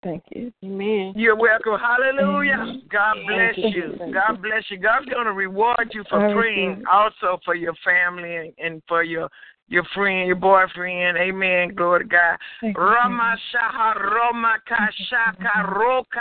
[0.03, 0.52] Thank you.
[0.64, 1.14] Amen.
[1.15, 1.78] You're welcome.
[1.80, 2.82] Hallelujah.
[2.91, 3.98] God bless Thank you.
[3.99, 4.14] you.
[4.14, 4.78] God bless you.
[4.78, 9.30] God's going to reward you for praying also for your family and, and for your
[9.67, 11.17] your friend, your boyfriend.
[11.17, 11.73] Amen.
[11.75, 12.38] Glory to God.
[12.75, 16.19] Rama Shaha Roma Kashaka Roka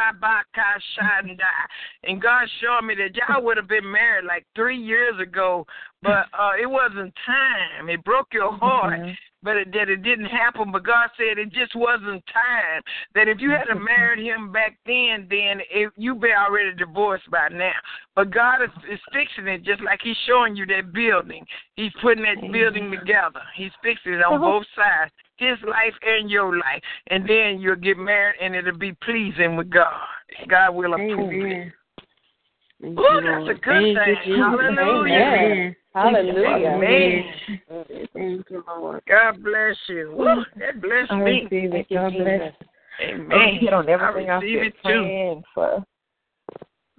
[2.05, 5.67] And God showed me that y'all would have been married like three years ago,
[6.03, 7.89] but uh it wasn't time.
[7.89, 9.01] It broke your heart.
[9.01, 9.17] Mhm.
[9.43, 12.83] But it, that it didn't happen, but God said it just wasn't time.
[13.15, 17.49] That if you had married him back then, then it, you'd be already divorced by
[17.49, 17.73] now.
[18.15, 21.47] But God is, is fixing it just like He's showing you that building.
[21.77, 23.41] He's putting that building together.
[23.57, 26.83] He's fixing it on both sides, His life and your life.
[27.07, 30.05] And then you'll get married, and it'll be pleasing with God.
[30.49, 31.35] God will approve it.
[31.35, 31.73] Amen.
[32.81, 34.17] Thank Ooh, that's a good Thank you, thing.
[34.25, 34.39] Jesus.
[34.39, 35.15] Hallelujah.
[35.15, 35.77] Amen.
[35.95, 36.69] Hallelujah.
[36.77, 37.25] Amen.
[38.15, 39.03] Thank you, Lord.
[39.09, 40.15] God bless you.
[40.17, 41.43] Woo, that blessed I me.
[41.43, 41.71] receive it.
[41.73, 42.53] Thank you, God bless.
[43.03, 43.29] Amen.
[43.33, 44.79] Oh, you hit on I everything I've receive been it too.
[44.83, 45.85] praying for.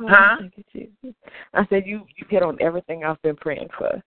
[0.02, 0.38] Huh?
[0.74, 1.14] You,
[1.54, 4.02] I said you you hit on everything I've been praying for.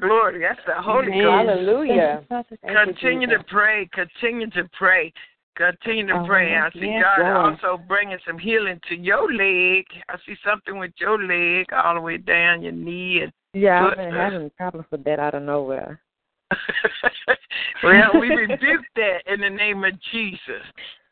[0.00, 0.40] Glory.
[0.40, 1.22] That's the Holy Amen.
[1.22, 1.48] Ghost.
[1.48, 2.26] Hallelujah.
[2.62, 3.88] Continue to pray.
[3.92, 5.12] Continue to pray.
[5.56, 6.54] Continue to pray.
[6.54, 7.58] I see Yes, God Lord.
[7.62, 9.86] also bringing some healing to your leg.
[10.08, 13.22] I see something with your leg all the way down your knee.
[13.22, 16.00] And Yeah, I've been having problems with that out of nowhere.
[17.82, 20.62] well, we rebuke that in the name of Jesus.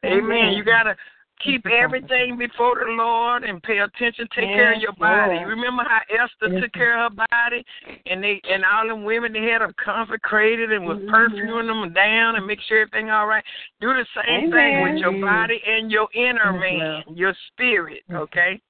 [0.04, 0.52] Amen.
[0.52, 0.94] You gotta
[1.42, 4.28] keep everything before the Lord and pay attention.
[4.34, 5.36] Take care of your body.
[5.36, 5.48] Lord.
[5.48, 7.64] Remember how Esther Yes, took care of her body,
[8.06, 11.08] and they and all them women they had them consecrated and was Mhm.
[11.08, 13.44] perfuming them down and make sure everything all right.
[13.80, 18.04] Do the same thing with your body and your inner Yes, man, your spirit.
[18.12, 18.60] Okay.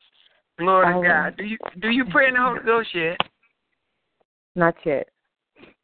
[0.58, 1.02] Glory to.
[1.02, 1.36] God.
[1.36, 3.20] Do you do you pray in the Holy Ghost yet?
[4.54, 5.08] Not yet.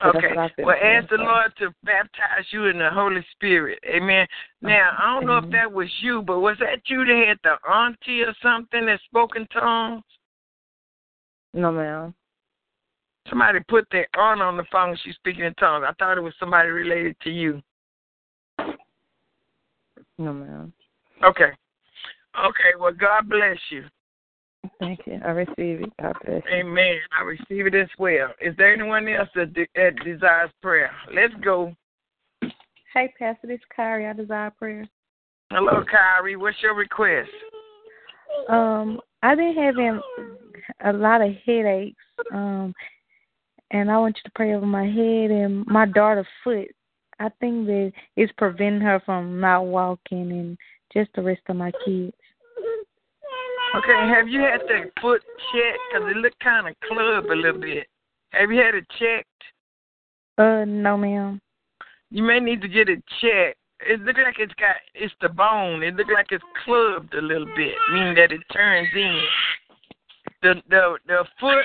[0.04, 0.28] Okay.
[0.28, 1.16] what I've been Well, ask the.
[1.16, 3.78] Lord to baptize you in the Holy Spirit.
[3.86, 4.26] Amen.
[4.62, 7.70] Now, I don't know if that was you, but was that you that had the
[7.70, 10.02] auntie or something that spoke in tongues?
[11.52, 12.14] No, ma'am.
[13.28, 14.96] Somebody put their aunt on the phone.
[15.02, 15.84] She's speaking in tongues.
[15.86, 17.62] I thought it was somebody related to you.
[20.18, 20.72] No, ma'am.
[21.24, 21.50] Okay.
[22.38, 22.72] Okay.
[22.78, 23.84] Well, God bless you.
[24.80, 25.20] Thank you.
[25.24, 25.92] I receive it.
[26.00, 26.56] God bless you.
[26.56, 26.96] Amen.
[27.16, 28.28] I receive it as well.
[28.40, 30.90] Is there anyone else that, de- that desires prayer?
[31.14, 31.74] Let's go.
[32.94, 34.06] Hey, Pastor, this is Kyrie.
[34.06, 34.88] I desire prayer.
[35.52, 36.36] Hello, Kyrie.
[36.36, 37.28] What's your request?
[38.48, 40.00] Um, I've been having
[40.84, 42.02] a lot of headaches.
[42.32, 42.74] Um,
[43.70, 46.68] and I want you to pray over my head and my daughter's foot.
[47.18, 50.58] I think that it's preventing her from not walking and
[50.92, 52.14] just the rest of my kids.
[53.76, 55.22] Okay, have you had that foot
[55.52, 55.78] checked?
[55.92, 57.86] Because it looked kind of club a little bit.
[58.30, 59.28] Have you had it checked?
[60.38, 61.40] Uh, no, ma'am.
[62.10, 63.58] You may need to get it checked.
[63.80, 65.82] It look like it's got it's the bone.
[65.82, 69.20] It look like it's clubbed a little bit, meaning that it turns in.
[70.42, 71.64] The the the foot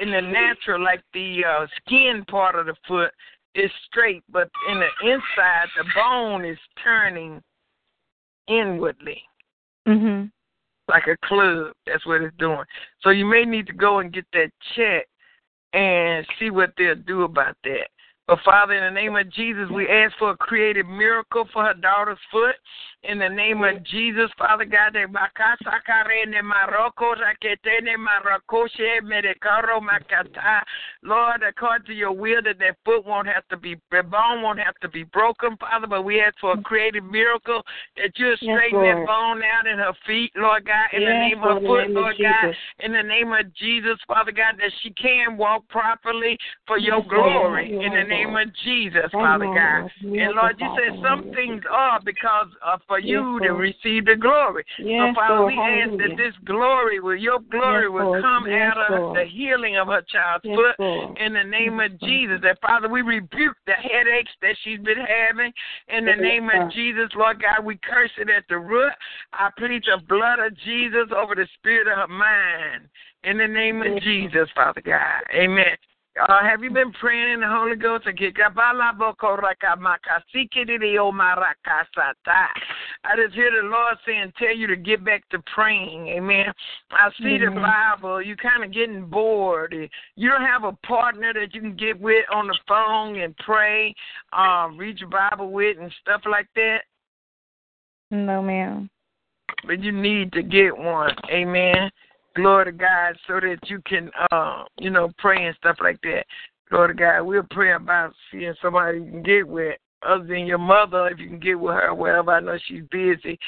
[0.00, 3.10] in the natural, like the uh, skin part of the foot,
[3.54, 7.42] is straight, but in the inside, the bone is turning
[8.48, 9.22] inwardly.
[9.86, 10.30] Mhm.
[10.90, 11.72] Like a club.
[11.86, 12.64] That's what it's doing.
[13.02, 15.06] So you may need to go and get that check
[15.72, 17.88] and see what they'll do about that.
[18.26, 21.74] But Father, in the name of Jesus, we ask for a creative miracle for her
[21.74, 22.54] daughter's foot.
[23.02, 30.60] In the name of Jesus, Father God, de makasa karene maroko raketene marakoshe medekaro makata.
[31.02, 34.58] Lord, according to your will, that that foot won't have to be, the bone won't
[34.58, 35.86] have to be broken, Father.
[35.86, 37.62] But we ask for a creative miracle
[37.96, 40.88] that you'll Yes, straighten that bone out in her feet, Lord God.
[40.92, 42.48] In the name of Lord, the foot, of Lord God.
[42.48, 42.56] Jesus.
[42.80, 46.36] In the name of Jesus, Father God, that she can walk properly
[46.66, 47.32] for your Yes, Lord.
[47.32, 47.72] glory.
[47.72, 49.90] Yes, In the name of Jesus, Father God.
[50.02, 54.16] And Lord, you said some things are because uh, for Yes, you to receive the
[54.18, 54.64] glory.
[54.80, 55.54] Yes, so, Father, Lord.
[55.54, 56.08] we ask Hallelujah.
[56.08, 60.02] that this glory will, your glory Yes, will come out of the healing of her
[60.10, 62.40] child's foot in the name of Jesus.
[62.42, 65.52] That, Father, we rebuke the headaches that she's been having
[65.86, 67.06] in the name of Jesus.
[67.14, 68.92] Lord God, we curse it at the root.
[69.32, 72.90] I plead the blood of Jesus over the spirit of her mind
[73.22, 75.22] in the name of Jesus, Father God.
[75.32, 75.78] Amen.
[76.18, 78.06] Uh, have you been praying in the Holy Ghost?
[78.06, 78.10] I
[83.16, 86.08] just hear the Lord saying, tell you to get back to praying.
[86.08, 86.46] Amen.
[86.90, 88.20] I see the Bible.
[88.20, 89.74] You're kind of getting bored.
[90.16, 93.94] You don't have a partner that you can get with on the phone and pray,
[94.32, 96.78] uh, read your Bible with, and stuff like that.
[98.10, 98.90] No, ma'am.
[99.64, 101.14] But you need to get one.
[101.30, 101.90] Amen.
[102.36, 106.24] Glory to God, so that you can, uh, you know, pray and stuff like that.
[106.70, 107.22] Glory to God.
[107.22, 111.28] We'll pray about seeing somebody you can get with, other than your mother, if you
[111.28, 112.30] can get with her, wherever.
[112.30, 113.38] I know she's busy.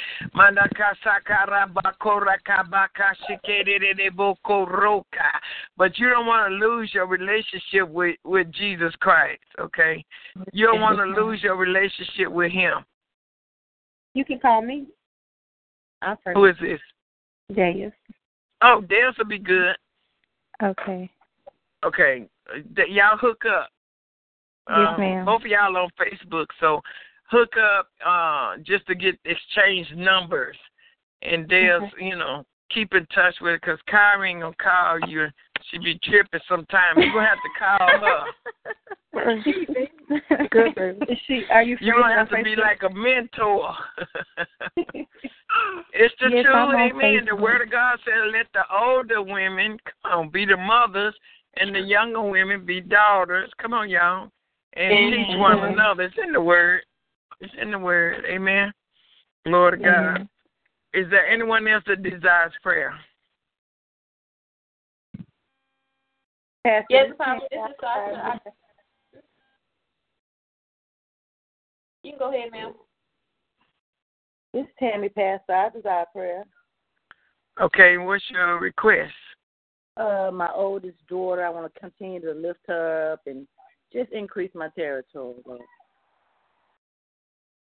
[5.77, 9.43] But you don't want to lose your relationship with with Jesus Christ.
[9.61, 10.05] Okay,
[10.53, 12.85] you don't want to lose your relationship with Him.
[14.15, 14.87] You can call me.
[16.03, 16.19] I'll.
[16.35, 16.81] Who is this?
[17.55, 17.93] Deus.
[18.63, 19.75] Oh, Dales will be good.
[20.63, 21.11] Okay.
[21.85, 23.69] Okay, uh, y'all hook up.
[24.69, 25.25] Yes, Um, ma'am.
[25.25, 26.81] Both of y'all on Facebook, so
[27.25, 30.57] hook up uh, just to get exchange numbers,
[31.23, 35.27] and they'll you know keep in touch with it because Kyrie ain't gonna call you.
[35.71, 36.99] She be tripping sometimes.
[36.99, 38.25] You gonna have to call her.
[40.51, 41.07] Good baby.
[41.09, 41.45] Is she?
[41.51, 41.77] Are you?
[41.81, 43.75] You friends gonna have to be like a mentor.
[45.93, 47.27] it's the Yes, truth, I'm amen.
[47.29, 51.15] The word of God says, "Let the older women come be the mothers,
[51.57, 54.31] and the younger women be daughters." Come on, y'all,
[54.75, 56.05] and teach one another.
[56.05, 56.83] It's in the word.
[57.41, 58.25] It's in the word.
[58.27, 58.73] Amen.
[59.45, 59.99] Glory to God.
[59.99, 60.29] Amen.
[60.95, 62.95] Is there anyone else that desires prayer?
[66.65, 67.47] Pastor, Yes, this Pastor.
[67.51, 68.41] This is Sasha.
[72.03, 72.73] You can go ahead, ma'am.
[74.53, 75.53] This is Tammy Pastor.
[75.53, 76.45] I desire prayer.
[77.61, 79.13] Okay, what's your request?
[79.97, 83.47] Uh, my oldest daughter, I want to continue to lift her up and
[83.93, 85.35] just increase my territory.
[85.47, 85.61] Lord.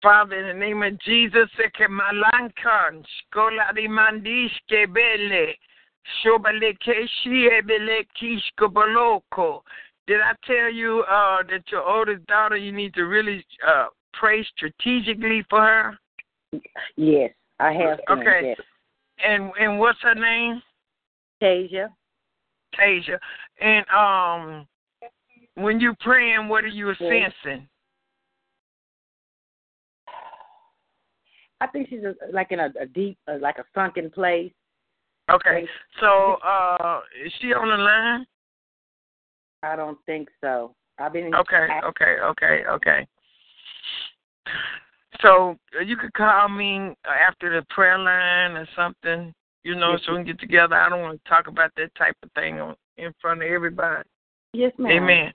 [0.02, 5.56] Father, in the name of Jesus, que malankan, skola di mandiske bele,
[6.24, 9.62] shobale keshi ebele kishko boloko.
[10.07, 13.86] Did I tell you uh, that your oldest daughter, you need to really uh,
[14.20, 16.00] pray strategically for her?
[16.96, 18.20] Yes, I have been.
[18.20, 18.48] Okay.
[18.50, 18.58] Yes.
[19.26, 20.62] And and what's her name?
[21.42, 21.90] Tasia.
[22.78, 23.18] Tasia.
[23.62, 24.68] And um,
[25.56, 27.34] when you praying, what are you Yes.
[27.44, 27.68] sensing?
[31.62, 34.52] I think she's a, like in a, a deep, uh, like a sunken place.
[35.32, 35.66] Okay.
[36.00, 38.26] So uh, is she on the line?
[39.64, 40.76] I don't think so.
[41.00, 41.34] I've been.
[41.34, 43.08] Okay, okay, okay, okay.
[45.22, 50.02] So uh, you could call me after the prayer line or something, you know, Yes,
[50.06, 50.76] so we can get together.
[50.76, 54.08] I don't want to talk about that type of thing on, in front of everybody.
[54.54, 54.92] Yes, ma'am.
[55.04, 55.34] Amen.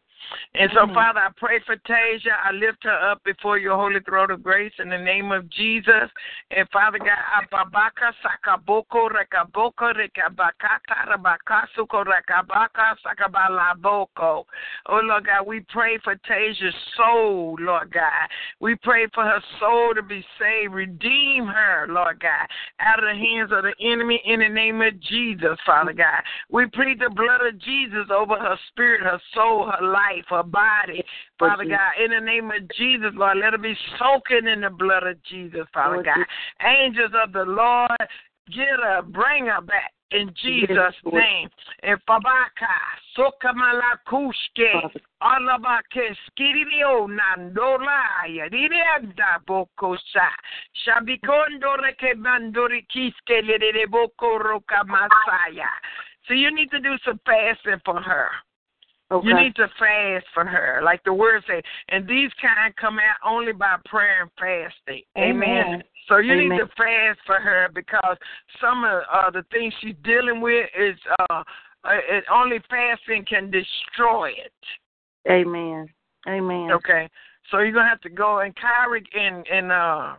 [0.55, 0.95] And so, Amen.
[0.95, 2.35] Father, I pray for Tasia.
[2.45, 6.11] I lift her up before your holy throne of grace in the name of Jesus.
[6.51, 14.45] And Father God, Ababaka Sakaboko Rekaboko Rekabakata Rabakasuko Rekabaka Sakabalaboko.
[14.87, 18.29] Oh Lord God, we pray for Tasia's soul, Lord God.
[18.61, 20.75] We pray for her soul to be saved.
[20.75, 22.47] Redeem her, Lord God,
[22.81, 26.23] out of the hands of the enemy in the name of Jesus, Father God.
[26.51, 31.05] We plead the blood of Jesus over her spirit, her soul, her life, her body,
[31.39, 32.05] Father God.
[32.05, 35.67] In the name of Jesus, Lord, let her be soaking in the blood of Jesus,
[35.73, 36.27] Father God.
[36.67, 37.91] Angels of the Lord,
[38.49, 39.93] get her, bring her back.
[40.13, 41.49] In Jesus' name.
[41.85, 42.75] And Fabaka,
[43.17, 44.91] Sokamalakushke.
[45.23, 50.29] Alabake, Skirio, Nandola, Yadianda Bokosa,
[50.83, 55.69] Shabikondore Kebandori Kiske, Boko Roka Masaya.
[56.27, 58.31] So you need to do some fasting for her.
[59.13, 59.27] Okay.
[59.27, 61.63] You need to fast for her, like the word says.
[61.89, 65.03] And these kind come out only by prayer and fasting.
[65.19, 65.83] Amen.
[66.09, 66.51] So you Amen.
[66.51, 68.17] need to fast for her because
[68.61, 71.43] some of uh, the things she's dealing with is uh,
[71.85, 74.53] uh, it, only fasting can destroy it.
[75.29, 75.89] Amen.
[76.29, 76.71] Amen.
[76.71, 77.09] Okay,
[77.51, 80.15] so you're gonna have to go and Kyrie and and uh,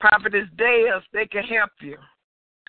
[0.00, 1.96] Prophetess Deus, they can help you.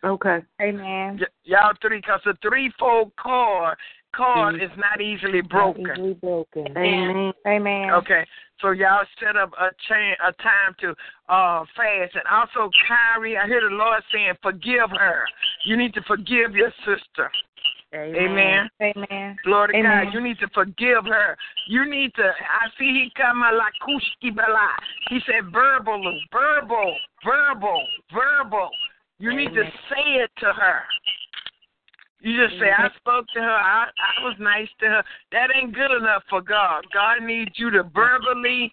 [0.03, 0.39] Okay.
[0.61, 1.19] Amen.
[1.19, 3.77] Y- y'all three, because the threefold cord
[4.15, 5.83] cord is not easily broken.
[5.83, 6.77] Not easily broken.
[6.77, 7.33] Amen.
[7.47, 7.89] Amen.
[7.91, 8.25] Okay,
[8.61, 10.89] so y'all set up a chain, a time to
[11.29, 13.37] uh fast, and also Kyrie.
[13.37, 15.25] I hear the Lord saying, "Forgive her."
[15.65, 17.31] You need to forgive your sister.
[17.93, 18.69] Amen.
[18.81, 19.35] Amen.
[19.43, 20.05] Glory to Amen.
[20.05, 20.13] God.
[20.13, 21.35] You need to forgive her.
[21.67, 22.23] You need to.
[22.23, 24.69] I see he come a la kushki bala.
[25.09, 26.95] He said verbal, verbal,
[27.25, 28.69] verbal, verbal.
[29.17, 30.81] You need to say it to her.
[32.21, 32.83] You just say, mm-hmm.
[32.83, 33.49] I spoke to her.
[33.49, 35.03] I, I was nice to her.
[35.31, 36.83] That ain't good enough for God.
[36.93, 38.71] God needs you to verbally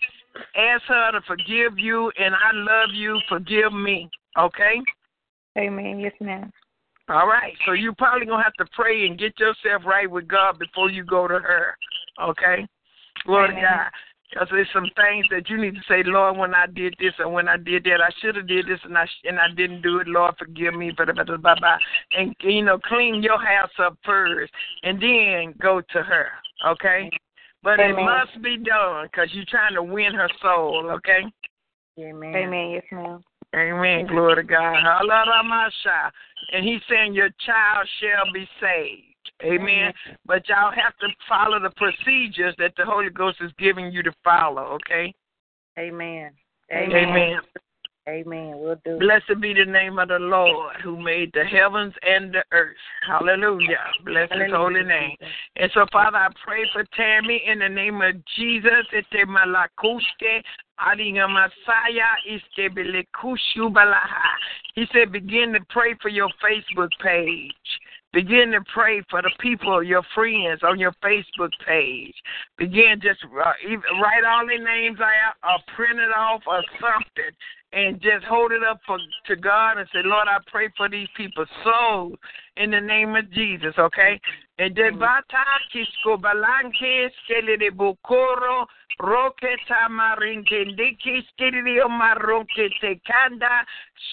[0.57, 3.21] ask her to forgive you, and I love you.
[3.29, 4.11] Forgive me.
[4.39, 4.81] Okay?
[5.57, 6.01] Amen.
[6.01, 6.53] Yes, ma'am.
[7.09, 7.53] All right.
[7.65, 11.05] So you probably gonna have to pray and get yourself right with God before you
[11.05, 11.77] go to her.
[12.21, 12.67] Okay.
[13.25, 13.91] Glory to God.
[14.31, 17.33] Because there's some things that you need to say, Lord, when I did this and
[17.33, 19.99] when I did that, I should have did this and I and I didn't do
[19.99, 20.09] it.
[20.09, 20.91] Lord, forgive me.
[20.97, 21.79] Blah, blah, blah, blah, blah.
[22.13, 26.27] And you know, clean your house up first, and then go to her.
[26.67, 27.11] Okay.
[27.63, 30.91] But it must be done because you're trying to win her soul.
[30.97, 31.23] Okay.
[31.99, 32.35] Amen.
[32.35, 32.71] Amen.
[32.71, 33.23] Yes, ma'am.
[33.55, 34.07] Amen.
[34.07, 34.77] Glory to God.
[34.83, 36.13] Hallelujah.
[36.53, 39.06] And he's saying your child shall be saved.
[39.43, 39.93] Amen.
[40.25, 44.13] But y'all have to follow the procedures that the Holy Ghost is giving you to
[44.25, 45.15] follow, okay?
[45.79, 46.31] Amen.
[46.73, 47.41] Amen.
[48.09, 48.55] Amen.
[48.57, 48.99] We'll do.
[48.99, 52.77] Blessed be the name of the Lord who made the heavens and the earth.
[53.05, 53.79] Hallelujah.
[54.05, 55.17] Bless his holy name.
[55.57, 58.87] And so, Father, I pray for Tammy in the name of Jesus.
[58.93, 60.41] Ete malakuske
[60.79, 62.15] adinga masaya
[62.57, 64.31] belekushu balaha.
[64.77, 67.53] He said, begin to pray for your Facebook page.
[68.17, 72.15] Begin to pray for the people, your friends on your Facebook page.
[72.57, 73.53] Begin just uh,
[74.01, 77.37] write all their names out or print it off or something
[77.75, 81.09] and just hold it up for to God and say, Lord, I pray for these
[81.15, 82.17] people's souls
[82.57, 84.21] in the name of Jesus, okay?
[84.59, 88.67] And then bata kisko balanke skele de bokoro
[89.01, 93.65] roke tamarinke ndiki skele o maronke te kanda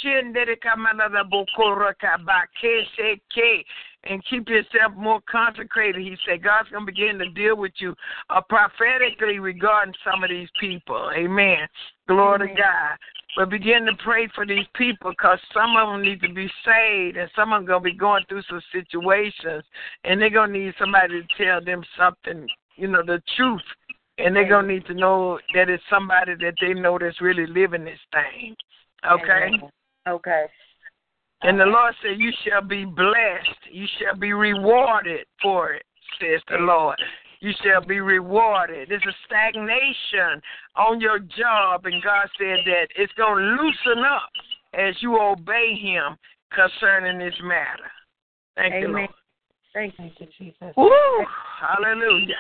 [0.03, 3.64] shende kamana da bokoro kabake seke
[4.06, 6.02] and keep yourself more consecrated.
[6.02, 7.95] He said God's going to begin to deal with you
[8.30, 11.11] uh, prophetically regarding some of these people.
[11.15, 11.68] Amen.
[12.07, 12.98] Glory to God.
[13.35, 17.18] But begin to pray for these people because some of them need to be saved
[17.18, 19.64] and some of them going to be going through some situations
[20.03, 23.61] and they're going to need somebody to tell them something, you know, the truth.
[24.19, 27.47] And they're going to need to know that it's somebody that they know that's really
[27.47, 28.55] living this thing.
[29.11, 29.49] Okay?
[30.07, 30.45] Okay.
[31.43, 33.72] And the Lord said, You shall be blessed.
[33.72, 35.84] You shall be rewarded for it,
[36.19, 36.99] says the Lord.
[37.44, 38.88] You shall be rewarded.
[38.88, 40.41] There's a stagnation
[40.78, 44.30] on your job, and God said that it's going to loosen up
[44.74, 46.15] as you obey Him
[46.56, 47.91] concerning this matter.
[48.56, 49.10] Thank you, Lord.
[49.76, 49.91] Amen.
[49.98, 50.74] Thank you, Jesus.
[50.78, 51.26] Woo!
[51.60, 52.34] Hallelujah.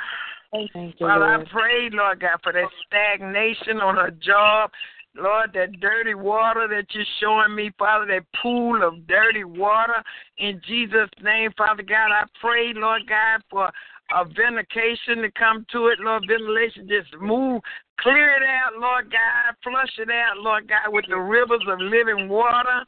[0.53, 4.71] Thank you, Father, I pray, Lord God, for that stagnation on her job.
[5.15, 10.01] Lord, that dirty water that you're showing me, Father, that pool of dirty water.
[10.39, 13.69] In Jesus' name, Father God, I pray, Lord God, for
[14.13, 17.61] a ventilation to come to it, Lord, ventilation just move,
[17.99, 22.29] clear it out, Lord God, flush it out, Lord God, with the rivers of living
[22.29, 22.85] water.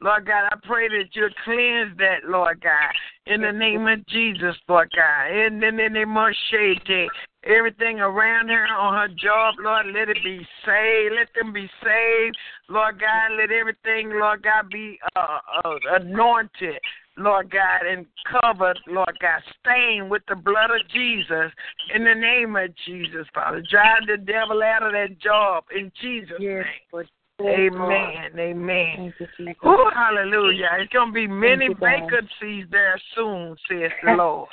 [0.00, 2.94] Lord God, I pray that you cleanse that, Lord God,
[3.26, 5.30] in the name of Jesus, Lord God.
[5.32, 7.10] In the name of Shade,
[7.48, 11.14] everything around her on her job, Lord, let it be saved.
[11.16, 12.36] Let them be saved,
[12.68, 13.32] Lord God.
[13.38, 16.78] Let everything, Lord God, be uh, uh, anointed.
[17.20, 21.50] Lord God, and covered, Lord God, stained with the blood of Jesus
[21.92, 23.60] in the name of Jesus, Father.
[23.68, 26.64] Drive the devil out of that job in Jesus' Yes,
[26.94, 27.02] name.
[27.40, 28.38] Amen.
[28.38, 29.12] Amen.
[29.38, 30.68] You, Oh, hallelujah.
[30.78, 34.48] It's going to be many you, vacancies there soon, says the Lord.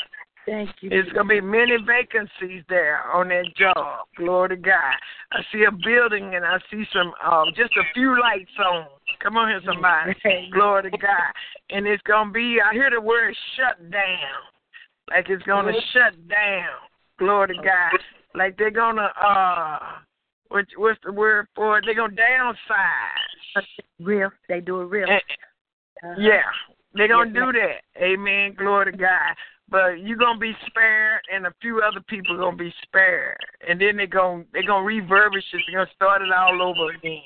[0.46, 0.90] Thank you.
[0.92, 4.06] It's going to be many vacancies there on that job.
[4.16, 4.94] Glory to God.
[5.32, 8.86] I see a building and I see some, um, just a few lights on.
[9.22, 10.14] Come on here, somebody.
[10.54, 11.32] Glory to God.
[11.72, 14.38] And it's going to be, I hear the word shut down.
[15.10, 16.70] Like it's going to shut down.
[17.18, 18.00] Glory to God.
[18.36, 19.80] Like they're going to, uh,
[20.50, 21.86] what, what's the word for it?
[21.86, 23.64] They're going to downsize.
[24.00, 24.30] Real.
[24.50, 25.08] They do it real.
[25.10, 25.22] And,
[26.18, 26.42] Yeah,
[26.94, 27.82] they're gonna do that.
[28.02, 28.54] Amen.
[28.58, 29.36] Glory to God.
[29.70, 33.38] But you're gonna be spared, and a few other people are gonna be spared,
[33.68, 35.62] and then they're gonna they're gonna refurbish it.
[35.68, 37.22] They're gonna start it all over again.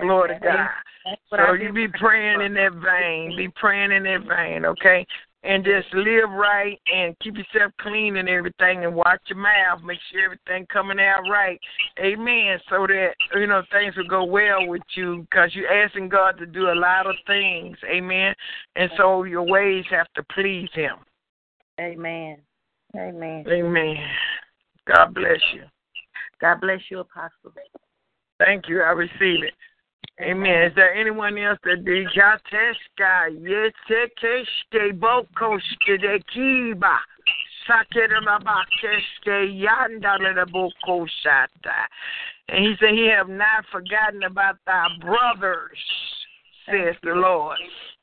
[0.00, 1.16] Glory to God.
[1.30, 3.36] So you be praying in that vein.
[3.36, 5.06] Be praying in that vein, okay?
[5.44, 9.82] And just live right and keep yourself clean and everything and watch your mouth.
[9.82, 11.58] Make sure everything coming out right.
[11.98, 12.60] Amen.
[12.70, 16.46] So that, you know, things will go well with you because you're asking God to
[16.46, 17.76] do a lot of things.
[17.84, 18.34] Amen.
[18.76, 20.98] And so your ways have to please Him.
[21.80, 22.38] Amen.
[22.96, 23.44] Amen.
[23.48, 23.96] Amen.
[24.86, 25.62] God bless you.
[26.40, 27.52] God bless you, Apostle.
[28.38, 28.82] Thank you.
[28.82, 29.54] I receive it.
[30.20, 30.64] Amen.
[30.64, 36.98] Is there anyone else that did Jateska, Yetekeshke, Bokoshke, de Kiba,
[37.68, 41.86] Sakerabakeshke, Yandala Bokoshata.
[42.48, 45.78] And he said, He have not forgotten about thy brothers,
[46.66, 47.58] says the Lord.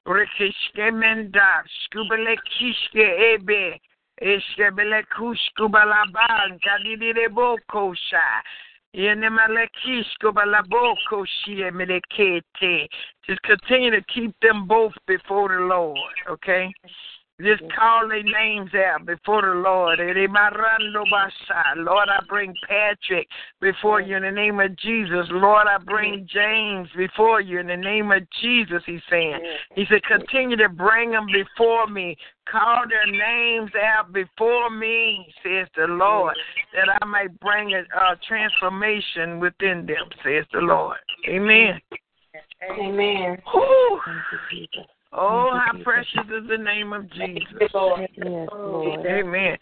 [0.07, 3.79] Menda, Skubele Kishke Ebe,
[4.21, 8.41] Eshkebele Kushkubalaban, Kadidire Bokosha.
[13.27, 15.97] Just continue to keep them both before the Lord,
[16.27, 16.73] okay?
[17.41, 19.99] Just call their names out before the Lord.
[19.99, 23.27] Lord, I bring Patrick
[23.61, 25.25] before you in the name of Jesus.
[25.31, 29.39] Lord, I bring James before you in the name of Jesus, he's saying.
[29.75, 32.17] He said, continue to bring them before me.
[32.51, 36.35] Call their names out before me, says the Lord,
[36.73, 40.97] that I may bring a, a transformation within them, says the Lord.
[41.29, 41.79] Amen.
[42.77, 43.37] Amen.
[43.51, 44.01] Whew.
[45.11, 47.69] Oh, how precious is the name of Jesus.
[47.73, 49.57] Amen.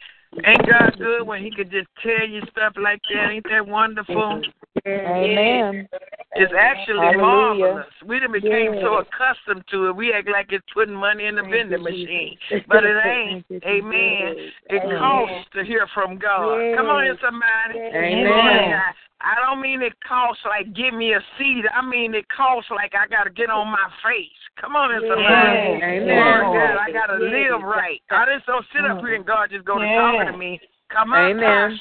[0.46, 3.32] Ain't God good when He could just tell you stuff like that?
[3.32, 4.42] Ain't that wonderful?
[4.86, 5.88] Amen.
[6.36, 7.66] It's actually Hallelujah.
[7.66, 7.94] marvelous.
[8.06, 8.84] We done became Yes.
[8.84, 9.96] so accustomed to it.
[9.96, 12.38] We act like it's putting money in the Thank vending machine.
[12.68, 13.46] But it ain't.
[13.66, 14.52] Amen.
[14.70, 16.76] It costs to hear from God.
[16.76, 17.80] Come on here, somebody.
[17.80, 18.26] Amen.
[18.26, 18.96] Glory to God.
[19.22, 21.66] I don't mean it costs like give me a seat.
[21.74, 24.42] I mean it costs like I got to get on my face.
[24.62, 25.82] Come on here, somebody.
[25.82, 26.06] Amen.
[26.06, 26.76] Glory Amen.
[26.76, 26.78] God.
[26.78, 28.02] I got to live right.
[28.10, 29.30] I just don't sit up here and mm-hmm.
[29.30, 30.02] God just go to Yeah.
[30.02, 30.60] talking to me.
[30.90, 31.78] Come on, Amen.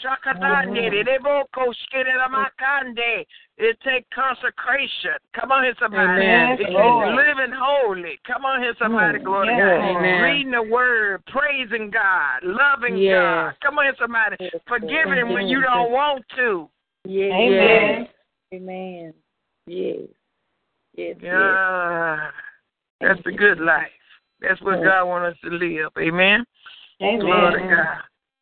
[3.58, 5.16] It take consecration.
[5.32, 6.22] Come on here, somebody.
[6.22, 6.58] Amen.
[6.70, 7.14] Lord.
[7.14, 8.18] living holy.
[8.26, 9.18] Come on here, somebody.
[9.18, 9.24] Mm.
[9.24, 9.80] Glory to Yes.
[9.80, 9.96] God.
[9.96, 10.22] Amen.
[10.22, 13.14] Reading the word, praising God, loving Yes.
[13.14, 13.54] God.
[13.62, 14.36] Come on here, somebody.
[14.66, 16.68] Forgiving him when you don't want to.
[17.08, 17.32] Yes.
[17.32, 18.08] Amen.
[18.54, 19.14] Amen.
[19.66, 19.96] Yes.
[20.96, 21.16] Yes.
[21.16, 21.22] yes.
[21.22, 22.30] Yeah.
[23.00, 23.86] That's the good life.
[24.40, 25.90] That's what God wants us to live.
[25.98, 26.44] Amen.
[27.00, 27.98] Glory to God.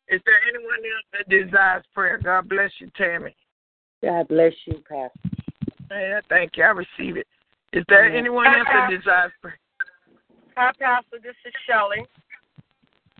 [0.08, 2.18] Is there anyone else that desires prayer?
[2.18, 3.34] God bless you, Tammy.
[4.02, 5.18] God bless you, Pastor.
[5.90, 6.64] Yeah, thank you.
[6.64, 7.26] I receive it.
[7.72, 9.58] Is there anyone else that desires prayer?
[10.56, 11.18] Hi, Pastor.
[11.22, 12.06] This is Shelley.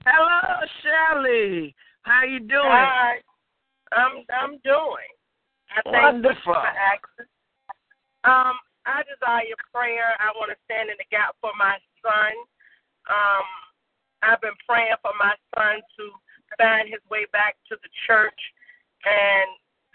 [0.07, 1.75] Hello, Shelley.
[2.03, 2.63] How you doing?
[2.65, 3.17] Hi.
[3.93, 5.11] I'm I'm doing.
[5.71, 6.55] I thank you Wonderful.
[6.55, 7.29] for asking.
[8.25, 10.17] Um, I desire your prayer.
[10.21, 12.33] I want to stand in the gap for my son.
[13.09, 13.49] Um,
[14.25, 16.05] I've been praying for my son to
[16.57, 18.39] find his way back to the church,
[19.05, 19.49] and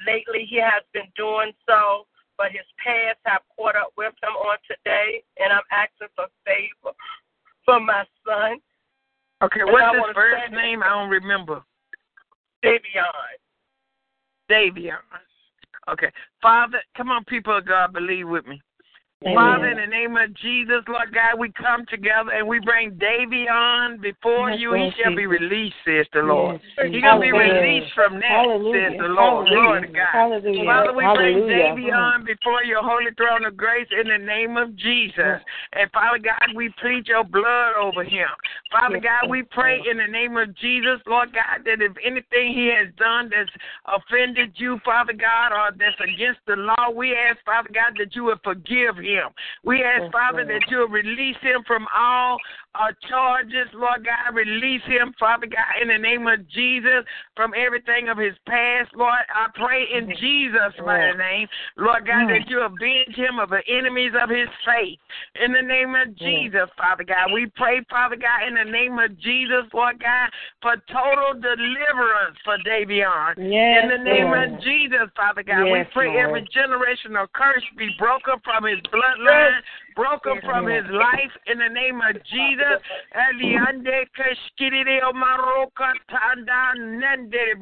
[0.05, 2.05] lately he has been doing so.
[2.37, 6.95] But his past have caught up with him on today, and I'm asking for favor
[7.65, 8.61] for my son,
[9.41, 10.83] Okay, And what's his first name?
[10.83, 11.63] I don't remember.
[12.63, 13.07] Davion.
[14.51, 14.99] Davion.
[15.91, 16.11] Okay.
[16.41, 18.61] Father, come on, people of God, believe with me.
[19.19, 19.35] Amen.
[19.35, 23.99] Father, in the name of Jesus, Lord God, we come together and we bring Davion
[23.99, 24.71] before Yes, you.
[24.71, 26.61] He Lord shall be released, says the Lord.
[26.79, 28.79] Yes, He's going to be released from that, Hallelujah.
[28.79, 29.51] says the Lord.
[29.51, 29.91] Hallelujah.
[29.91, 30.15] God.
[30.15, 30.63] Hallelujah.
[30.63, 31.75] Father, we bring Hallelujah.
[31.75, 32.31] Davion mm-hmm.
[32.31, 35.43] before your holy throne of grace in the name of Jesus.
[35.75, 38.31] And Father God, we plead your blood over him.
[38.71, 42.55] Father Yes, God, we pray in the name of Jesus, Lord God, that if anything
[42.55, 43.51] he has done that's
[43.83, 48.23] offended you, Father God, or that's against the law, we ask, Father God, that you
[48.31, 49.08] would forgive him.
[49.63, 52.37] We ask, Father, that you will release him from all
[52.75, 54.35] uh, charges, Lord God.
[54.35, 57.03] Release him, Father God, in the name of Jesus,
[57.35, 59.25] from everything of his past, Lord.
[59.33, 61.47] I pray in Jesus' mighty name,
[61.77, 64.99] Lord God, that you avenge him of the enemies of his faith.
[65.43, 67.33] In the name of Jesus, Father God.
[67.33, 70.29] We pray, Father God, in the name of Jesus, Lord God,
[70.61, 73.33] for total deliverance for Davion.
[73.37, 74.53] Yes, in the name Lord.
[74.53, 76.29] of Jesus, Father God, we pray Lord.
[76.29, 79.61] every generational curse be broken from his bloodline,
[79.99, 82.79] broken from his life in the name of Jesus.
[83.11, 87.59] Eliande keshkiride omaroka tanda nendere.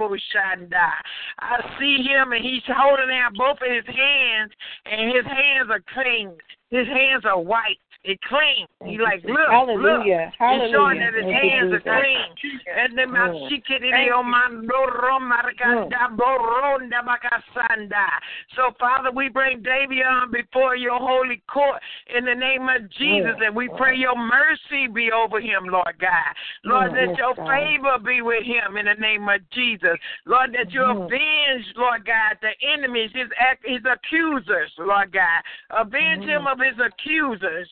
[1.40, 4.52] I see him and he's holding out both of his hands,
[4.86, 6.38] and his hands are clean.
[6.70, 8.66] His hands are white It clean.
[8.86, 9.52] He like, look, look.
[9.52, 10.32] Hallelujah.
[10.40, 12.56] He's showing that his Thank you, hands are clean.
[12.72, 18.08] And then my shikiri on my loro markanda boronda bakasanda.
[18.56, 21.82] So, Father, we bring Davion before your holy court
[22.16, 26.32] in the name of Jesus, and we pray your mercy be over him, Lord God.
[26.64, 30.00] Lord, Yes, that your favor be with him in the name of Jesus.
[30.26, 33.28] Lord, that you avenge, Lord God, the enemies, his
[33.66, 35.42] his accusers, Lord God.
[35.72, 37.68] Avenge him of his accusers.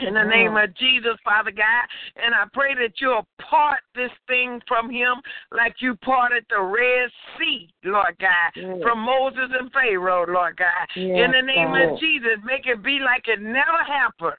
[0.00, 1.84] In the name of Jesus, Father God,
[2.16, 5.20] and I pray that you'll part this thing from him
[5.52, 8.82] like you parted the Red Sea, Lord God, Yes.
[8.82, 10.88] from Moses and Pharaoh, Lord God.
[10.96, 11.94] In the name God.
[11.94, 14.36] of Jesus, make it be like it never happened.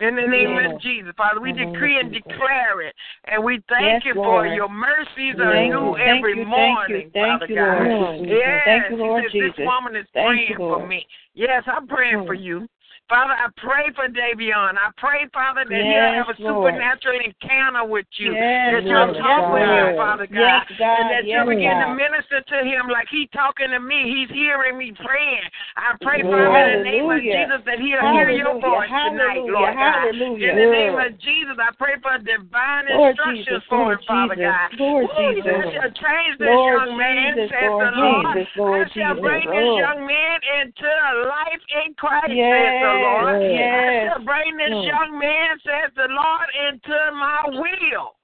[0.00, 0.74] In the name Yes.
[0.74, 2.94] of Jesus, Father, we the decree and declare it,
[3.26, 4.46] and we thank Yes, you Lord.
[4.46, 7.54] for your mercies are Thank new you, every you, thank you, morning, thank Father you,
[7.54, 7.86] God.
[7.86, 8.28] Lord.
[8.28, 9.56] Yes, Thank you, Lord says, Jesus.
[9.56, 11.06] This woman is Thank praying you, for me.
[11.34, 12.42] Yes, I'm praying for Mm.
[12.42, 12.68] you.
[13.12, 14.72] Father, I pray for Davion.
[14.80, 16.72] I pray, Father, that he'll have a Lord.
[16.72, 18.32] supernatural encounter with you.
[18.32, 20.40] Yes, that you'll Yes, talk with him, Father God.
[20.40, 20.96] Yes, God.
[20.96, 24.08] And that Yes, you'll begin to minister to him like he's talking to me.
[24.16, 25.44] He's hearing me praying.
[25.76, 26.32] I pray, Yes.
[26.32, 28.64] Father, in the name of Jesus, that he'll hear your Hallelujah.
[28.64, 29.60] voice tonight, Hallelujah.
[29.60, 30.00] Lord God.
[30.08, 30.48] Hallelujah.
[30.48, 34.08] In the name of Jesus, I pray for divine Lord instructions Jesus, for Lord him,
[34.08, 34.68] Father Jesus, God.
[34.80, 35.52] Lord Ooh, Jesus.
[35.52, 38.36] says, shall change this Lord young man, Jesus, says Lord the Lord.
[38.40, 39.20] Jesus, Lord I shall Jesus.
[39.20, 39.84] bring this Oh.
[39.84, 43.01] young man into a life in Christ, says the Lord.
[43.02, 44.12] Yes, Yes.
[44.16, 44.86] I bring this Mm.
[44.86, 48.14] young man, says the Lord, into my will,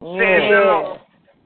[0.00, 0.50] says Yes.
[0.50, 1.00] the Lord.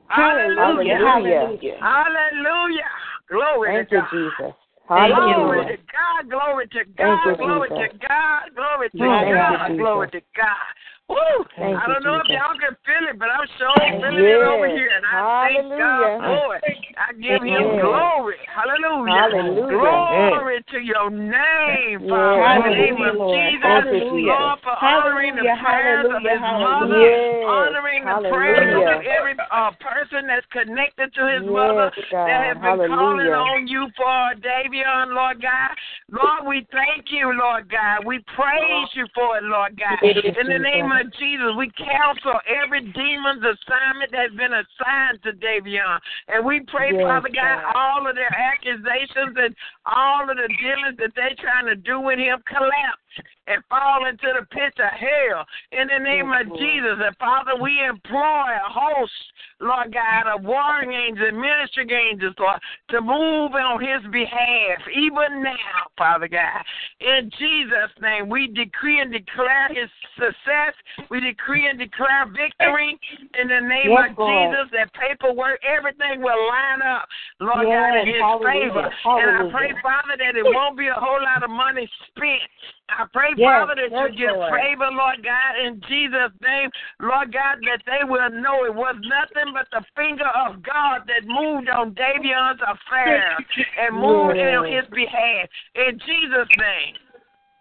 [0.09, 0.97] Hallelujah.
[0.97, 1.79] Hallelujah.
[1.79, 1.79] Hallelujah.
[1.81, 2.91] Hallelujah.
[3.29, 4.11] Glory Thank to you, God.
[4.11, 4.55] Jesus.
[4.89, 5.63] Thank you, Glory Hallelujah.
[5.63, 5.67] Lord.
[5.69, 10.75] to God, glory to God, glory to God, glory to God, glory to God.
[11.09, 11.17] Woo!
[11.57, 14.69] Thank I don't know if y'all can feel it, but I'm sure feeling it over
[14.69, 16.65] here, and I thank God for it.
[17.01, 18.37] I give Him glory.
[18.45, 19.17] Hallelujah.
[19.17, 19.73] Hallelujah.
[19.73, 22.13] Glory to your name, Yes.
[22.13, 22.45] Father.
[22.45, 23.33] In the name Hallelujah, of.
[23.33, 24.37] Jesus, Hallelujah.
[24.37, 27.09] Lord, for honoring the Hallelujah, prayers of hallelujah, His mother, hallelujah.
[27.09, 27.49] Yes.
[27.49, 32.27] honoring the prayers of every uh, person that's connected to His Yes, mother God.
[32.27, 35.73] that have been calling on you for Davion, Lord God.
[36.11, 38.03] Lord, we thank you, Lord God.
[38.05, 40.03] We praise you for it, Lord God.
[40.03, 45.99] In the name of Jesus, we counsel every demon's assignment that's been assigned to Davion.
[46.29, 47.73] And we pray, Yes, Father God, God.
[47.75, 49.55] all of their accusations and
[49.87, 53.03] all of the dealings that they're trying to do with him collapse
[53.47, 55.45] and fall into the pit of hell.
[55.73, 56.61] In the name of mm-hmm.
[56.61, 59.13] Jesus, and Father, we employ a host,
[59.61, 65.43] Lord God, of warring angels and ministering angels, Lord, to move on his behalf, even
[65.43, 66.63] now, Father God.
[67.01, 70.75] In Jesus' name, we decree and declare his success.
[71.11, 72.99] We decree and declare victory
[73.41, 74.55] in the name Yes, of Lord.
[74.55, 74.67] Jesus.
[74.77, 77.09] That paperwork, everything will line up,
[77.41, 78.87] Lord God, Yes, in his hallelujah, favor.
[79.19, 82.51] And I pray, Father, that it won't be a whole lot of money spent.
[82.89, 84.53] I pray, Yes, Father, that yes, you give Lord.
[84.53, 86.71] favor, Lord God, in Jesus' name,
[87.01, 91.27] Lord God, that they will know it was nothing but the finger of God that
[91.27, 93.37] moved on Davion's affair
[93.79, 94.57] and moved Yes.
[94.57, 95.49] on his behalf.
[95.75, 96.95] In Jesus' name.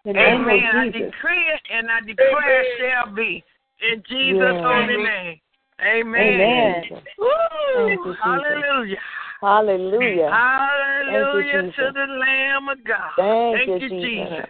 [0.06, 0.64] In Amen.
[0.76, 1.12] I Jesus.
[1.12, 3.44] decree it and I declare it shall be.
[3.92, 4.64] In Jesus' Yes.
[4.64, 5.40] holy name.
[5.82, 6.24] Amen.
[6.24, 6.84] Amen.
[7.20, 7.28] Woo!
[7.76, 8.18] Thank you, Jesus.
[8.24, 8.98] Hallelujah.
[9.42, 10.30] Hallelujah.
[10.32, 11.76] Hallelujah Jesus.
[11.76, 13.12] to the Lamb of God.
[13.18, 14.46] Thank you, you, Jesus.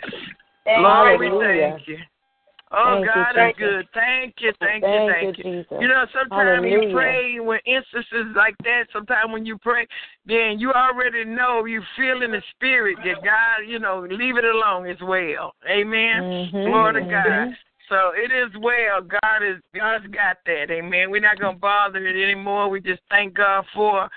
[0.68, 1.72] Lord, we Hallelujah.
[1.72, 1.98] thank you.
[2.72, 3.60] Oh, Thank you, God is Jesus.
[3.60, 3.88] good.
[3.94, 5.52] Thank you, thank you, Thank thank you, you.
[5.62, 5.78] Jesus.
[5.80, 9.88] You know, sometimes you pray when instances like that, sometimes when you pray,
[10.26, 14.44] then you already know you feel in the spirit that God, you know, leave it
[14.44, 15.56] alone as well.
[15.70, 16.22] Amen.
[16.22, 16.66] Mhm.
[16.66, 17.10] Glory to.
[17.10, 17.58] God.
[17.88, 19.00] So it is well.
[19.02, 20.70] God is God's got that.
[20.70, 21.10] Amen.
[21.10, 22.68] We're not gonna bother it anymore.
[22.68, 24.10] We just thank God for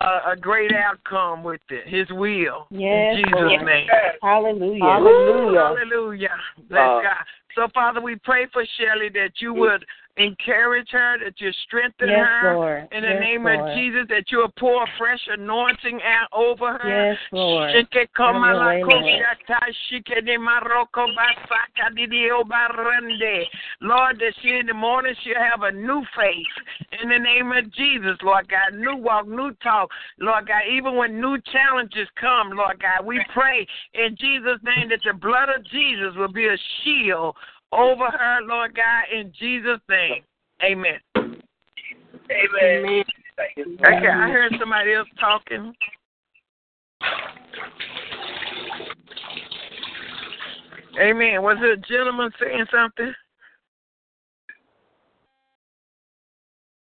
[0.00, 1.86] a great outcome with it.
[1.86, 2.66] His will.
[2.70, 3.64] Yes, in Jesus' Lord.
[3.64, 3.88] name.
[4.22, 4.84] Hallelujah.
[4.84, 5.60] Hallelujah.
[5.60, 6.36] Hallelujah.
[6.68, 7.24] Bless Uh, God.
[7.54, 9.84] So, Father, we pray for Shelley that you would
[10.16, 12.54] encourage her, that you strengthen Yes, her.
[12.54, 12.88] Lord.
[12.92, 13.58] In the Yes, name Lord.
[13.60, 16.88] of Jesus, that you will pour fresh anointing out over her.
[16.88, 17.70] Yes, Lord.
[17.72, 19.04] Shike koma Have your la way, Lord.
[19.04, 23.44] koshata, shike de maroko basaka didio barende.
[23.80, 27.00] Lord, that she in the morning she'll have a new face.
[27.02, 29.90] In the name of Jesus, Lord God, new walk, new talk.
[30.20, 35.00] Lord God, even when new challenges come, Lord God, we pray in Jesus' name that
[35.04, 37.34] the blood of Jesus will be a shield
[37.74, 40.22] over her, Lord God, in Jesus' name.
[40.62, 40.98] Amen.
[42.30, 43.04] Amen.
[43.60, 45.74] Okay, I heard somebody else talking.
[51.00, 51.42] Amen.
[51.42, 53.12] Was it a gentleman saying something?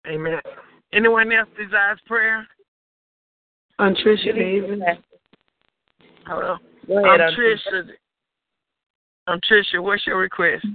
[0.06, 0.40] Amen.
[0.92, 2.46] Anyone else desires prayer?
[3.78, 4.80] On Trisha Davis.
[6.26, 6.58] Hold on.
[6.86, 7.92] Go ahead, I'm Trisha.
[9.28, 10.66] Um, Tricia, what's your request?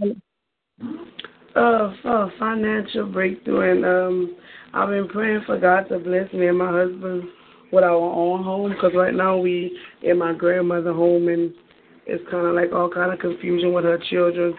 [1.56, 4.36] Uh, for financial breakthrough, and um,
[4.74, 7.24] I've been praying for God to bless me and my husband
[7.74, 11.54] with our own home, because right now we in my grandmother's home, and
[12.06, 14.54] it's kind of like all kind of confusion with her children,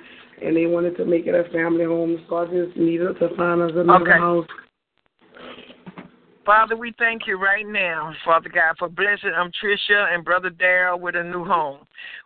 [0.45, 3.63] and they wanted to make it a family home, so I just needed to find
[3.63, 4.19] us another Okay.
[4.19, 4.47] house.
[6.49, 10.99] Father, we thank you right now, Father God, for blessing um, Tricia and Brother Daryl
[10.99, 11.81] with a new home.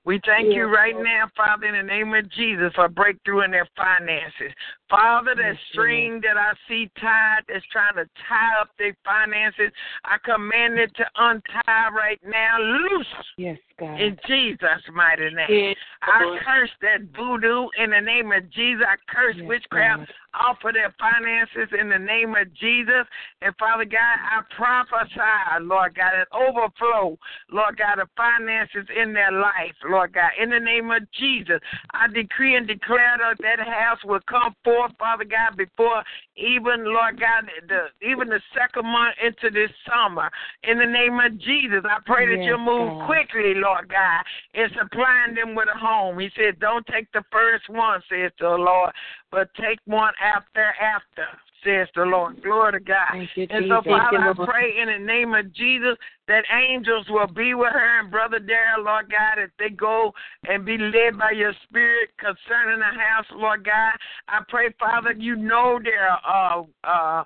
[0.05, 3.69] We thank you right now, Father, in the name of Jesus, for breakthrough in their
[3.77, 4.55] finances.
[4.93, 9.73] Father, that string that I see tied that's trying to tie up their finances,
[10.05, 12.59] I command it to untie right now.
[12.60, 13.06] Loose
[13.39, 13.98] Yes, God.
[13.98, 15.48] in Jesus' mighty name.
[15.48, 18.85] Yes, I curse that voodoo in the name of Jesus.
[18.86, 20.09] I curse Yes, witchcraft God.
[20.35, 23.06] off of their finances in the name of Jesus.
[23.40, 27.19] And Father God, I prophesy, Lord God, an overflow,
[27.51, 30.32] Lord God, of finances in their life, Lord God.
[30.40, 31.60] In the name of Jesus,
[31.93, 36.02] I decree and declare that that house will come forth, Father God, before
[36.36, 40.30] even, Lord God, the even the second month into this summer.
[40.64, 43.06] In the name of Jesus, I pray that Yes, you'll move God.
[43.06, 44.22] quickly, Lord God,
[44.54, 46.18] in supplying them with a home.
[46.18, 48.92] He said, Don't take the first one, says the Lord,
[49.30, 51.26] but take one after after,
[51.64, 52.43] says the Lord.
[52.43, 53.28] Glory to God.
[53.34, 55.97] You, And so, Father, I pray in the name of Jesus
[56.28, 60.12] that angels will be with her and Brother Darrell, Lord God, as they go
[60.48, 63.93] and be led by your spirit concerning the house, Lord God.
[64.28, 67.24] I pray, Father, you know their uh uh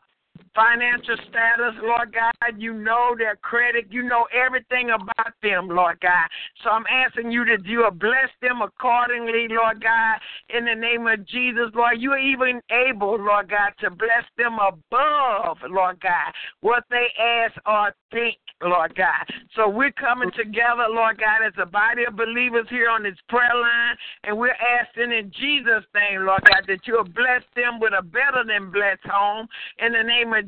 [0.56, 2.56] financial status, Lord God.
[2.56, 3.86] You know their credit.
[3.90, 6.26] You know everything about them, Lord God.
[6.64, 10.16] So I'm asking you that you will bless them accordingly, Lord God,
[10.48, 12.00] in the name of Jesus, Lord.
[12.00, 17.54] You are even able, Lord God, to bless them above, Lord God, what they ask
[17.66, 19.26] or think, Lord God.
[19.54, 23.54] So we're coming together, Lord God, as a body of believers here on this prayer
[23.54, 28.02] line, and we're asking in Jesus' name, Lord God, that you'll bless them with a
[28.02, 29.46] better than blessed home
[29.84, 30.45] in the name of.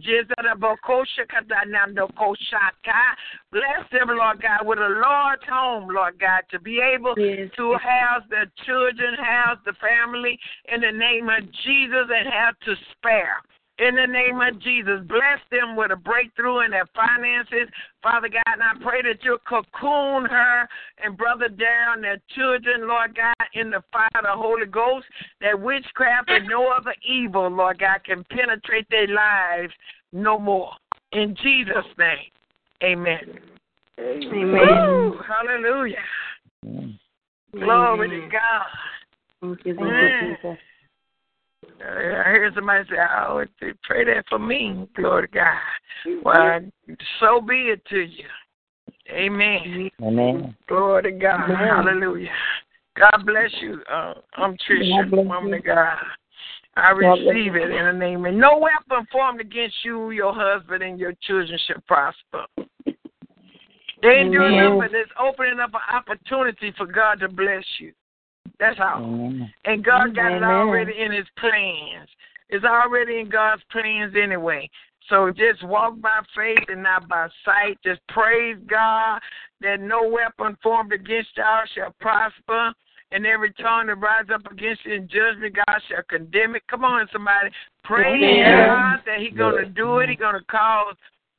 [3.51, 7.51] Bless them, Lord God, with a large home, Lord God, to be able Yes.
[7.57, 12.75] to house the children, house the family in the name of Jesus, and have to
[12.93, 13.41] spare.
[13.79, 17.73] In the name of Jesus, bless them with a breakthrough in their finances.
[18.03, 20.69] Father God, and I pray that you'll cocoon her
[21.03, 25.07] and Brother Darrell and their children, Lord God, in the fire of the Holy Ghost,
[25.41, 29.73] that witchcraft and no other evil, Lord God, can penetrate their lives
[30.13, 30.73] no more.
[31.13, 32.19] In Jesus' name,
[32.83, 33.39] amen.
[34.01, 34.53] Amen.
[34.53, 35.97] Woo, hallelujah.
[37.53, 38.67] Glory to God.
[39.41, 40.13] Thank you, Thank Lord.
[40.21, 40.59] You, Jesus.
[41.81, 46.23] I heard somebody say, "Oh, they pray that for me." Glory to God.
[46.25, 46.61] Well,
[47.21, 48.29] so be it to you.
[49.11, 49.91] Amen.
[50.03, 50.57] Amen.
[50.69, 51.45] Glory to God.
[51.45, 51.57] Amen.
[51.57, 52.31] Hallelujah.
[52.99, 53.81] God bless you.
[53.91, 55.57] Uh, I'm Tricia, God bless woman you.
[55.57, 55.99] of God.
[56.77, 57.63] I receive you.
[57.63, 61.59] it in the name of no weapon formed against you, your husband, and your children
[61.67, 62.47] shall prosper.
[64.03, 64.59] Then you Amen.
[64.59, 67.93] remember there's opening up an opportunity for God to bless you.
[68.59, 69.05] That's all.
[69.05, 69.53] Amen.
[69.65, 72.09] And God got it already in His plans.
[72.51, 74.69] It's already in God's plans anyway.
[75.09, 77.79] So just walk by faith and not by sight.
[77.85, 79.21] Just praise God
[79.61, 82.73] that no weapon formed against y'all shall prosper.
[83.11, 86.63] And every tongue that rises up against you in judgment, God shall condemn it.
[86.69, 87.49] Come on, somebody.
[87.83, 88.67] Praise Amen.
[88.69, 90.11] God that He's going to do it.
[90.11, 90.95] He's going to cause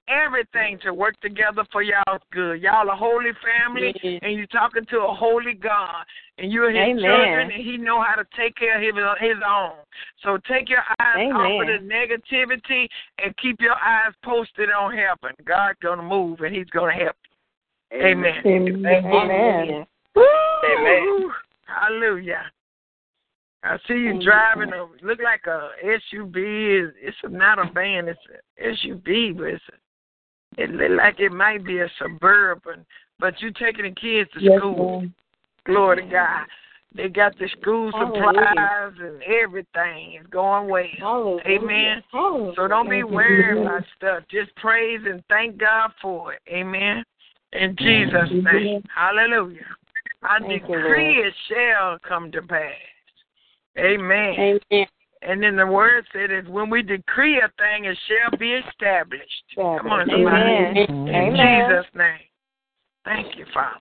[0.09, 2.61] everything to work together for y'all's good.
[2.61, 4.19] Y'all a holy family, Yes.
[4.23, 6.03] and you're talking to a holy God,
[6.37, 6.97] and you're His Amen.
[7.03, 8.93] children, and He know how to take care of His,
[9.29, 9.77] his own.
[10.23, 12.87] So take your eyes off of the negativity
[13.23, 15.35] and keep your eyes posted on heaven.
[15.45, 17.15] God's gonna move, and He's gonna help.
[17.91, 17.99] you.
[18.01, 18.41] Amen.
[18.45, 18.95] Amen.
[18.95, 19.85] Amen.
[20.15, 21.31] Woo!
[21.65, 22.51] Hallelujah.
[23.63, 26.35] I see you driving a look like a SUV.
[26.35, 28.07] It's, it's not a van.
[28.07, 29.73] It's a SUV, but it's a,
[30.59, 32.85] it look like it might be a suburban.
[33.19, 35.01] But you're taking the kids to Yes, school.
[35.01, 35.13] ma'am.
[35.65, 36.45] Glory to God.
[36.95, 38.45] They got the school Hallelujah.
[38.47, 40.83] supplies and everything is going well.
[40.97, 41.41] Hallelujah.
[41.45, 42.03] Amen.
[42.11, 42.53] Hallelujah.
[42.55, 44.23] So don't be worried about stuff.
[44.31, 46.41] Just praise and thank God for it.
[46.49, 47.03] Amen.
[47.53, 48.83] In Jesus' name.
[48.95, 49.65] Hallelujah.
[50.23, 52.73] I Thank you, decree it shall come to pass.
[53.77, 54.59] Amen.
[54.71, 54.87] Amen.
[55.21, 59.43] And then the word said is when we decree a thing, it shall be established.
[59.55, 60.49] Come on, somebody.
[60.51, 60.77] Amen.
[60.77, 61.69] In Amen.
[61.69, 62.19] Jesus' name.
[63.03, 63.79] Thank you, Father.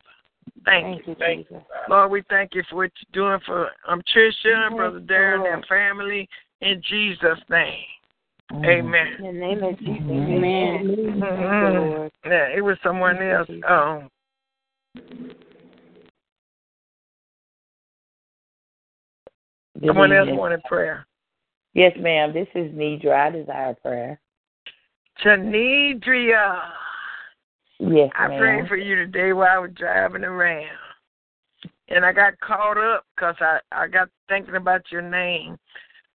[0.65, 1.15] Thank, you.
[1.19, 1.67] Thank you, Jesus.
[1.89, 5.45] Lord, we thank you for what you're doing for um, Tricia and Brother Darren and
[5.45, 6.29] their family.
[6.61, 7.85] In Jesus' name.
[8.65, 9.07] Amen.
[9.19, 10.11] In the name of Jesus.
[10.11, 10.87] Amen.
[10.87, 12.11] Thank you, Mhm.
[12.25, 13.49] Yeah, it was someone else.
[13.69, 14.11] Um,
[19.81, 20.39] Good Someone else evening.
[20.39, 21.07] wanted prayer.
[21.79, 22.33] Yes, ma'am.
[22.33, 23.29] This is Nidra.
[23.29, 24.21] I desire prayer.
[25.25, 26.61] Tanidria.
[27.79, 28.41] Yes, I ma'am.
[28.41, 30.77] prayed for you today while I was driving around.
[31.87, 35.57] And I got caught up because I, I got thinking about your name.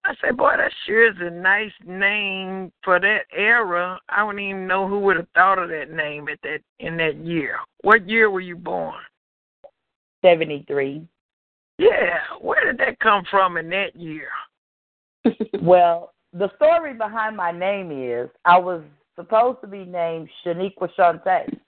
[0.02, 4.00] I said, boy, that sure is a nice name for that era.
[4.08, 7.16] I don't even know who would have thought of that name at that in that
[7.16, 7.58] year.
[7.82, 8.94] What year were you born?
[10.24, 11.06] 73.
[11.76, 14.28] Yeah, where did that come from in that year?
[15.62, 18.82] Well, the story behind my name is I was
[19.16, 21.58] supposed to be named Shaniqua Shante.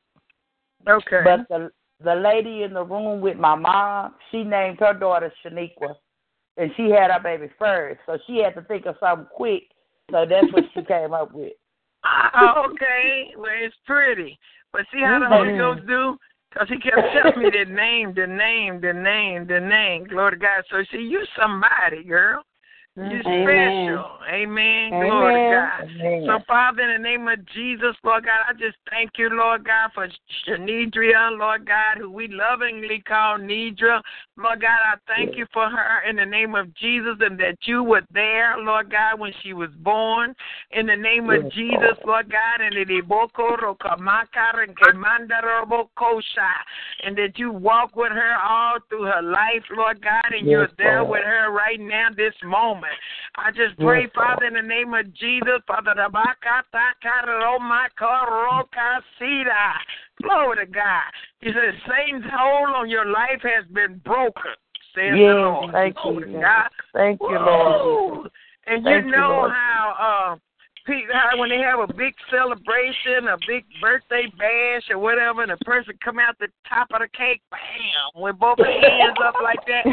[0.88, 1.20] Okay.
[1.24, 1.70] But the
[2.02, 5.94] the lady in the room with my mom, she named her daughter Shaniqua,
[6.56, 9.62] and she had our baby first, so she had to think of something quick.
[10.10, 11.52] So that's what she came up with.
[12.34, 13.32] Oh, okay.
[13.36, 14.36] Well, it's pretty.
[14.72, 15.78] But see how the Holy mm-hmm.
[15.78, 16.16] Ghost do?
[16.50, 20.04] Because he kept telling me the name, the name, the name, the name.
[20.08, 20.64] Glory to God.
[20.68, 22.42] So, see, you somebody, girl.
[22.94, 23.86] You Amen.
[23.86, 24.18] special.
[24.30, 24.90] Amen.
[24.90, 25.88] Glory to God.
[25.88, 26.24] Amen.
[26.26, 29.90] So, Father, in the name of Jesus, Lord God, I just thank you, Lord God,
[29.94, 30.06] for
[30.46, 34.02] Shanidria, Lord God, who we lovingly call Nidra.
[34.36, 37.82] Lord God, I thank you for her in the name of Jesus and that you
[37.82, 40.34] were there, Lord God, when she was born.
[40.72, 44.62] In the name of Yes, Jesus, Lord God, and it iboko rokamakar
[47.04, 51.02] and that you walk with her all through her life, Lord God, and you're there
[51.02, 51.10] Lord.
[51.10, 52.81] with her right now, this moment.
[53.36, 55.94] I just pray, Yes, Father, in the name of Jesus, Father,
[60.22, 61.10] glory to God.
[61.40, 64.54] He says, Satan's hold on your life has been broken,
[64.94, 65.72] says the Lord.
[65.72, 66.68] thank Glory you, God.
[66.92, 68.30] Thank you, Lord.
[68.66, 69.50] And Thank you you, know Lord.
[69.50, 70.38] how uh how
[70.88, 75.56] Uh, when they have a big celebration, a big birthday bash or whatever, and a
[75.58, 79.84] person come out the top of the cake, bam, with both hands up like that.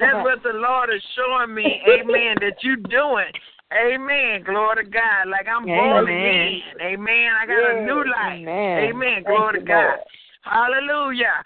[0.00, 3.32] That's what the Lord is showing me, amen, that you doing.
[3.72, 4.42] Amen.
[4.42, 5.28] Glory to God.
[5.30, 6.60] Like I'm born again.
[6.80, 7.30] Amen.
[7.40, 8.40] I got a new life.
[8.40, 8.78] Amen.
[8.90, 9.22] Amen.
[9.22, 9.84] Glory to God.
[9.84, 10.00] Lord.
[10.42, 11.44] Hallelujah.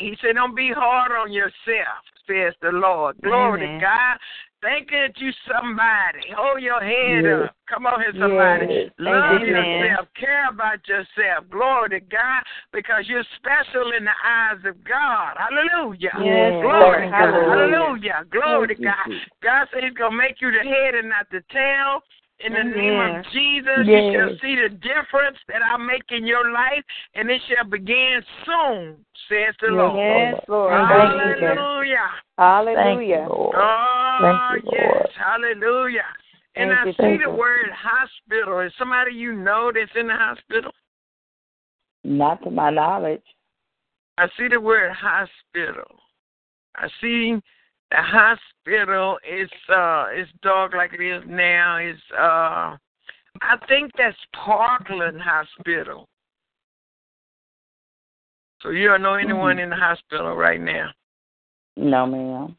[0.00, 3.16] He said, Don't be hard on yourself, says the Lord.
[3.22, 3.78] Glory Amen.
[3.78, 4.18] to God.
[4.62, 6.30] Think that you somebody.
[6.38, 7.50] Hold your head Yes.
[7.50, 7.56] up.
[7.66, 8.66] Come on here, somebody.
[8.70, 8.92] Yes.
[8.98, 9.82] Love you, man.
[9.82, 10.08] yourself.
[10.14, 11.50] Care about yourself.
[11.50, 12.42] Glory to God.
[12.70, 15.34] Because you're special in the eyes of God.
[15.36, 16.14] Hallelujah.
[16.14, 17.12] Yes, Glory to God.
[17.12, 17.50] Hallelujah.
[17.50, 18.24] Hallelujah.
[18.30, 19.10] Glory to Thank you, God.
[19.10, 19.28] Jesus.
[19.42, 22.02] God said He's going to make you the head and not the tail.
[22.44, 23.32] In the name of Yes.
[23.32, 27.64] Jesus, you shall see the difference that I make in your life, and it shall
[27.64, 29.96] begin soon, says the Lord.
[29.96, 30.72] Yes, Lord.
[30.72, 31.46] Thank Thank you, you.
[31.46, 32.10] Hallelujah.
[32.36, 33.26] Thank you, Hallelujah.
[33.28, 33.56] Lord.
[33.56, 35.06] Oh, Thank you, yes.
[35.16, 36.00] Hallelujah.
[36.56, 37.36] And Thank I you, see the you.
[37.36, 38.60] word hospital.
[38.60, 40.72] Is somebody you know that's in the hospital?
[42.04, 43.22] Not to my knowledge.
[44.18, 45.98] I see the word hospital.
[46.76, 47.40] I see
[47.92, 51.76] the hospital is uh it's dark like it is now.
[51.76, 52.76] It's uh
[53.40, 56.08] I think that's Parkland Hospital.
[58.62, 60.90] So you don't know anyone in the hospital right now.
[61.76, 62.56] No, ma'am.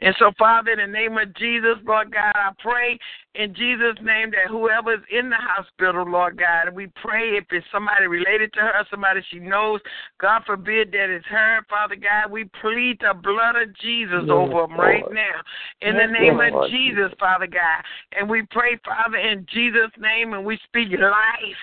[0.00, 2.98] And so, Father, in the name of Jesus, Lord God, I pray
[3.34, 7.66] in Jesus' name that whoever's in the hospital, Lord God, and we pray if it's
[7.72, 9.80] somebody related to her, somebody she knows,
[10.20, 14.66] God forbid that it's her, Father God, we plead the blood of Jesus Yes, over
[14.66, 15.40] them right now.
[15.80, 17.82] In Yes, the name of Lord Jesus, Father God.
[18.16, 21.58] And we pray, Father, in Jesus' name, and we speak life.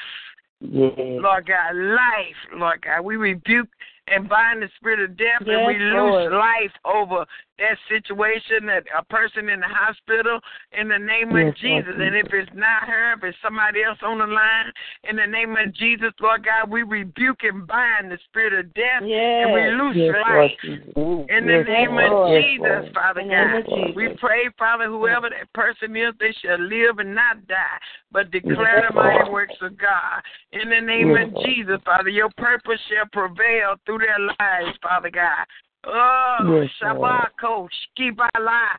[0.59, 0.93] Yes.
[0.97, 3.01] Lord God, life, Lord God.
[3.01, 3.69] We rebuke
[4.07, 6.33] and bind the spirit of death and we loose Lord.
[6.33, 7.25] life over
[7.61, 10.39] that situation, that a person in the hospital,
[10.73, 11.95] in the name of Yes, Lord Jesus.
[11.97, 14.71] And if it's not her, if it's somebody else on the line,
[15.05, 19.01] in the name of Jesus, Lord God, we rebuke and bind the spirit of death
[19.01, 19.71] and we Yes.
[19.77, 20.51] loose Yes, life.
[20.61, 20.93] Jesus.
[21.29, 22.11] In the Yes, name Lord.
[22.11, 22.93] of Jesus, Lord.
[22.93, 26.59] Father In the name God, of we pray, Father, whoever that person is, they shall
[26.59, 27.79] live and not die,
[28.11, 30.21] but declare Yes, the mighty works of God.
[30.51, 35.09] In the name Yes, of Jesus, Father, your purpose shall prevail through their lives, Father
[35.09, 35.45] God.
[35.83, 36.67] Oh.
[36.79, 38.77] Shabako, Skibala,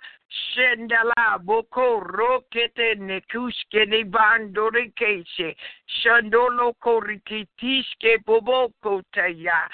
[0.55, 5.55] Shendala, Boko, Rokete, Nekushke, Nebandore Keshe,
[6.05, 9.69] Shandolo Korikitishke, Boboko Taya,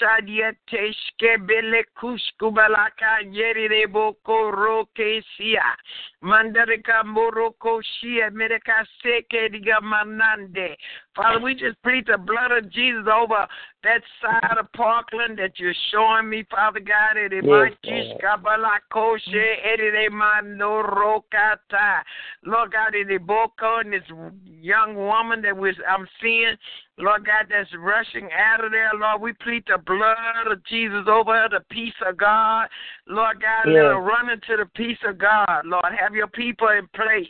[0.00, 5.76] Shadiateshke, Belekushkubalaka, Yerire Boko Rokesia,
[6.22, 10.76] Mandarika Moroko Shia, Mereka Seke, Digamanande.
[11.14, 13.46] Father, we just plead the blood of Jesus over
[13.82, 17.16] that side of Parkland that you're showing me, Father God.
[17.16, 18.20] It Yes, might Lord.
[18.22, 22.02] Kabalakoshe, de mandorokata.
[22.44, 24.02] Lord God, in the boko and this
[24.46, 26.56] young woman that was I'm seeing,
[27.02, 28.90] Lord God, that's rushing out of there.
[28.94, 32.68] Lord, we plead the blood of Jesus over her, the peace of God.
[33.08, 33.74] Lord God, Yes.
[33.74, 35.66] let her run into the peace of God.
[35.66, 37.26] Lord, have your people in place.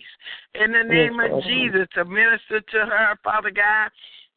[0.54, 1.42] In the name Yes, of.
[1.44, 3.90] Jesus, to minister to her, Father God.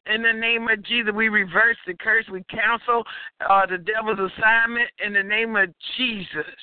[0.08, 2.26] In the name of Jesus, we reverse the curse.
[2.32, 3.04] We cancel
[3.42, 5.68] uh, the devil's assignment in the name of
[5.98, 6.56] Jesus.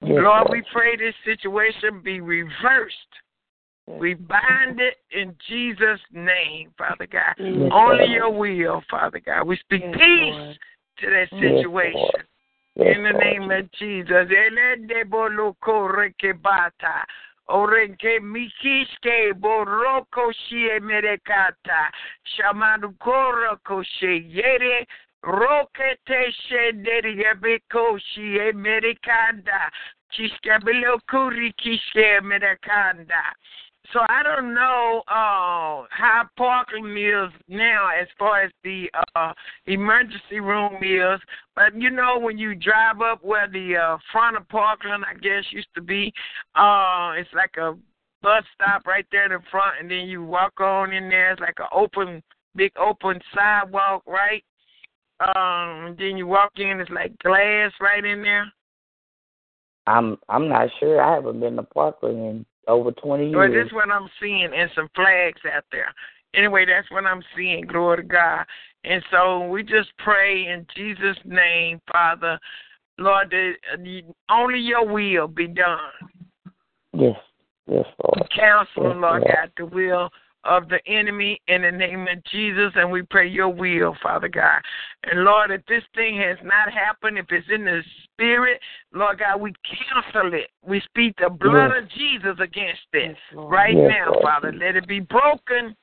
[0.00, 0.48] Yes, Lord.
[0.50, 2.94] we pray this situation be reversed.
[3.98, 7.34] We bind it in Jesus' name, Father God.
[7.38, 8.10] Yes, Only Lord.
[8.10, 9.46] your will, Father God.
[9.46, 10.58] We speak Yes, peace Lord.
[10.98, 12.26] to that situation.
[12.76, 14.28] Yes, in the name of Jesus.
[14.30, 17.04] Elende boloko rekebata.
[17.50, 21.90] Orenke mikiske boroko shie merekata.
[22.36, 24.86] Shamanukoro koshe yere.
[25.24, 29.70] Rokete shenderi yabeko shie merekanda.
[30.12, 30.60] Kiske
[32.22, 33.22] merekanda.
[33.92, 39.32] So I don't know uh, how Parkland is now as far as the uh,
[39.66, 41.20] emergency room is,
[41.56, 45.44] but you know when you drive up where the uh, front of Parkland, I guess
[45.50, 46.12] used to be,
[46.54, 47.76] uh, it's like a
[48.22, 51.32] bus stop right there in the front, and then you walk on in there.
[51.32, 52.22] It's like an open,
[52.54, 54.44] big open sidewalk, right?
[55.20, 58.46] Um, and then you walk in, it's like glass right in there.
[59.86, 61.02] I'm I'm not sure.
[61.02, 63.64] I haven't been to Parkland over twenty Well, years.
[63.64, 65.92] that's what I'm seeing, and some flags out there.
[66.34, 67.66] Anyway, that's what I'm seeing.
[67.66, 68.44] Glory to God.
[68.84, 72.38] And so we just pray in Jesus' name, Father,
[72.98, 75.78] Lord, that only Your will be done.
[76.92, 77.16] Yes,
[77.66, 78.30] yes, Lord.
[78.34, 79.24] Counsel, Yes, Lord Lord.
[79.24, 80.08] God, the will
[80.44, 84.60] of the enemy in the name of Jesus, and we pray Your will, Father God.
[85.04, 88.60] And Lord, if this thing has not happened, if it's in the spirit,
[88.92, 90.50] Lord God, we cancel it.
[90.64, 91.82] We speak the blood Yes.
[91.82, 94.22] of Jesus against it Yes, right Yes, now, Lord.
[94.22, 94.52] Father.
[94.52, 95.76] Let it be broken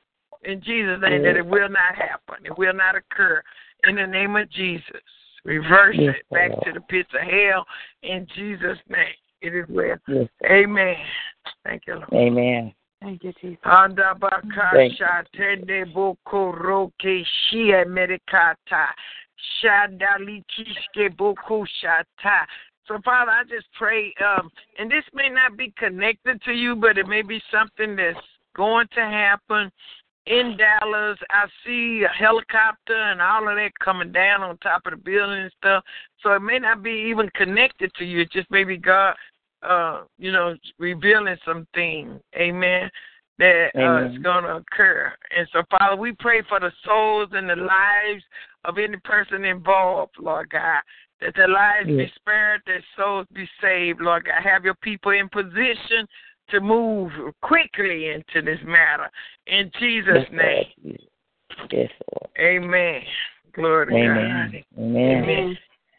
[0.44, 2.44] in Jesus' name, that it will not happen.
[2.44, 3.42] It will not occur
[3.84, 5.02] in the name of Jesus.
[5.44, 6.64] Reverse Yes, it back Lord.
[6.64, 7.64] to the pits of hell
[8.02, 9.14] in Jesus' name.
[9.40, 9.96] It is well.
[10.08, 10.28] Yes.
[10.44, 10.96] Amen.
[11.64, 12.12] Thank you, Lord.
[12.12, 12.74] Amen.
[13.00, 13.58] Thank you, Jesus.
[13.64, 16.92] Anda Thank bakasha tende boko roke
[17.52, 18.88] shia medikata.
[19.62, 20.44] Shadali
[21.16, 22.46] boko shata.
[22.86, 26.96] So, Father, I just pray, um, and this may not be connected to you, but
[26.96, 28.18] it may be something that's
[28.56, 29.70] going to happen
[30.26, 31.18] in Dallas.
[31.30, 35.42] I see a helicopter and all of that coming down on top of the building
[35.42, 35.84] and stuff.
[36.22, 38.20] So it may not be even connected to you.
[38.20, 39.14] It just maybe God,
[39.62, 42.20] uh, you know, revealing something.
[42.36, 42.90] Amen.
[43.38, 45.12] That uh, is going to occur.
[45.36, 48.24] And so, Father, we pray for the souls and the lives
[48.64, 50.80] of any person involved, Lord God.
[51.20, 52.10] That their lives be Yes.
[52.16, 54.42] spared, their souls be saved, Lord God.
[54.42, 56.08] Have your people in position
[56.50, 57.12] to move
[57.42, 59.08] quickly into this matter.
[59.46, 60.98] In Jesus' Yes, name.
[61.70, 62.30] Yes, Lord.
[62.40, 63.02] Amen.
[63.52, 64.64] Glory to Amen.
[64.76, 64.82] God.
[64.82, 65.22] Amen.
[65.24, 65.58] Amen.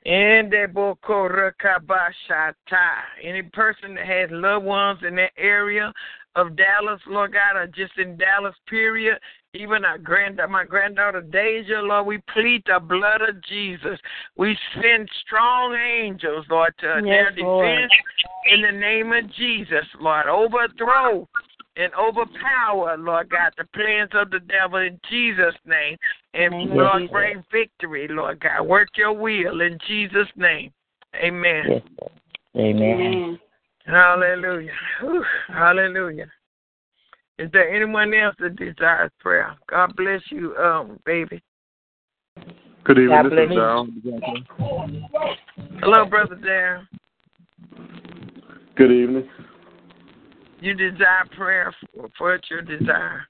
[0.09, 2.55] In the Boko Rakabashata.
[3.21, 5.93] Any person that has loved ones in that area
[6.35, 9.19] of Dallas, Lord God, or just in Dallas, period.
[9.53, 13.99] Even our grand, my granddaughter Deja, Lord, we plead the blood of Jesus.
[14.35, 17.67] We send strong angels, Lord, to their Yes, Lord.
[17.67, 17.91] defense
[18.47, 20.25] in the name of Jesus, Lord.
[20.25, 21.29] Overthrow
[21.75, 25.97] and overpower, Lord God, the plans of the devil in Jesus' name.
[26.33, 27.11] And Name Lord, Jesus.
[27.11, 28.63] bring victory, Lord God.
[28.63, 30.71] Work your will in Jesus' name.
[31.15, 31.63] Amen.
[31.67, 32.11] Yes, Lord.
[32.57, 33.39] Amen.
[33.85, 34.71] Hallelujah.
[35.01, 35.23] Whew.
[35.47, 36.27] Hallelujah.
[37.39, 39.55] Is there anyone else that desires prayer?
[39.69, 41.41] God bless you, um, baby.
[42.83, 43.09] Good evening.
[43.09, 44.43] God this bless is you.
[45.79, 46.87] Hello, brother Darren.
[48.75, 49.29] Good evening.
[50.61, 53.25] You desire prayer for, for what you desire.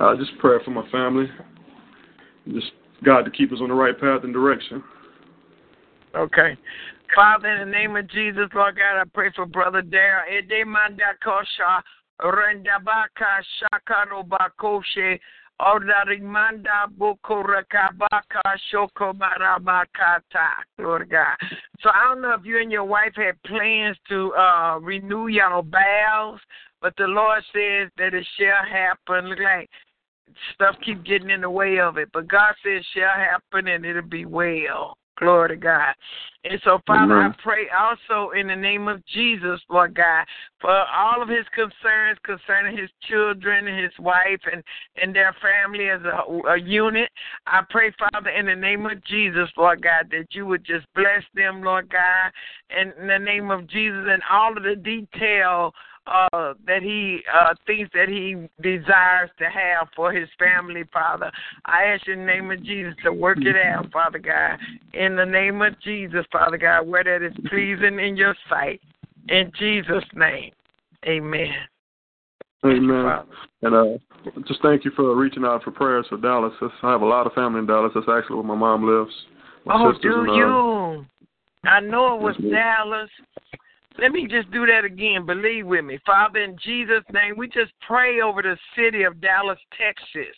[0.00, 1.26] Uh, just prayer for my family.
[2.52, 2.72] Just
[3.04, 4.82] God to keep us on the right path and direction.
[6.14, 6.56] Okay.
[7.14, 10.24] Father, in the name of Jesus, Lord God, I pray for Brother Darrell.
[12.22, 15.18] Rendabaka shakarobakoshe
[15.60, 20.48] odarimanda bukurakabaka shokomarabakata.
[20.78, 21.36] Lord God.
[21.80, 25.62] So I don't know if you and your wife had plans to uh renew your
[25.62, 26.40] vows,
[26.80, 29.28] but the Lord says that it shall happen.
[29.28, 29.70] Look like
[30.54, 32.08] stuff keep getting in the way of it.
[32.12, 34.96] But God says shall happen and it'll be well.
[35.18, 35.94] Glory to God.
[36.44, 37.34] And so, Father, Amen.
[37.38, 40.26] I pray also in the name of Jesus, Lord God,
[40.60, 44.62] for all of his concerns concerning his children and his wife and,
[45.00, 47.08] and their family as a, a unit.
[47.46, 51.22] I pray, Father, in the name of Jesus, Lord God, that you would just bless
[51.34, 52.32] them, Lord God,
[52.68, 55.72] and in the name of Jesus and all of the detail
[56.06, 61.30] uh, that he uh, thinks that he desires to have for his family, Father.
[61.64, 64.58] I ask you in the name of Jesus to work it out, Father God.
[64.92, 68.80] In the name of Jesus, Father God, where that is pleasing in your sight.
[69.28, 70.52] In Jesus' name,
[71.06, 71.54] amen.
[72.64, 73.20] Amen.
[73.62, 73.84] And uh,
[74.46, 76.52] just thank you for reaching out for prayers for Dallas.
[76.82, 77.92] I have a lot of family in Dallas.
[77.94, 79.12] That's actually where my mom lives.
[79.64, 81.06] My Oh, do and, uh, you?
[81.64, 83.10] I know it was Dallas.
[83.98, 85.24] Let me just do that again.
[85.24, 85.98] Believe with me.
[86.04, 90.34] Father, in Jesus' name, we just pray over the city of Dallas, Texas.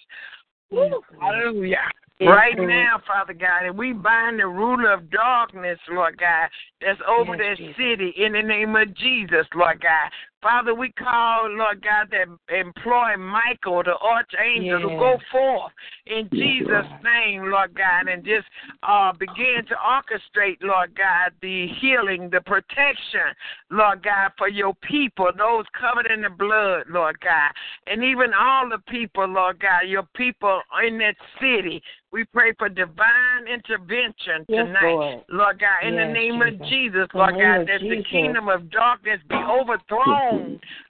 [0.70, 1.76] Woo, hallelujah.
[2.20, 6.48] Right now, Father God, and we bind the ruler of darkness, Lord God,
[6.80, 7.76] that's over Yes, that Jesus.
[7.76, 10.10] city in the name of Jesus, Lord God.
[10.42, 15.72] Father, we call, Lord God, that employ Michael, the archangel, to go forth
[16.06, 18.46] in Jesus' name, Lord God, and just
[18.82, 23.34] uh, begin to orchestrate, Lord God, the healing, the protection,
[23.70, 27.50] Lord God, for your people, those covered in the blood, Lord God,
[27.86, 31.82] and even all the people, Lord God, your people in that city.
[32.12, 35.24] We pray for divine intervention Yes, tonight, Lord.
[35.28, 36.86] Lord God, in the Yes, name of Jesus.
[36.86, 40.25] Jesus, Lord God, that the kingdom of darkness be overthrown,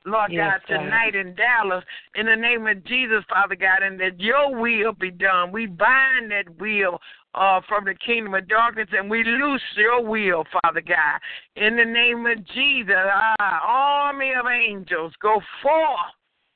[0.05, 0.83] Lord Yes, God, God.
[0.83, 1.85] tonight in Dallas,
[2.15, 5.53] in the name of Jesus, Father God, and that your will be done.
[5.53, 7.01] We bind that will
[7.35, 11.21] uh, from the kingdom of darkness and we loose your will, Father God.
[11.57, 16.15] In the name of Jesus, ah, army of angels, go forth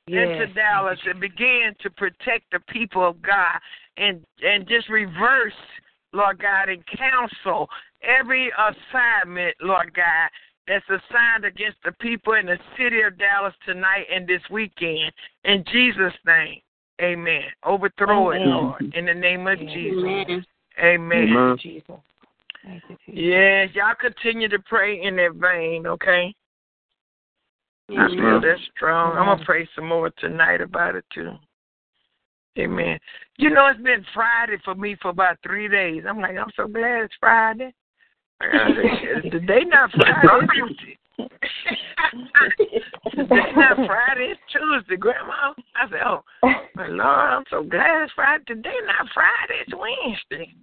[0.09, 3.59] into Dallas and begin to protect the people of God
[3.97, 5.53] and and just reverse,
[6.13, 7.69] Lord God, and counsel
[8.03, 10.31] every assignment, Lord God,
[10.71, 15.13] that's assigned against the people in the city of Dallas tonight and this weekend.
[15.45, 16.61] In Jesus' name,
[17.03, 17.43] amen.
[17.65, 19.99] Overthrow it, Lord, in the name of Jesus.
[19.99, 20.45] Amen.
[20.79, 21.29] Amen.
[21.29, 21.59] Amen.
[21.61, 21.97] Jesus.
[22.65, 23.21] Thank you, Jesus.
[23.21, 26.33] Yes, y'all continue to pray in that vein, okay?
[27.91, 29.17] I feel that strong.
[29.17, 31.33] I'm gonna pray some more tonight about it too.
[32.57, 33.01] Amen.
[33.39, 36.05] You know, it's been Friday for me for about three days.
[36.09, 37.75] I'm like, I'm so glad it's Friday.
[38.41, 40.61] I gotta say, the day not Friday,
[43.11, 45.53] Today not Friday, it's Tuesday, Grandma.
[45.77, 46.23] I said, Oh,
[46.75, 47.01] my Lord,
[47.31, 48.45] I'm so glad it's Friday.
[48.47, 50.55] Today not Friday, it's Wednesday.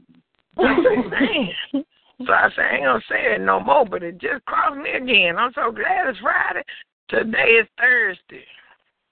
[0.57, 1.85] I said, Man.
[2.25, 4.91] So I said, I ain't gonna say it no more, but it just crossed me
[4.91, 5.37] again.
[5.37, 6.63] I'm so glad it's Friday.
[7.09, 8.45] Today is Thursday.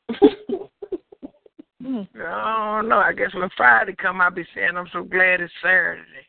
[1.85, 2.97] I don't know.
[2.97, 6.25] I guess when Friday come, I'll be saying I'm so glad it's Saturday.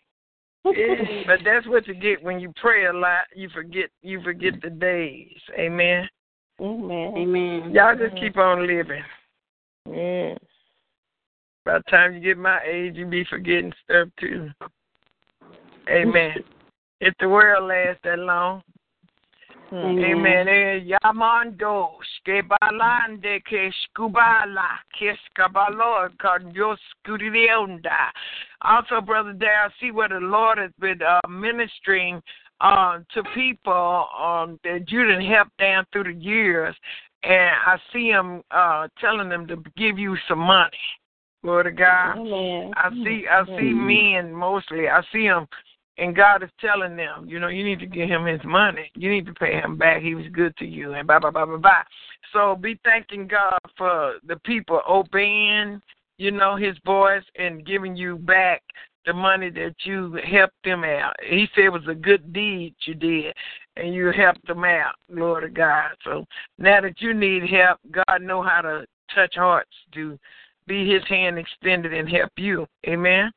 [1.26, 3.24] But that's what you get when you pray a lot.
[3.34, 5.36] You forget you forget the days.
[5.58, 6.08] Amen.
[6.60, 7.14] Amen.
[7.16, 7.72] Amen.
[7.74, 9.02] Y'all just keep on living.
[9.90, 10.38] Yes.
[11.64, 14.50] By the time you get my age, you be forgetting stuff too.
[15.88, 16.36] Amen.
[17.00, 18.62] if the world lasts that long,
[19.72, 20.48] Amen.
[20.48, 28.10] Eh, Yamando, Skebalande, que Skubala, Keskabalo, Cardios Scudionda.
[28.62, 32.22] Also, Brother Dare, I see where the Lord has been uh, ministering
[32.60, 36.74] uh, to people um, that you didn't help down through the years.
[37.22, 40.70] And I see him uh, telling them to give you some money.
[41.42, 42.18] Glory to God.
[42.18, 42.72] Amen.
[42.76, 44.88] I see I see men mostly.
[44.88, 45.46] I see them
[45.98, 48.90] and God is telling them, you know, you need to give him his money.
[48.94, 50.02] You need to pay him back.
[50.02, 51.82] He was good to you and blah blah blah blah blah.
[52.32, 55.80] So be thanking God for the people obeying,
[56.18, 58.62] you know, his voice and giving you back
[59.06, 61.14] the money that you helped them out.
[61.28, 63.32] He said it was a good deed you did
[63.76, 65.92] and you helped them out, Lord of God.
[66.04, 66.24] So
[66.58, 70.18] now that you need help, God know how to touch hearts to
[70.66, 72.66] be his hand extended and help you.
[72.86, 73.30] Amen.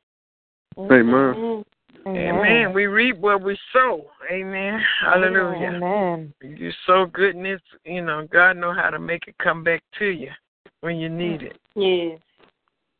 [1.34, 1.64] Amen.
[2.06, 2.72] Amen.
[2.72, 4.06] We reap what we sow.
[4.30, 4.80] Amen.
[5.02, 5.72] Hallelujah.
[5.74, 6.32] Amen.
[6.42, 10.30] You sow goodness, you know, God know how to make it come back to you
[10.80, 11.58] when you need it.
[11.74, 12.18] Yes.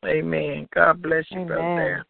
[0.05, 0.67] Amen.
[0.73, 1.61] God bless you, brother.
[1.61, 1.75] Amen.
[1.77, 2.05] there.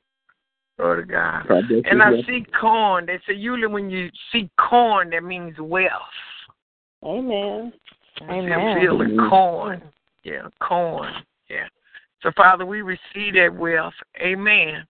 [0.78, 1.48] Glory to God.
[1.48, 2.24] God And you, I brother.
[2.28, 3.06] see corn.
[3.06, 5.92] They say usually when you see corn, that means wealth.
[7.04, 7.74] Amen.
[8.22, 8.78] I Amen.
[8.80, 9.30] feel the Amen.
[9.30, 9.82] corn.
[10.24, 11.14] Yeah, corn.
[11.50, 11.68] Yeah.
[12.22, 13.94] So, Father, we receive that wealth.
[14.22, 14.86] Amen.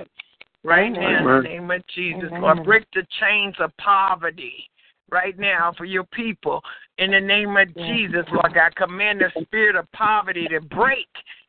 [0.63, 2.25] Right now, in the name of Jesus.
[2.27, 2.41] Amen.
[2.41, 4.69] Lord, break the chains of poverty
[5.11, 6.61] right now for your people.
[6.99, 11.07] In the name of Jesus, Lord God, command the spirit of poverty to break.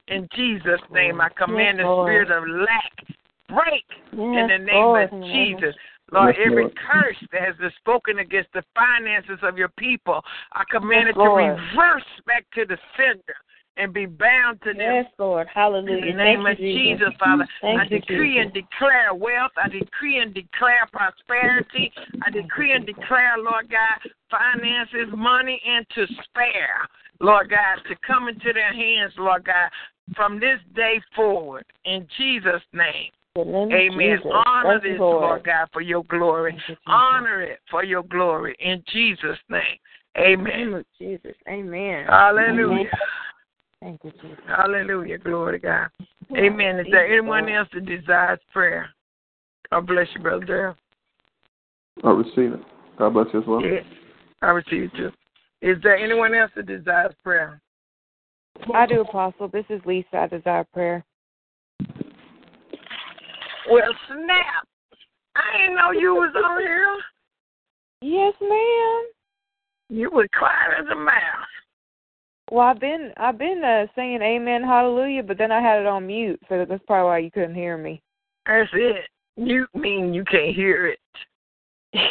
[0.08, 3.16] In Jesus' name, I command Yes, the spirit of lack
[3.48, 5.12] break in the name Lord.
[5.12, 5.74] of Jesus.
[6.10, 6.76] Lord, Yes, every Lord.
[6.76, 10.22] curse that has been spoken against the finances of your people,
[10.52, 13.36] I command it to reverse back to the sender
[13.76, 15.04] and be bound to them.
[15.04, 15.46] Yes, Lord.
[15.52, 15.96] Hallelujah.
[15.96, 18.44] In the name Thank of you, Jesus, Father, Thank I decree Jesus.
[18.44, 19.52] and declare wealth.
[19.56, 21.92] I decree and declare prosperity.
[22.24, 26.86] I decree and declare, Lord God, finances, money, and to spare,
[27.20, 29.70] Lord God, to come into their hands, Lord God,
[30.14, 31.64] from this day forward.
[31.84, 33.10] In Jesus' name.
[33.36, 34.18] In the name of Amen.
[34.18, 34.32] Jesus.
[34.46, 35.22] Honor Thank this, Lord.
[35.22, 36.56] Lord God, for your glory.
[36.86, 38.54] Honor it for your glory.
[38.60, 39.62] In Jesus' name.
[40.14, 40.44] In the Amen.
[40.44, 41.34] name of Jesus.
[41.48, 42.04] Amen.
[42.10, 42.90] Hallelujah.
[43.82, 44.38] Thank you, Jesus.
[44.46, 45.18] Hallelujah.
[45.18, 45.88] Glory to God.
[46.36, 46.78] Amen.
[46.78, 48.88] Is there anyone else that desires prayer?
[49.72, 50.76] God bless you, Brother Darrell.
[52.04, 52.60] I receive it.
[52.96, 53.60] God bless you as well.
[53.60, 53.84] Yes.
[54.40, 55.10] I receive it too.
[55.62, 57.60] Is there anyone else that desires prayer?
[58.72, 59.48] I do, Apostle.
[59.48, 60.16] This is Lisa.
[60.16, 61.04] I desire prayer.
[63.68, 64.68] Well, snap.
[65.34, 66.98] I didn't know you was on here.
[68.00, 69.04] Yes, ma'am.
[69.88, 71.51] You was quiet as a mouse.
[72.52, 76.06] Well, I've been I've been uh, singing Amen, Hallelujah, but then I had it on
[76.06, 78.02] mute, so that's probably why you couldn't hear me.
[78.44, 79.06] That's it.
[79.36, 80.98] You mean you can't hear it.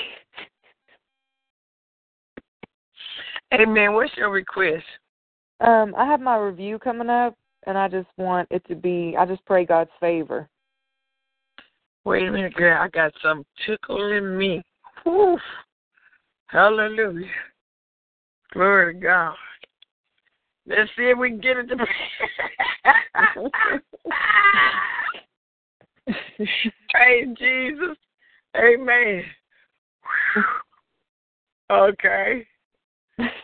[3.53, 3.93] Amen.
[3.93, 4.83] What's your request?
[5.59, 7.35] Um, I have my review coming up,
[7.67, 9.15] and I just want it to be.
[9.19, 10.49] I just pray God's favor.
[12.03, 12.81] Wait a minute, girl.
[12.81, 14.63] I got some tickling me.
[15.03, 15.37] Whew.
[16.47, 17.27] Hallelujah.
[18.53, 19.35] Glory to God.
[20.77, 21.75] Let's see if we can get it to
[26.89, 27.97] Praise Jesus.
[28.55, 29.23] Amen.
[31.69, 32.45] Okay.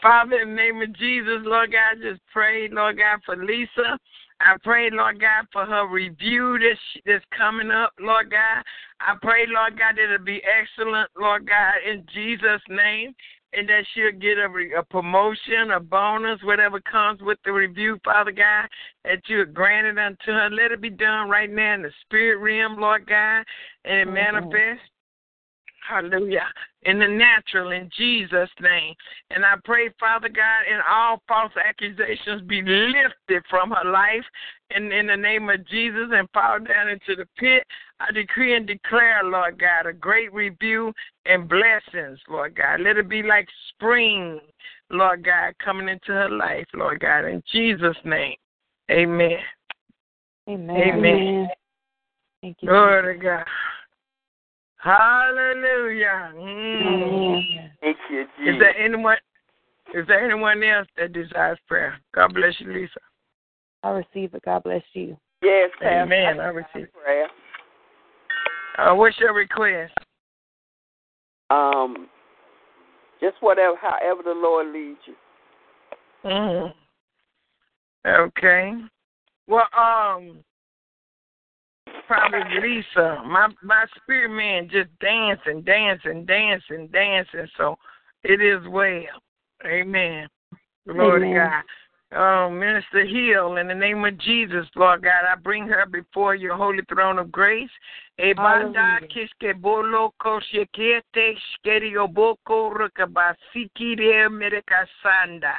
[0.02, 4.00] Father, in the name of Jesus, Lord God, I just pray, Lord God, for Lisa.
[4.40, 8.64] I pray, Lord God, for her review that's, that's coming up, Lord God.
[9.00, 13.14] I pray, Lord God, that it'll be excellent, Lord God, in Jesus' name,
[13.54, 18.32] and that she'll get a, a promotion, a bonus, whatever comes with the review, Father
[18.32, 18.68] God,
[19.04, 20.50] that you have granted unto her.
[20.50, 23.44] Let it be done right now in the spirit realm, Lord God,
[23.86, 24.14] and it mm-hmm.
[24.14, 24.82] manifest.
[25.88, 26.48] Hallelujah.
[26.84, 28.94] In the natural, in Jesus' name.
[29.30, 34.26] And I pray, Father God, and all false accusations be lifted from her life.
[34.72, 37.64] And in the name of Jesus and fall down into the pit,
[38.00, 40.94] I decree and declare, Lord God, a great review
[41.26, 42.82] and blessings, Lord God.
[42.82, 44.40] Let it be like spring,
[44.90, 47.26] Lord God, coming into her life, Lord God.
[47.26, 48.36] In Jesus' name.
[48.92, 49.40] Amen.
[50.50, 50.78] Amen.
[50.78, 51.50] Amen.
[52.42, 52.70] Thank you.
[52.70, 53.46] Glory to God.
[54.78, 56.34] Hallelujah.
[56.36, 57.72] Mm.
[57.82, 59.18] Thank you, Is there anyone
[59.94, 61.98] is there anyone else that desires prayer?
[62.14, 63.00] God bless you, Lisa.
[63.84, 64.42] I receive it.
[64.44, 65.18] God bless you.
[65.42, 66.02] Yes, Pastor.
[66.02, 66.40] Amen.
[66.40, 66.88] I receive.
[66.94, 67.28] Prayer.
[68.78, 69.94] Uh, what's your request?
[71.50, 72.08] Um,
[73.22, 75.16] just whatever, however the Lord leads you.
[76.26, 76.74] Mm.
[78.06, 78.74] Okay.
[79.48, 80.44] Well, um,
[82.08, 83.22] probably Lisa.
[83.26, 87.48] My my spirit man just dancing, dancing, dancing, dancing.
[87.58, 87.78] So
[88.24, 89.22] it is well.
[89.66, 90.28] Amen.
[90.88, 91.64] Glory to God.
[92.16, 96.56] Oh, Minister Hill, in the name of Jesus, Lord God, I bring her before your
[96.56, 97.70] holy throne of grace.
[98.18, 105.54] Ebanda kiske bolo koshekete skerio boko rukabasiki de merikasanda.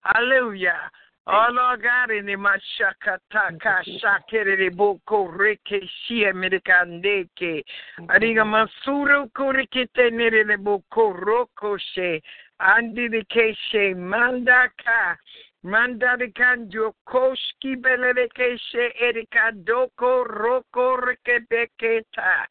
[0.00, 0.90] Hallelujah.
[1.24, 7.62] Oh Lord God, in the mashakata kashakere de boko reke shia merikandeke.
[8.08, 12.20] Ariga masuru kurikite nere boko rokoshe.
[12.60, 15.16] Andi de keshe mandaka.
[15.62, 22.46] Manda de kanjo koshki bele de keshe erika doko roko rekebeketa.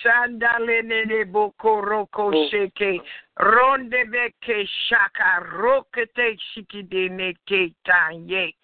[0.00, 2.48] Shandale nene boko roko oh.
[2.50, 3.00] sheke.
[3.40, 8.54] Ronde beke shaka rokete shiki de neke tanye.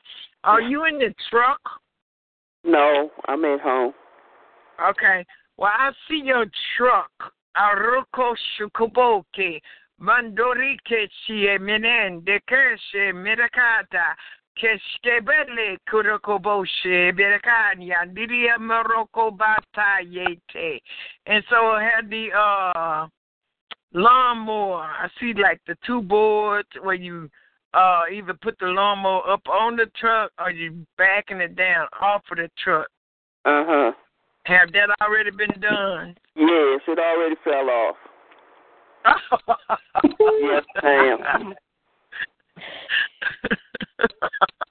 [0.44, 1.60] Are you in the truck?
[2.64, 3.92] No, I'm at home.
[4.90, 5.24] Okay.
[5.56, 6.46] Well, I see your
[6.76, 7.10] truck.
[7.56, 9.60] Aroko shukuboke.
[10.00, 14.14] Mandorike chie menende keshe mirakata.
[14.58, 20.80] Keshkebele kurokoboshe berakanya diria moroko bata yete.
[21.26, 23.06] And so I had the uh
[23.92, 24.82] lawnmower.
[24.82, 27.30] I see like the two boards where you
[27.74, 32.22] uh either put the lawnmower up on the truck or you backing it down off
[32.30, 32.88] of the truck.
[33.44, 33.92] Uh huh.
[34.44, 36.16] Have that already been done?
[36.34, 37.96] Yes, it already fell off.
[40.40, 41.54] Yes, ma'am.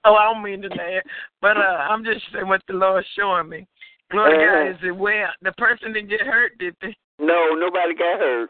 [0.05, 1.03] Oh, I don't mean to laugh,
[1.41, 3.67] but uh, I'm just saying what the Lord's showing me.
[4.11, 4.63] Glory to Uh-huh.
[4.63, 4.69] God.
[4.71, 5.29] Is it well?
[5.41, 6.95] The person didn't get hurt, did they?
[7.19, 8.49] No, nobody got hurt.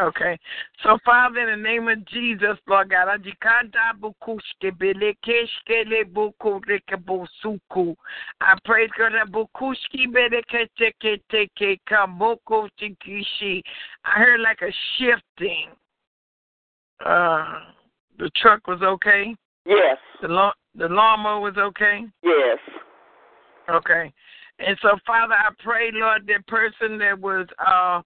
[0.00, 0.38] Okay.
[0.82, 7.94] So, Father, in the name of Jesus, Lord God, ajikanda bukushke belekeshke le buku rekebosuku.
[8.40, 13.62] I pray God that bukushki beleketeke teke kamoko tikishi.
[14.04, 15.68] I heard like a shifting.
[17.04, 17.60] Uh,
[18.18, 19.34] the truck was okay.
[19.66, 19.98] Yes.
[20.20, 22.04] The lawn, the lawnmower was okay.
[22.22, 22.58] Yes.
[23.70, 24.12] Okay.
[24.58, 28.02] And so, Father, I pray, Lord, that person that was uh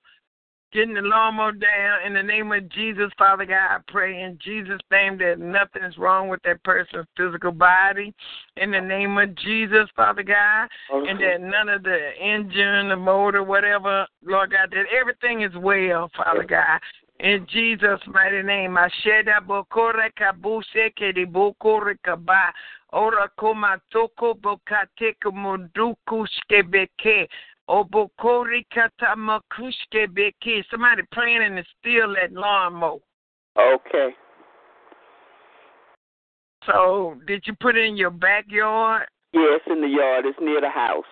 [0.72, 4.80] getting the lawnmower down in the name of Jesus, Father God, I pray in Jesus'
[4.90, 8.12] name that nothing's wrong with that person's physical body.
[8.56, 13.42] In the name of Jesus, Father God, and that none of the engine, the motor,
[13.42, 16.80] whatever, Lord God, that everything is well, Father God.
[17.20, 22.52] In Jesus' mighty name, Asheda Bokore Kabuse Kedi Bokore Kaba.
[22.92, 27.26] Ora koma toko bokateka munduku skebeke.
[27.68, 30.62] Obokori katamakushke beke.
[30.70, 32.98] Somebody planning to steal that lawnmower.
[33.58, 34.14] Okay.
[36.66, 39.06] So, did you put it in your backyard?
[39.32, 40.26] Yes, in the yard.
[40.26, 41.04] It's near the house.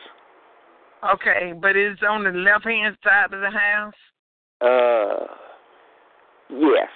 [1.12, 3.94] Okay, but it's on the left hand side of the house?
[4.60, 5.34] Uh,
[6.50, 6.88] yes.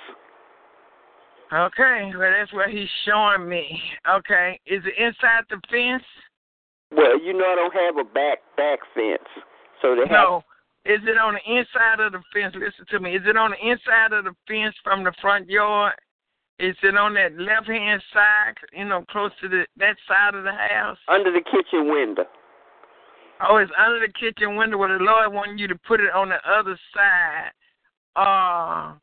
[1.53, 3.81] Okay, well, that's what he's showing me.
[4.09, 6.05] Okay, is it inside the fence?
[6.91, 9.29] Well, you know I don't have a back back fence,
[9.81, 10.11] so they have.
[10.11, 10.43] No.
[10.85, 12.55] Is it on the inside of the fence?
[12.55, 13.15] Listen to me.
[13.15, 15.95] Is it on the inside of the fence from the front yard?
[16.59, 20.45] Is it on that left hand side, you know, close to the that side of
[20.45, 20.99] the house?
[21.09, 22.25] Under the kitchen window.
[23.41, 26.31] Oh, it's under the kitchen window where the Lord wanted you to put it on
[26.31, 27.53] the other side.
[28.17, 28.95] Uh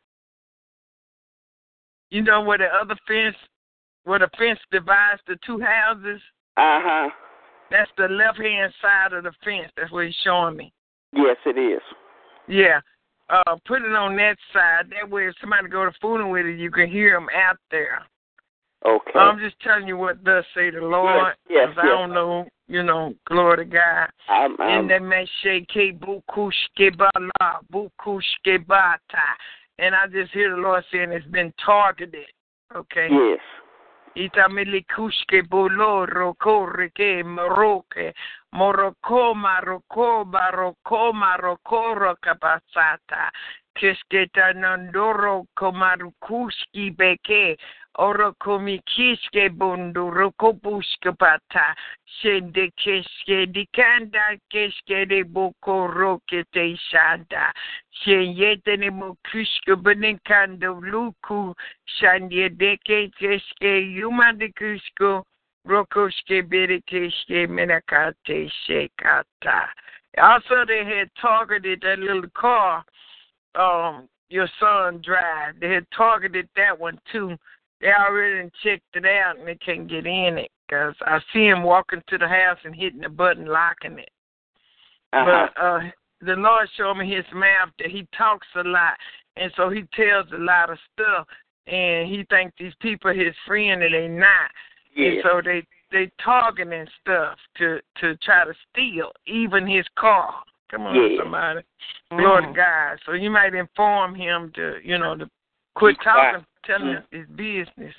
[2.15, 3.35] you know where the other fence
[4.05, 6.21] where the fence divides the two houses?
[6.55, 7.09] Uh huh.
[7.69, 9.69] That's the left hand side of the fence.
[9.75, 10.71] That's what he's showing me.
[11.11, 11.81] Yes, it is.
[12.47, 12.79] Yeah.
[13.29, 14.91] Uh, put it on that side.
[14.91, 18.03] That way, if somebody go to fooling with it, you can hear them out there.
[18.85, 19.19] Okay.
[19.19, 21.33] I'm just telling you what does say the Lord.
[21.49, 21.91] Yes, 'cause I yes.
[21.97, 24.09] don't know, you know, glory to God.
[24.29, 25.67] I'm, I'm, And that man shake
[25.99, 29.27] bukushkebala, bukushkebata.
[29.79, 32.25] And I just hear the Lord saying it's been targeted.
[32.75, 33.07] Okay?
[33.11, 33.39] yes.
[34.17, 38.13] Itamilikushke bolo roko reke moroke
[38.55, 43.29] moroko maroko baroko maroko rokabasata
[43.79, 47.57] kesketa nandoro komarukuski beke
[47.97, 51.65] orokomikiske bundu rokobuske pata
[52.17, 57.45] shende keske dikanda keske de boko roke te shanda
[58.01, 61.39] shenyete ne mokuske benikando luku
[61.99, 65.23] shanye deke keske yumande kusko
[65.67, 69.59] rokoske berekeske menakate shekata
[70.17, 72.83] also they had targeted that little car
[73.57, 75.59] um your son drive.
[75.59, 77.35] They had targeted that one too.
[77.81, 81.63] They already checked it out and they can't get in it because I see him
[81.63, 84.09] walking to the house and hitting the button, locking it.
[85.13, 85.47] Uh-huh.
[85.55, 85.79] But uh,
[86.21, 88.97] the Lord showed me his mouth that he talks a lot,
[89.35, 91.27] and so he tells a lot of stuff,
[91.67, 94.51] and he thinks these people are his friend and they not.
[95.13, 100.33] And so they they targeting stuff to to try to steal even his car.
[100.69, 101.17] Come on, Yeah.
[101.17, 101.61] somebody.
[102.09, 102.55] Glory to Mhm.
[102.55, 102.99] God.
[103.05, 105.29] So you might inform him to, you know, to
[105.75, 107.95] quit talking, telling us his business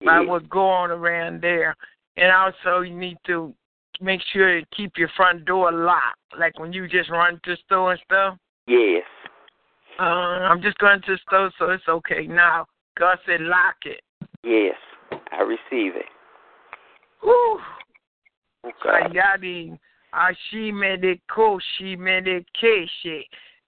[0.00, 0.30] about Yeah.
[0.30, 1.74] what's going around there.
[2.16, 3.54] And also you need to
[4.00, 6.18] make sure you keep your front door locked.
[6.36, 8.38] Like when you just run to the store and stuff.
[8.66, 9.06] Yes.
[9.98, 12.26] Uh, I'm just going to the store, so it's okay.
[12.26, 12.66] Now,
[12.96, 14.02] God said lock it.
[14.42, 14.76] Yes.
[15.30, 16.06] I receive it.
[17.20, 17.60] Whew.
[18.64, 18.72] Okay.
[18.82, 19.78] Sayadi Ashimede Koshimede
[22.60, 23.24] Keshe.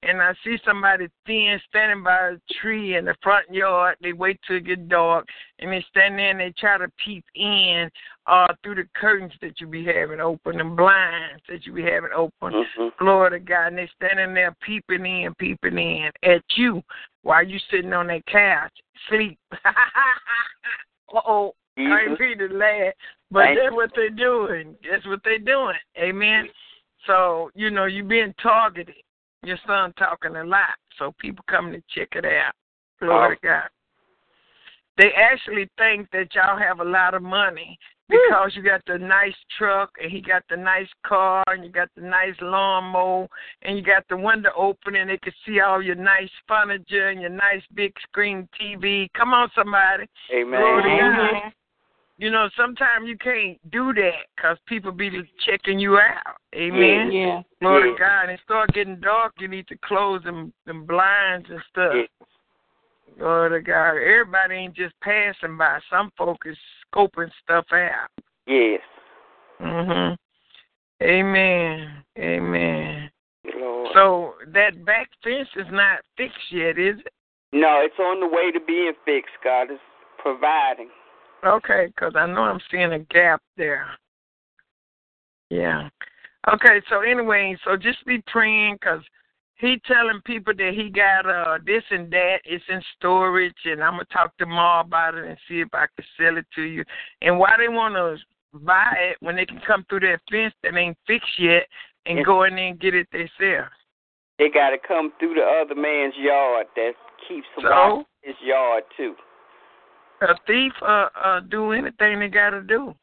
[0.06, 3.96] And I see somebody thin standing by a tree in the front yard.
[4.02, 5.26] They wait till it get dark
[5.60, 7.88] and they stand there and they try to peep in
[8.26, 12.10] uh through the curtains that you be having open and blinds that you be having
[12.14, 12.52] open.
[12.52, 12.96] Mhm.
[12.98, 13.68] Glory to God.
[13.68, 16.82] And they standing there peeping in, peeping in at you
[17.22, 18.72] while you sitting on that couch,
[19.08, 19.38] sleep.
[19.64, 21.54] uh oh.
[21.76, 22.94] I ain't mean to laugh,
[23.34, 23.76] but Thank that's you.
[23.76, 24.76] what they're doing.
[24.88, 25.74] That's what they're doing.
[25.98, 26.48] Amen.
[27.04, 28.94] So, you know, you're being targeted.
[29.42, 32.54] Your son talking a lot, so people coming to check it out.
[33.00, 33.68] Glory to God.
[34.96, 37.76] They actually think that y'all have a lot of money
[38.08, 41.88] because you got the nice truck and he got the nice car and you got
[41.96, 43.26] the nice lawnmower
[43.62, 47.20] and you got the window open and they can see all your nice furniture and
[47.20, 49.08] your nice big screen TV.
[49.16, 50.06] Come on, somebody.
[50.32, 50.60] Amen.
[50.60, 51.34] Glory to God.
[51.34, 51.52] Mhm.
[52.18, 55.10] You know, sometimes you can't do that because people be
[55.44, 56.36] checking you out.
[56.54, 57.10] Amen.
[57.10, 57.26] Yeah.
[57.26, 57.42] yeah.
[57.60, 57.98] Glory Yeah.
[57.98, 58.22] God.
[58.22, 61.92] And it start getting dark, you need to close them, them blinds and stuff.
[61.94, 62.08] Yes.
[63.18, 63.96] Glory to God.
[63.96, 65.80] Everybody ain't just passing by.
[65.90, 66.56] Some folk is
[66.94, 68.08] scoping stuff out.
[68.46, 68.80] Yes.
[69.60, 70.16] Mhm.
[71.02, 72.04] Amen.
[72.18, 73.10] Amen.
[73.56, 73.90] Lord.
[73.94, 77.12] So that back fence is not fixed yet, is it?
[77.52, 79.34] no, it's on the way to being fixed.
[79.44, 79.78] God is
[80.18, 80.90] providing.
[81.46, 83.86] Okay, because I know I'm seeing a gap there.
[85.50, 85.88] Yeah.
[86.52, 89.02] Okay, so anyway, so just be praying because
[89.56, 92.38] he telling people that he got uh this and that.
[92.44, 95.86] It's in storage, and I'm gonna talk to Ma about it and see if I
[95.96, 96.84] can sell it to you.
[97.22, 98.16] And why they want to
[98.58, 101.66] buy it when they can come through that fence that ain't fixed yet
[102.06, 102.26] and Yes.
[102.26, 103.72] go in there and get it themselves.
[104.38, 106.92] They got to come through the other man's yard that
[107.26, 108.04] keeps So?
[108.22, 109.16] his yard too.
[110.20, 112.94] A thief uh uh do anything they gotta do.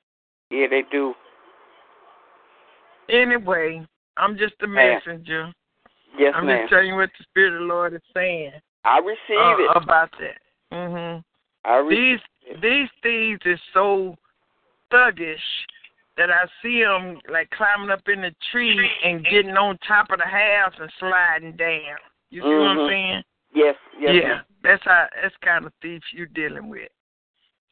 [0.49, 1.13] Yeah, they do.
[3.09, 3.85] Anyway,
[4.17, 4.99] I'm just a Ma'am.
[5.05, 5.51] messenger.
[6.17, 6.61] Yes, I'm ma'am.
[6.61, 8.51] just telling you what the Spirit of the Lord is saying
[8.83, 9.69] I receive uh, it.
[9.75, 10.41] about that.
[10.75, 11.23] Mhm.
[11.65, 12.19] I receive
[12.49, 14.15] These these thieves is so
[14.91, 15.37] thuggish
[16.17, 20.19] that I see them like climbing up in the tree and getting on top of
[20.19, 21.97] the house and sliding down.
[22.29, 22.87] You see what I'm Mhm.
[22.87, 23.23] saying?
[23.53, 24.15] Yes, yes.
[24.15, 24.45] yeah, ma'am.
[24.63, 26.91] that's how that's kind of thief you're dealing with.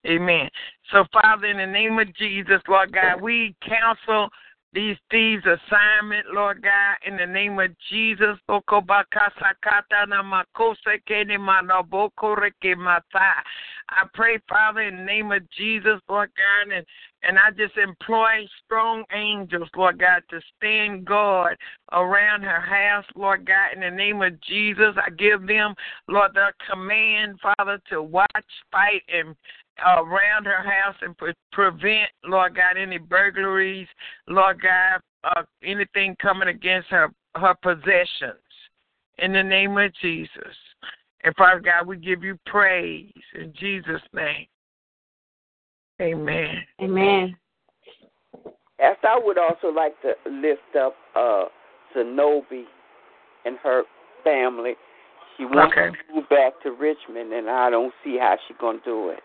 [0.07, 0.47] Amen.
[0.91, 4.29] So, Father, in the name of Jesus, Lord God, we counsel
[4.71, 8.37] these thieves' assignment, Lord God, in the name of Jesus.
[8.47, 8.59] I
[14.13, 16.85] pray, Father, in the name of Jesus, Lord God, and,
[17.23, 21.57] and I just employ strong angels, Lord God, to stand guard
[21.91, 24.95] around her house, Lord God, in the name of Jesus.
[25.03, 25.73] I give them,
[26.07, 28.27] Lord, the command, Father, to watch,
[28.71, 29.35] fight, and
[29.85, 33.87] around her house and pre- prevent, Lord God, any burglaries,
[34.27, 38.39] Lord God, uh, anything coming against her her possessions.
[39.19, 40.55] In the name of Jesus.
[41.23, 44.47] And Father God, we give you praise in Jesus' name.
[46.01, 46.55] Amen.
[46.81, 47.35] Amen.
[48.79, 51.45] As I would also like to lift up uh
[51.95, 52.63] Zenobi
[53.45, 53.83] and her
[54.23, 54.75] family.
[55.37, 55.95] She wants Okay.
[55.95, 59.19] to move back to Richmond and I don't see how she's gonna do it.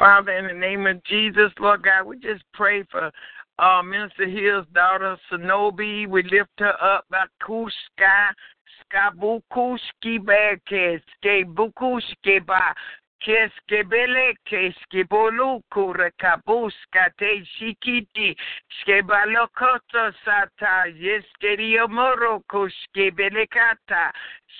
[0.00, 3.12] Father, in the name of Jesus, Lord God, we just pray for
[3.58, 6.08] uh, Minister Hill's daughter, Sonobi.
[6.08, 8.32] We lift her up, Bakushka,
[8.80, 12.74] Skabukushki Beke, Skebukushke Ba.
[13.22, 18.34] Keskebele keskebolu kurekabuska te shikiti
[18.80, 24.10] skebalokoto sata yeskerio moro kuskebelekata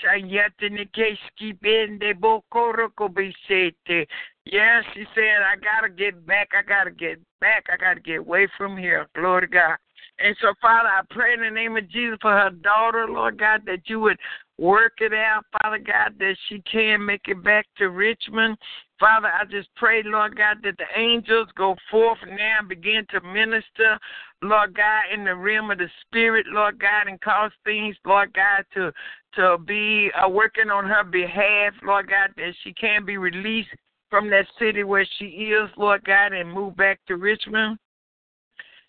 [0.02, 4.06] shanyatini keski bende bokoroko bisete
[4.46, 6.50] Yes, she said, I got to get back.
[6.58, 7.66] I got to get back.
[7.72, 9.06] I got to get away from here.
[9.14, 9.76] Glory to God.
[10.18, 13.62] And so, Father, I pray in the name of Jesus for her daughter, Lord God,
[13.66, 14.18] that you would
[14.58, 18.58] work it out, Father God, that she can make it back to Richmond.
[18.98, 23.20] Father, I just pray, Lord God, that the angels go forth now and begin to
[23.22, 23.98] minister,
[24.42, 28.64] Lord God, in the realm of the Spirit, Lord God, and cause things, Lord God,
[28.74, 28.92] to
[29.36, 33.68] to be uh, working on her behalf, Lord God, that she can be released
[34.10, 37.78] from that city where she is, Lord God, and move back to Richmond.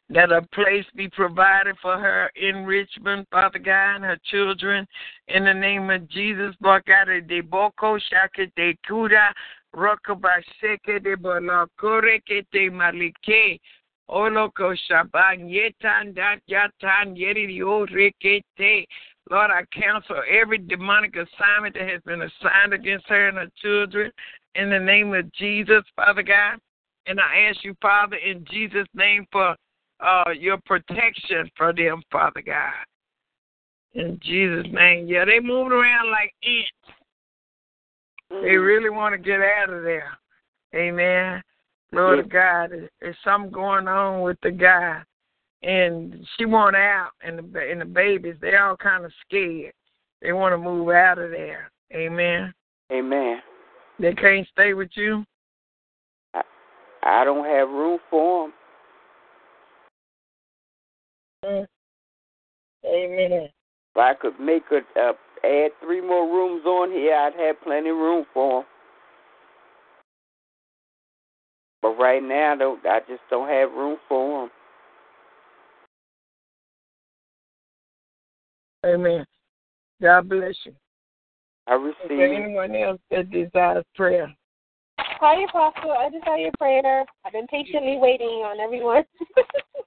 [0.10, 4.86] That a place be provided for her in Richmond, Father God, and her children.
[5.30, 9.30] In the name of Jesus, Lord God, de boko shake de kuda,
[9.74, 13.60] rokabasheke de bolakoreke de malike.
[14.10, 18.86] Oloko shaban yetan dat yatan yeri rekete.
[19.30, 24.12] Lord, I cancel every demonic assignment that has been assigned against her and her children
[24.56, 26.60] in the name of Jesus, Father God.
[27.08, 29.56] And I ask you, Father, in Jesus' name for
[30.00, 32.74] uh, your protection for them, Father God.
[33.94, 35.08] In Jesus' name.
[35.08, 36.98] Yeah, they moving around like ants.
[38.30, 40.18] They really want to get out of there.
[40.74, 41.42] Amen.
[41.92, 42.72] Glory to God.
[43.02, 45.02] There's, something going on with the guy.
[45.64, 49.74] And she want out, and the, and the babies, they're all kind of scared.
[50.22, 51.70] They want to move out of there.
[51.94, 52.54] Amen.
[52.92, 53.42] Amen.
[54.02, 55.24] They can't stay with you.
[57.04, 58.54] I don't have room for them.
[61.46, 61.68] Mm.
[62.86, 63.50] Amen.
[63.50, 65.14] If I could make a uh,
[65.44, 68.68] add three more rooms on here, I'd have plenty of room for them.
[71.82, 74.52] But right now, though, I just don't have room for them.
[78.86, 79.26] Amen.
[80.02, 80.74] God bless you.
[81.68, 84.34] I Is there anyone else that desires prayer?
[85.00, 85.92] Hi, Apostle.
[85.92, 87.06] I just saw your prayer.
[87.26, 89.04] I've been patiently waiting on everyone.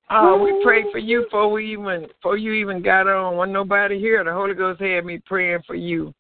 [0.09, 3.36] Uh, we prayed for you before we even before you even got on.
[3.36, 6.14] When nobody here, the Holy Ghost had me praying for you.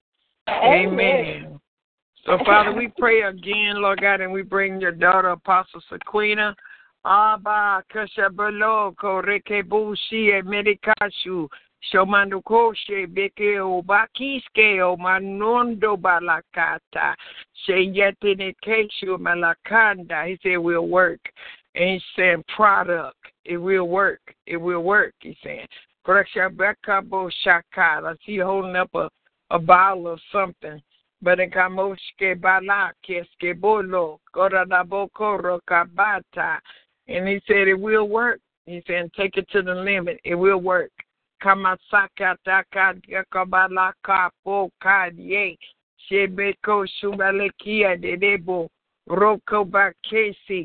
[0.48, 0.88] Amen.
[0.90, 1.60] Amen.
[2.26, 6.54] So, Father, we pray again, Lord God, and we bring your daughter, Apostle Sequina.
[7.04, 11.46] Abba, Kashabalo, Korekebushi, Medikashu,
[11.92, 17.14] Shomandukoshe, Beke, Obakiske, Omanondo Balakata,
[17.68, 20.26] Sheyetine Keshu, Malakanda.
[20.26, 21.20] He said, it will work.
[21.74, 23.16] And he's saying, product.
[23.44, 24.20] It will work.
[24.46, 25.66] It will work, he's saying.
[26.06, 28.06] Korekshabekabo Shakal.
[28.06, 29.08] I see holding up a,
[29.50, 30.80] a bottle of something.
[31.24, 36.58] Berekamoshke bala keske bolo koranabokoro kabata.
[37.08, 38.40] And he said it will work.
[38.66, 40.20] He said take it to the limit.
[40.24, 40.90] It will work.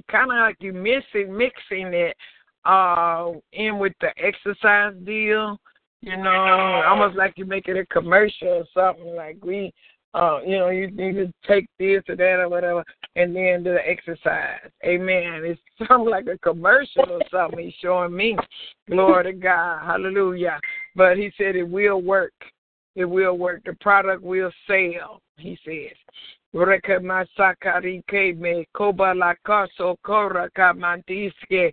[0.10, 2.16] Kind of like you missing, mixing it
[2.66, 5.60] uh, in with the exercise deal.
[6.02, 9.16] You know, almost like you're making a commercial or something.
[9.16, 9.74] Like we
[10.14, 12.84] uh, you know, you need to take this or that or whatever,
[13.16, 14.60] and then do the exercise.
[14.84, 15.42] Amen.
[15.44, 18.36] It's something like a commercial or something he's showing me.
[18.90, 19.86] Glory to God.
[19.86, 20.60] Hallelujah.
[20.96, 22.34] But he said it will work.
[22.96, 23.62] It will work.
[23.66, 25.96] The product will sell, he says.
[26.52, 31.72] Reka masakarike me koba la kaso kora kamandiske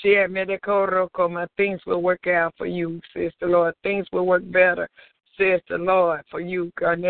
[0.00, 3.74] share medikoro koma things will work out for you, says the Lord.
[3.82, 4.88] Things will work better
[5.38, 6.72] says the Lord, for you.
[6.80, 7.02] And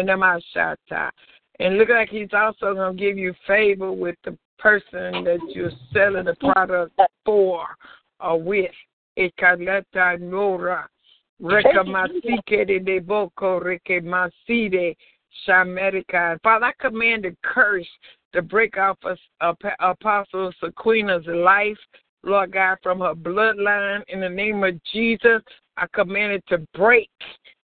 [1.79, 6.25] look like He's also going to give you favor with the person that you're selling
[6.25, 7.67] the product for
[8.21, 8.71] or with.
[9.17, 10.89] Ekaleta Nora.
[11.41, 14.97] Rekamasike de Boko Rekemaside
[15.47, 16.39] Shamerica.
[16.43, 17.87] Father, I command the curse
[18.33, 18.99] to break off
[19.81, 21.79] Apostle Sequina's life,
[22.23, 24.03] Lord God, from her bloodline.
[24.09, 25.43] In the name of Jesus,
[25.77, 27.11] I command it to break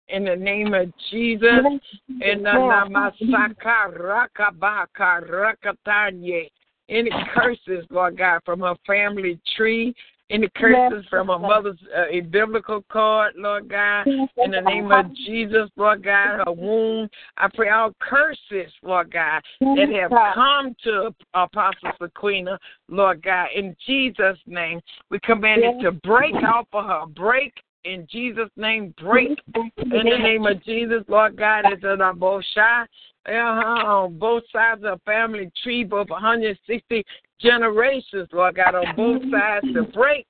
[0.08, 1.80] in the name of Jesus.
[2.08, 6.50] In the Namasaka Rakabaka Rakatanye.
[6.88, 9.94] Any curses, Lord God, from her family tree,
[10.30, 15.70] any curses from her mother's uh, umbilical cord, Lord God, in the name of Jesus,
[15.76, 17.08] Lord God, her womb.
[17.36, 22.58] I pray all curses, Lord God, that have come to Apostle Sequina,
[22.88, 24.80] Lord God, in Jesus' name.
[25.10, 30.02] We command it to break off of her, break in Jesus' name, break in the
[30.02, 32.84] name of Jesus, Lord God, it's a both shy.
[33.26, 37.04] Uh-huh, on both sides of the family tree, both 160
[37.40, 40.26] generations, Lord God, on both sides to break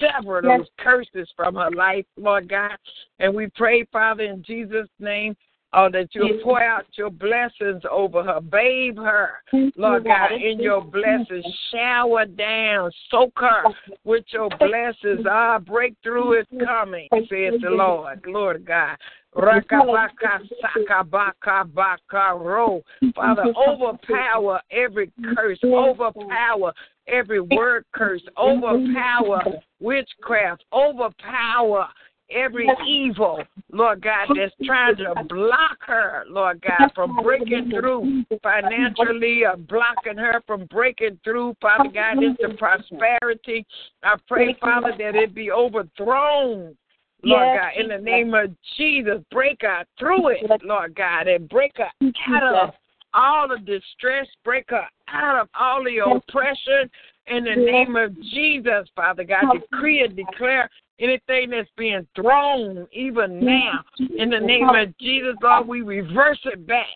[0.00, 2.76] sever those curses from her life, Lord God.
[3.20, 5.36] And we pray, Father, in Jesus' name,
[5.74, 8.40] Oh, that you'll pour out your blessings over her.
[8.40, 9.30] Babe her,
[9.76, 11.44] Lord God, in your blessings.
[11.70, 12.90] Shower down.
[13.10, 13.64] Soak her
[14.04, 15.26] with your blessings.
[15.26, 18.24] Our ah, breakthrough is coming, says the Lord.
[18.26, 18.96] Lord God.
[19.36, 22.82] Rakabaka sakabaka baka ro.
[23.14, 26.72] Father, overpower every curse, overpower
[27.06, 29.42] every word curse, overpower
[29.80, 31.88] witchcraft, overpower
[32.30, 33.42] every evil,
[33.72, 40.16] Lord God, that's trying to block her, Lord God, from breaking through financially or blocking
[40.16, 43.66] her from breaking through, Father God, into prosperity.
[44.02, 46.76] I pray, Father, that it be overthrown.
[47.24, 51.72] Lord God, in the name of Jesus, break her through it, Lord God, and break
[51.76, 51.90] her
[52.28, 52.74] out of
[53.12, 56.88] all the distress, break her out of all the oppression
[57.26, 59.44] in the name of Jesus, Father God.
[59.52, 60.70] Decree and declare
[61.00, 63.80] anything that's being thrown even now
[64.16, 66.86] in the name of Jesus, Lord, we reverse it back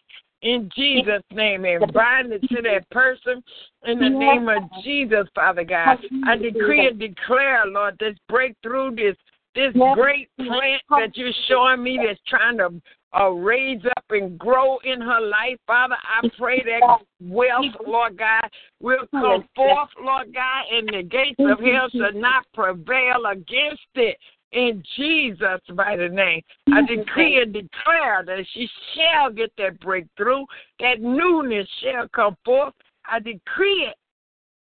[0.43, 3.43] in Jesus' name and bind it to that person
[3.85, 5.99] in the name of Jesus, Father God.
[6.27, 9.17] I decree and declare, Lord, this breakthrough, this
[9.55, 12.71] this great plant that you're showing me that's trying to
[13.19, 15.97] uh, raise up and grow in her life, Father.
[16.03, 18.49] I pray that wealth, Lord God,
[18.81, 24.17] will come forth, Lord God, and the gates of hell shall not prevail against it.
[24.53, 30.45] In Jesus' mighty name, I decree and declare that she shall get that breakthrough,
[30.79, 32.75] that newness shall come forth.
[33.11, 33.97] I decree it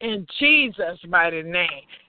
[0.01, 1.69] in Jesus' mighty name.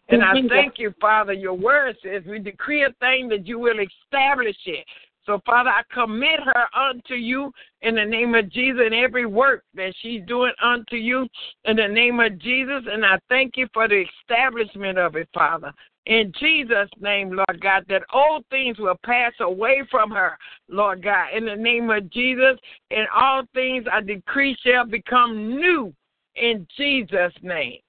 [0.09, 1.33] And I thank you, Father.
[1.33, 4.85] Your word says we decree a thing that you will establish it.
[5.25, 7.51] So, Father, I commit her unto you
[7.81, 11.27] in the name of Jesus and every work that she's doing unto you
[11.65, 12.83] in the name of Jesus.
[12.91, 15.71] And I thank you for the establishment of it, Father.
[16.05, 20.37] In Jesus' name, Lord God, that all things will pass away from her,
[20.67, 22.57] Lord God, in the name of Jesus.
[22.91, 25.93] And all things I decree shall become new
[26.35, 27.79] in Jesus' name.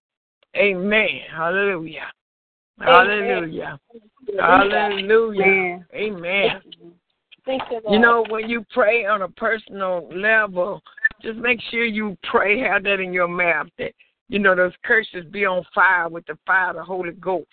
[0.56, 1.22] Amen.
[1.34, 2.12] Hallelujah.
[2.80, 3.78] Hallelujah.
[4.38, 5.84] Hallelujah.
[5.94, 6.60] Amen.
[7.46, 7.92] Thank you, Lord.
[7.92, 10.82] You know, when you pray on a personal level,
[11.22, 13.92] just make sure you pray, have that in your mouth that,
[14.28, 17.46] you know, those curses be on fire with the fire of the Holy Ghost.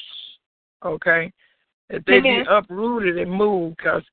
[0.83, 1.31] Okay?
[1.89, 2.43] That they Amen.
[2.43, 4.03] be uprooted and moved because,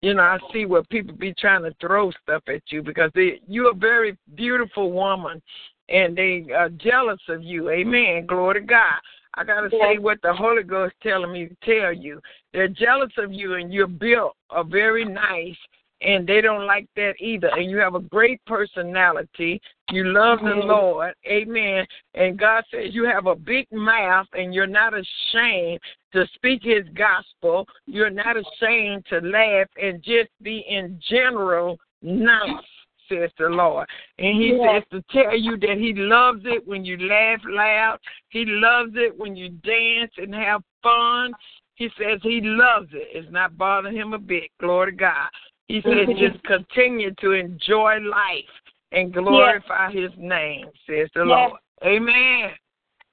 [0.00, 3.40] you know, I see where people be trying to throw stuff at you because they,
[3.46, 5.42] you're a very beautiful woman
[5.90, 7.70] and they are jealous of you.
[7.70, 8.26] Amen.
[8.26, 8.98] Glory to God.
[9.38, 12.20] I got to say what the Holy Ghost telling me to tell you.
[12.52, 15.56] They're jealous of you and you're built a very nice
[16.00, 17.48] and they don't like that either.
[17.48, 19.60] And you have a great personality.
[19.90, 21.14] You love the Lord.
[21.26, 21.86] Amen.
[22.14, 25.78] And God says you have a big mouth and you're not ashamed
[26.12, 27.64] to speak his gospel.
[27.86, 32.64] You're not ashamed to laugh and just be in general nice,
[33.08, 33.88] says the Lord.
[34.18, 34.82] And he Yes.
[34.82, 38.00] says to tell you that he loves it when you laugh loud.
[38.28, 41.34] He loves it when you dance and have fun.
[41.74, 43.08] He says he loves it.
[43.12, 44.50] It's not bothering him a bit.
[44.58, 45.28] Glory to God.
[45.68, 48.44] He says just continue to enjoy life
[48.92, 51.50] and glorify his name, says the Yes.
[51.50, 51.60] Lord.
[51.84, 52.50] Amen.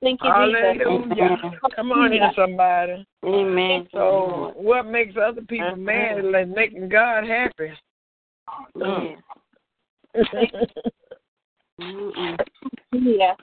[0.01, 1.37] Thank you, Hallelujah.
[1.41, 1.59] Jesus.
[1.75, 3.05] Come on in, somebody.
[3.25, 3.87] Amen.
[3.91, 7.71] So what makes other people mad is like making God happy.
[8.77, 9.17] Mm.
[12.91, 13.35] Yeah.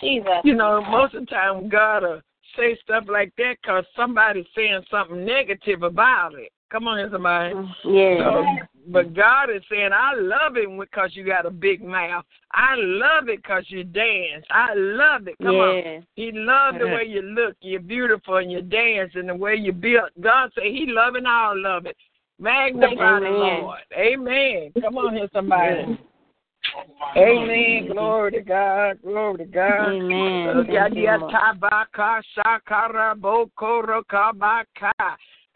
[0.00, 0.28] Jesus.
[0.44, 2.20] you know, most of the time God will
[2.56, 6.52] say stuff like that because somebody's saying something negative about it.
[6.70, 7.54] Come on somebody.
[7.54, 8.18] Mm, yeah.
[8.18, 8.44] So,
[8.88, 12.24] but God is saying, I love it because you got a big mouth.
[12.52, 14.44] I love it because you dance.
[14.50, 15.36] I love it.
[15.42, 15.62] Come Yeah.
[15.62, 16.06] on.
[16.14, 17.56] He loves the way you look.
[17.60, 20.10] You're beautiful and you dance and the way you built.
[20.20, 21.96] God said He loving all of it.
[22.38, 23.78] Magnify the Lord.
[23.96, 24.72] Amen.
[24.80, 25.98] Come on here, somebody.
[27.16, 27.88] Amen.
[27.92, 29.00] Glory to God.
[29.02, 29.88] Glory to God.
[29.88, 30.48] Amen.
[30.48, 31.28] Uh,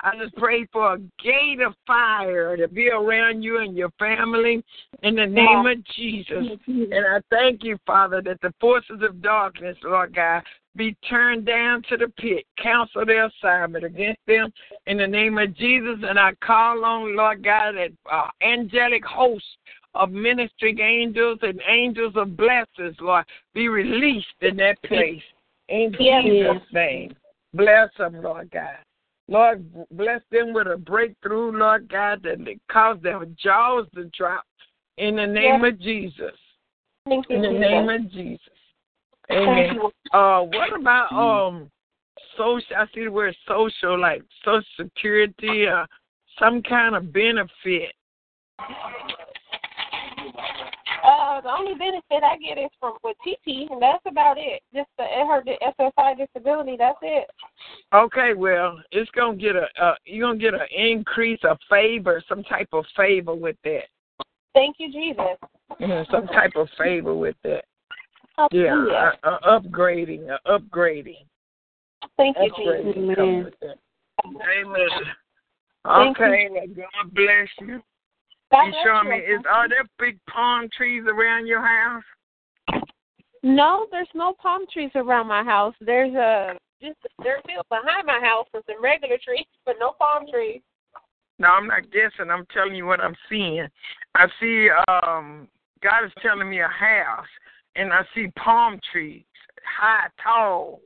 [0.03, 0.21] Thank you, Lord.
[0.21, 0.21] Tabaka shakara bokoro kabaka.
[0.21, 4.65] I just pray for a gate of fire to be around you and your family
[5.03, 6.59] in the name of Jesus.
[6.67, 10.43] And I thank you, Father, that the forces of darkness, Lord God,
[10.77, 12.47] be turned down to the pit.
[12.63, 14.53] Counsel their assignment against them
[14.87, 15.99] in the name of Jesus.
[16.03, 19.45] And I call on, Lord God, that uh, angelic host
[19.95, 23.25] of ministering angels and angels of blessings, Lord,
[23.55, 25.23] be released in that place.
[25.69, 26.25] In Yes.
[26.25, 27.17] Jesus' name.
[27.53, 28.79] Bless them, Lord God.
[29.31, 34.45] Lord, bless them with a breakthrough, Lord God, that they cause their jaws to drop
[34.99, 35.73] in the name Yes.
[35.73, 36.37] of Jesus.
[37.09, 37.61] Thank you, In the Jesus.
[37.61, 38.53] name of Jesus.
[39.31, 39.79] Amen.
[40.13, 41.71] Uh, what about um
[42.37, 42.77] social?
[42.77, 45.87] I see the word social, like Social Security, uh,
[46.41, 47.95] some kind of benefit.
[51.41, 54.63] Uh, the only benefit I get is from with TT, and that's about it.
[54.75, 56.77] Just the her SSI disability.
[56.79, 57.29] That's it.
[57.95, 62.43] Okay, well, it's gonna get a uh, you're gonna get an increase, a favor, some
[62.45, 63.85] type of favor with that.
[64.55, 65.39] Thank you, Jesus.
[65.79, 67.65] Yeah, some type of favor with that.
[68.53, 69.13] Yeah, Hallelujah.
[69.23, 71.25] a, a upgrading, a upgrading.
[72.17, 73.17] Thank you, Upgrading Jesus.
[73.17, 73.77] comes with that.
[74.27, 74.89] Amen.
[75.87, 75.91] You.
[75.91, 77.83] Okay, well, God bless you.
[78.51, 82.03] God you showing me is are there big palm trees around your house?
[83.43, 85.75] No, there's no palm trees around my house.
[85.81, 90.25] There's a just there's field behind my house with some regular trees, but no palm
[90.31, 90.61] trees.
[91.39, 92.31] No, I'm not guessing.
[92.31, 93.67] I'm telling you what I'm seeing.
[94.15, 95.49] I see um
[95.83, 97.27] God is telling me a house
[97.77, 99.25] and I see palm trees,
[99.65, 100.81] high, tall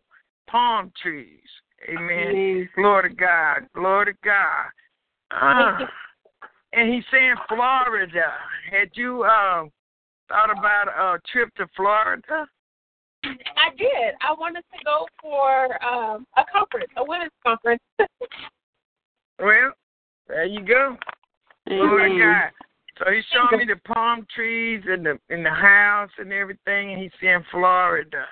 [0.49, 1.41] palm trees.
[1.89, 2.28] Amen.
[2.28, 2.69] Amen.
[2.77, 3.66] Glory to God.
[3.74, 4.66] Glory to God.
[5.32, 5.78] Ah.
[6.77, 8.33] And he's saying Florida.
[8.71, 9.65] Had you uh,
[10.29, 12.47] thought about a trip to Florida?
[13.25, 14.15] I did.
[14.21, 17.82] I wanted to go for um a conference, a women's conference.
[19.40, 19.73] Well,
[20.29, 20.97] there you go.
[21.66, 22.21] Glory to Amen.
[22.21, 22.51] God.
[22.98, 27.03] So he's showing me the palm trees and the in the house and everything, and
[27.03, 28.27] he's saying Florida.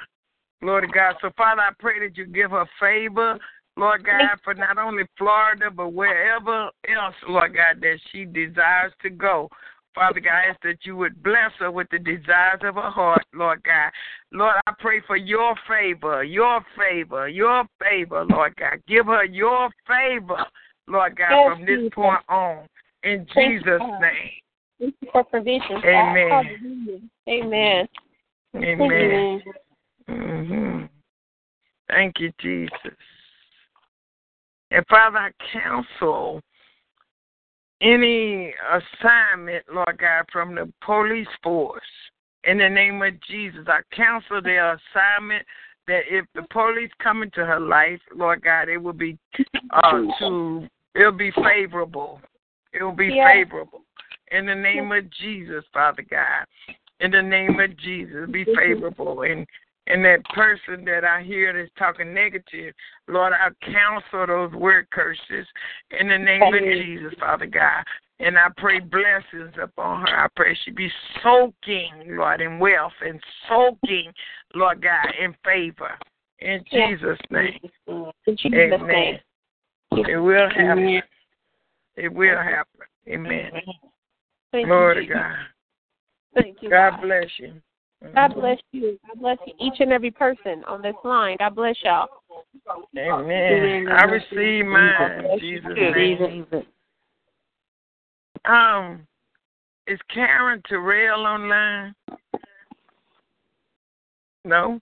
[0.60, 1.16] Glory to God.
[1.20, 3.36] So Father, I pray that you give her favor,
[3.76, 9.10] Lord God, for not only Florida but wherever else, Lord God, that she desires to
[9.10, 9.48] go.
[9.94, 13.24] Father God, I ask that you would bless her with the desires of her heart,
[13.34, 13.90] Lord God.
[14.32, 18.80] Lord, I pray for your favor, your favor, your favor, Lord God.
[18.88, 20.44] Give her your favor,
[20.86, 21.92] Lord God, Yes, from this Jesus.
[21.94, 22.66] point on.
[23.04, 24.00] In Thank Jesus' God.
[24.00, 24.30] name.
[24.78, 25.82] Thank you for provision.
[25.84, 26.28] Amen.
[26.30, 27.00] Hallelujah.
[27.28, 27.88] Amen.
[28.56, 29.42] Amen.
[30.08, 30.84] hmm
[31.88, 32.96] Thank you, Jesus.
[34.72, 36.40] And Father, I counsel
[37.82, 41.82] any assignment, Lord God, from the police force
[42.44, 45.46] In the name of Jesus, I counsel their assignment
[45.86, 49.18] that if the police come into her life, Lord God, it will be
[49.70, 52.20] uh, to it'll be favorable.
[52.72, 53.28] It will be Yeah.
[53.32, 53.82] favorable.
[54.30, 56.46] In the name of Jesus, Father God.
[57.00, 59.22] In the name of Jesus, be favorable.
[59.22, 59.46] And
[59.86, 62.74] and that person that I hear that's talking negative,
[63.08, 65.46] Lord, I counsel those word curses
[65.98, 67.82] in the name of Jesus, Father God.
[68.20, 70.24] And I pray blessings upon her.
[70.24, 70.88] I pray she be
[71.22, 74.12] soaking, Lord, in wealth and soaking,
[74.54, 75.98] Lord God, in favor.
[76.38, 76.62] In.
[76.70, 77.58] Jesus' name.
[77.88, 78.86] In Jesus' Amen.
[78.86, 79.18] name.
[79.92, 80.70] It will happen.
[80.70, 81.02] Amen.
[81.96, 82.80] It will happen.
[83.08, 83.50] Amen.
[84.52, 85.36] Thank Glory you, to God.
[86.34, 86.70] Thank you.
[86.70, 87.54] God bless you.
[88.14, 88.98] God bless you.
[89.06, 89.54] God bless you.
[89.60, 91.36] Each and every person on this line.
[91.38, 92.08] God bless y'all.
[92.98, 93.88] Amen.
[93.88, 96.46] I receive mine Jesus' name.
[98.44, 99.06] Um,
[99.86, 101.94] is Karen Terrell online?
[104.44, 104.80] No?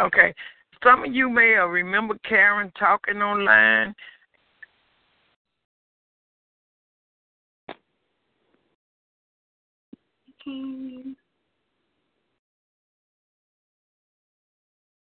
[0.00, 0.34] Okay.
[0.82, 3.94] Some of you may remember Karen talking online.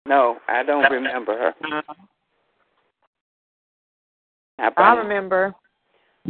[0.08, 1.54] No, I don't remember her.
[4.58, 5.02] How about I it?
[5.02, 5.54] remember.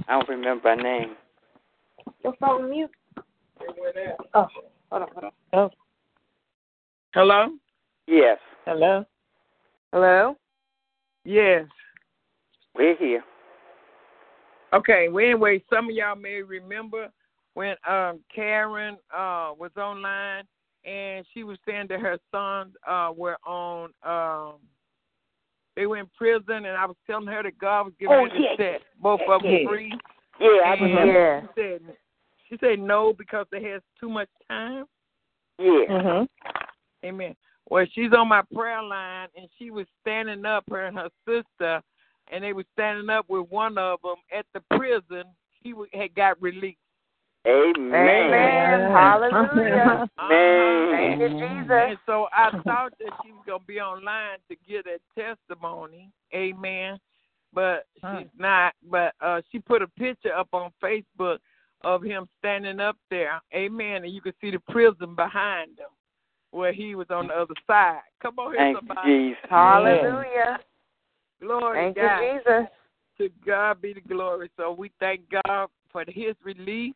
[0.09, 1.15] I don't remember her name.
[2.25, 2.91] Your phone mute.
[4.35, 4.47] Oh,
[4.91, 5.31] hold on, hold on.
[5.53, 5.71] Oh,
[7.15, 7.47] Hello?
[8.09, 9.05] Yes, hello.
[9.93, 10.37] Hello.
[11.25, 11.65] Yes.
[12.75, 13.23] we're here.
[14.75, 17.09] Okay, well anyway, some of y'all may remember
[17.55, 20.45] when um Karen uh was online
[20.89, 24.55] and she was saying that her sons uh were on um
[25.77, 28.29] they were in prison and I was telling her that God was giving Oh, her
[28.31, 29.69] to yeah, set both of them yeah.
[29.69, 29.93] free.
[30.41, 31.49] Yeah, I And remember.
[31.55, 31.81] She said
[32.49, 34.85] she said no because they has too much time.
[35.59, 35.87] Yeah.
[35.89, 36.29] Mhm.
[37.05, 37.37] Amen.
[37.71, 41.83] Well, she's on my prayer line, and she was standing up, her and her sister,
[42.33, 45.25] and they were standing up with one of them at the prison.
[45.63, 46.79] He had got released.
[47.49, 47.95] Amen.
[47.95, 48.91] Amen.
[48.93, 50.09] Hallelujah.
[50.19, 51.19] Amen.
[51.19, 51.71] Thank you, Jesus.
[51.71, 56.11] And so I thought that she was going to be online to get a testimony.
[56.35, 56.99] Amen.
[57.55, 58.75] But she's not.
[58.91, 61.39] But uh she put a picture up on Facebook
[61.83, 63.41] of him standing up there.
[63.55, 64.05] Amen.
[64.05, 65.89] And you can see the prison behind him
[66.51, 68.01] where he was on the other side.
[68.21, 69.09] Come on here, Thank you, somebody.
[69.09, 69.39] Jesus.
[69.49, 70.59] Hallelujah.
[71.41, 72.71] Glory Thank to you, Jesus.
[73.19, 74.51] To God be the glory.
[74.57, 76.95] So we thank God for his release.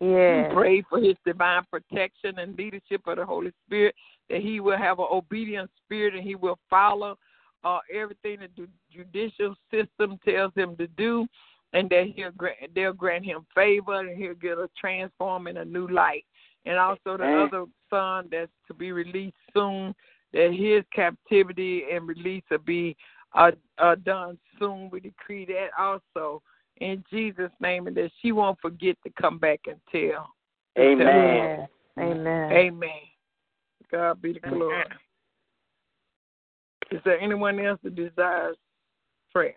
[0.00, 0.48] Yeah.
[0.48, 3.94] We pray for his divine protection and leadership of the Holy Spirit,
[4.30, 7.18] that he will have an obedient spirit and he will follow
[7.64, 11.26] uh, everything the judicial system tells him to do,
[11.72, 15.64] and that he'll grant, they'll grant him favor and he'll get a transform in a
[15.64, 16.24] new light.
[16.64, 17.48] And also the Amen.
[17.48, 19.94] other son that's to be released soon,
[20.32, 22.96] that his captivity and release will be
[23.34, 24.90] uh, uh, done soon.
[24.90, 26.42] We decree that also
[26.80, 30.28] in Jesus' name, and that she won't forget to come back and tell.
[30.78, 31.66] Amen.
[31.98, 32.52] Amen.
[32.52, 32.90] Amen.
[33.90, 34.84] God be the glory.
[36.90, 38.56] Is there anyone else that desires
[39.32, 39.54] prayer?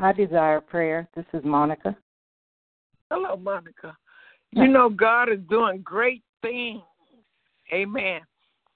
[0.00, 1.08] I desire prayer.
[1.14, 1.96] This is Monica.
[3.10, 3.96] Hello, Monica.
[4.52, 6.82] You know God is doing great things.
[7.72, 8.20] Amen.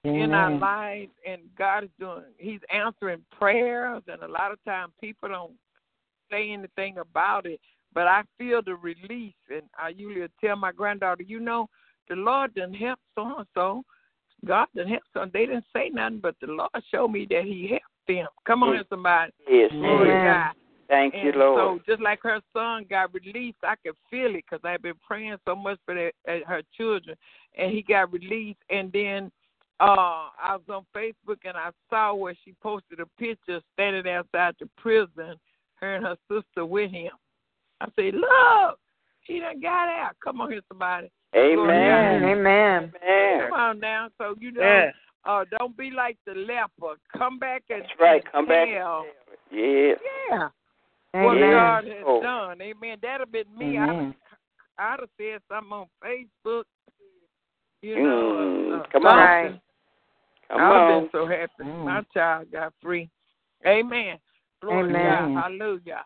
[0.03, 2.25] In our lives, and God is doing.
[2.37, 5.53] He's answering prayers, and a lot of times people don't
[6.31, 7.59] say anything about it.
[7.93, 11.67] But I feel the release, and I usually tell my granddaughter, you know,
[12.09, 13.83] the Lord didn't help so and so.
[14.45, 15.25] God didn't help so.
[15.31, 18.27] They didn't say nothing, but the Lord showed me that He helped them.
[18.45, 19.31] Come on, here, somebody.
[19.49, 20.09] Yes, Lord.
[20.09, 20.51] God.
[20.87, 21.81] Thank and you, Lord.
[21.87, 25.37] So just like her son got released, I could feel it because I've been praying
[25.45, 26.11] so much for uh,
[26.45, 27.15] her children,
[27.57, 28.59] and he got released.
[28.69, 29.31] And then
[29.79, 34.55] uh I was on Facebook and I saw where she posted a picture standing outside
[34.59, 35.35] the prison,
[35.75, 37.11] her and her sister with him.
[37.81, 38.79] I said, "Look,
[39.23, 40.15] she done got out.
[40.23, 41.11] Come on here, somebody.
[41.33, 42.23] Glory Amen.
[42.23, 42.93] Amen.
[43.41, 44.09] Come on now.
[44.17, 44.91] So you know, Yeah.
[45.25, 46.95] uh, don't be like the leper.
[47.17, 48.23] Come back and That's right.
[48.31, 48.67] Come back.
[48.69, 49.03] Yeah.
[49.51, 49.99] Yes.
[50.29, 50.49] Yeah.
[51.11, 51.51] What Amen.
[51.51, 52.21] God has Oh.
[52.21, 52.61] done.
[52.61, 52.99] Amen.
[53.01, 53.77] That'd have been me.
[53.77, 54.15] Amen.
[54.77, 56.65] I, I'd have said something on Facebook.
[57.81, 59.43] You Mm, know, uh, uh, come on.
[59.43, 59.61] something.
[60.49, 61.01] Come I'd have on.
[61.01, 61.63] been so happy.
[61.63, 61.85] Mm.
[61.85, 63.09] My child got free.
[63.65, 64.19] Amen.
[64.65, 65.33] Glory Amen.
[65.33, 65.43] God.
[65.43, 66.05] Hallelujah.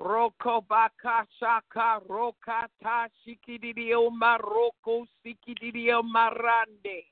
[0.00, 7.04] Roko baka shaka rokata shikididio maroko sikididio marande.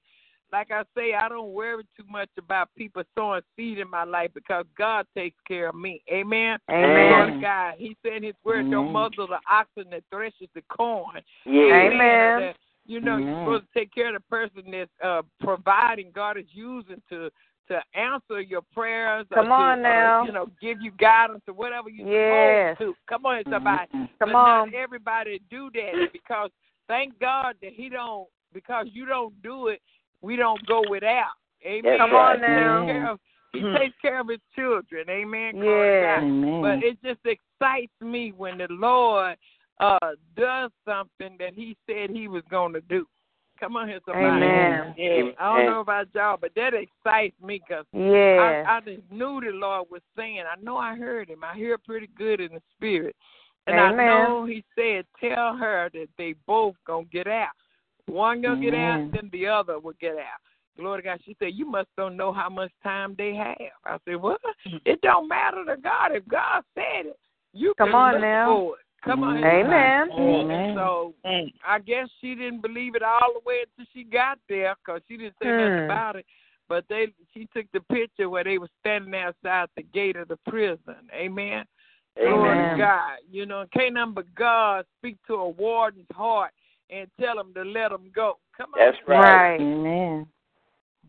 [0.52, 4.31] Like I say, I don't worry too much about people sowing seed in my life
[4.34, 6.00] because God takes care of me.
[6.12, 6.58] Amen.
[6.70, 7.32] Amen.
[7.34, 7.74] To God.
[7.76, 11.92] He said His word, "Don't muzzle the oxen that threshes the corn." Yes.
[11.92, 12.40] Amen.
[12.40, 12.56] That,
[12.86, 16.12] You know, you're supposed to take care of the person that's uh, providing.
[16.14, 17.31] God is using to
[17.68, 19.26] to answer your prayers.
[19.31, 20.23] or Come on to, now.
[20.23, 22.76] Uh, you know, give you guidance or whatever you're Yes.
[22.78, 23.07] supposed to.
[23.09, 23.89] Come on, somebody.
[23.93, 24.70] Come but on.
[24.70, 26.51] Not everybody do that because
[26.89, 29.81] thank God that He don't because you don't do it.
[30.23, 31.33] We don't go without.
[31.67, 31.83] Amen.
[31.84, 32.86] That's Come on now.
[32.86, 33.20] care of-
[33.52, 33.78] He Mhm.
[33.78, 35.09] takes care of his children.
[35.09, 35.57] Amen.
[35.57, 36.18] Yeah.
[36.20, 36.60] Amen.
[36.60, 39.36] But it just excites me when the Lord
[39.81, 39.99] uh
[40.36, 43.07] does something that He said He was going to do.
[43.65, 44.44] Come on here, somebody.
[44.44, 44.94] Amen.
[44.99, 48.67] Yeah, I don't know about y'all, but that excites me because Yes.
[48.67, 50.41] I, I just knew the Lord was saying.
[50.41, 51.43] I know I heard Him.
[51.43, 53.17] I hear pretty good in the spirit,
[53.67, 54.01] and Amen.
[54.01, 57.52] I know He said, "Tell her that they both gonna get out.
[58.05, 60.41] One gonna get out, then the other will get out."
[60.76, 61.20] Glory to God.
[61.25, 64.43] She said, "You must don't know how much time they have." I said, "What?
[64.84, 66.12] It don't matter to God.
[66.12, 67.18] If God said it,
[67.55, 68.44] you Come can on look now.
[68.47, 68.83] for it.
[69.05, 70.08] Come on, Amen.
[70.18, 70.74] Amen.
[70.74, 71.15] so
[71.66, 75.16] I guess she didn't believe it all the way until she got there, cause she
[75.16, 75.84] didn't say nothing Hmm.
[75.91, 76.26] about it.
[76.68, 80.39] But they, she took the picture where they were standing outside the gate of the
[80.49, 80.97] prison.
[81.12, 81.66] Amen.
[82.16, 83.18] Glory to God.
[83.31, 86.52] You know, can't nothing but God speak to a warden's heart
[86.91, 88.39] and tell him to let him go.
[88.57, 88.78] Come on.
[88.78, 89.60] That's right.
[89.60, 90.26] Amen.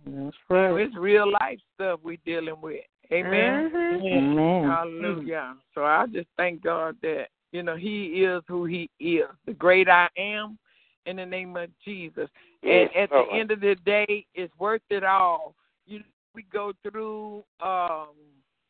[0.06, 0.82] That's You know, right.
[0.82, 2.83] It's real life stuff we dealing with.
[3.14, 3.72] Amen.
[3.72, 4.14] Mhm.
[4.14, 4.64] Amen.
[4.64, 5.56] Hallelujah.
[5.74, 9.88] So I just thank God that, you know, He is who He is, the great
[9.88, 10.58] I am,
[11.06, 12.30] in the name of Jesus.
[12.64, 15.56] And at the end of the day, it's worth it all.
[15.85, 16.01] You
[16.34, 18.09] we go through um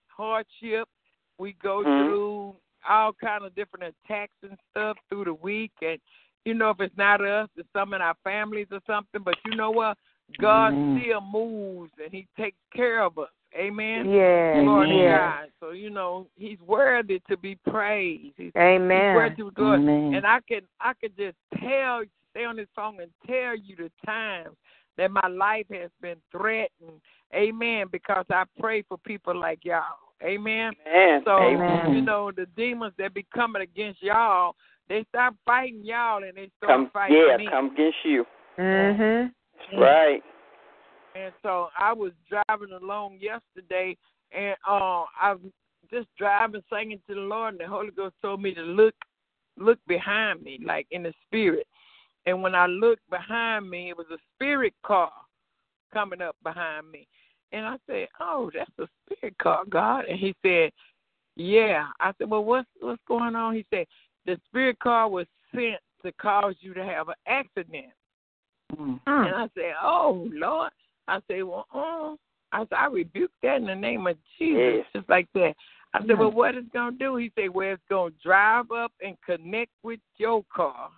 [0.08, 0.88] hardship,
[1.40, 2.06] we go Mhm.
[2.06, 2.56] through
[2.88, 6.00] all kind of different attacks and stuff through the week and
[6.46, 9.56] you know if it's not us, it's some in our families or something, but you
[9.56, 9.98] know what?
[10.40, 11.02] God Amen.
[11.02, 13.30] still moves and He takes care of us.
[13.56, 14.09] Amen.
[14.09, 14.64] Yes.
[14.64, 15.45] Glory to God.
[15.59, 18.34] So you know He's worthy to be praised.
[18.38, 19.16] He's, he's Amen.
[19.16, 19.80] worthy to be good.
[19.80, 20.14] Amen.
[20.16, 23.92] And I can I could just tell, stay on this phone and tell you the
[24.06, 24.56] times
[24.98, 27.01] that my life has been threatened.
[27.34, 27.88] Amen.
[27.92, 29.84] Because I pray for people like y'all.
[30.24, 30.74] Amen.
[30.88, 31.22] Amen.
[31.25, 31.93] So Amen.
[31.93, 34.56] you know the demons that be coming against y'all,
[34.88, 37.48] they stop fighting y'all and they start Come, fighting yeah, me.
[37.50, 38.25] come against you.
[38.58, 39.32] Mhm.
[39.77, 40.24] Right.
[41.16, 43.98] And so I was driving along yesterday,
[44.32, 45.52] and uh, I was
[45.90, 48.94] just driving, singing to the Lord, and the Holy Ghost told me to look,
[49.58, 51.66] look behind me, like in the spirit.
[52.26, 55.11] And when I looked behind me, it was a spirit car
[55.94, 57.08] coming up behind me,
[57.52, 60.72] and I said, "Oh, that's a spirit car, God." And He said,
[61.35, 63.85] "Yeah." I said, "Well, what's what's going on?" He said,
[64.26, 67.94] "The spirit car was sent to cause you to have an accident."
[68.76, 69.00] Mm.
[69.06, 70.72] And I said, "Oh Lord,"
[71.08, 72.16] I said, "Well, uh,
[72.51, 74.85] I said I rebuke that in the name of Jesus, Yes.
[74.93, 75.56] just like that."
[75.93, 79.19] I said, "Well, what it's gonna do?" He said, "Well, it's gonna drive up and
[79.22, 80.92] connect with your car,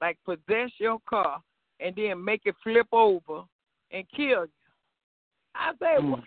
[0.00, 1.42] like possess your car,
[1.80, 3.44] and then make it flip over
[3.90, 4.52] and kill you."
[5.54, 6.10] I said, Mm.
[6.10, 6.24] "What?"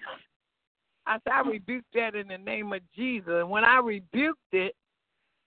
[1.05, 4.75] I said, "I rebuke that in the name of Jesus." And when I rebuked it,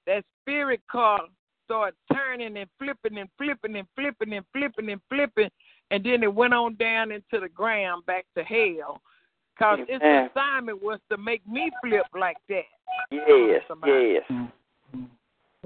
[0.07, 1.29] that spirit car
[1.65, 5.53] started turning and flipping and flipping and flipping and flipping and flipping, and
[5.91, 9.01] then it went on down into the ground back to hell.
[9.55, 12.63] Because its assignment was to make me flip like that.
[13.11, 14.23] Yes, yes.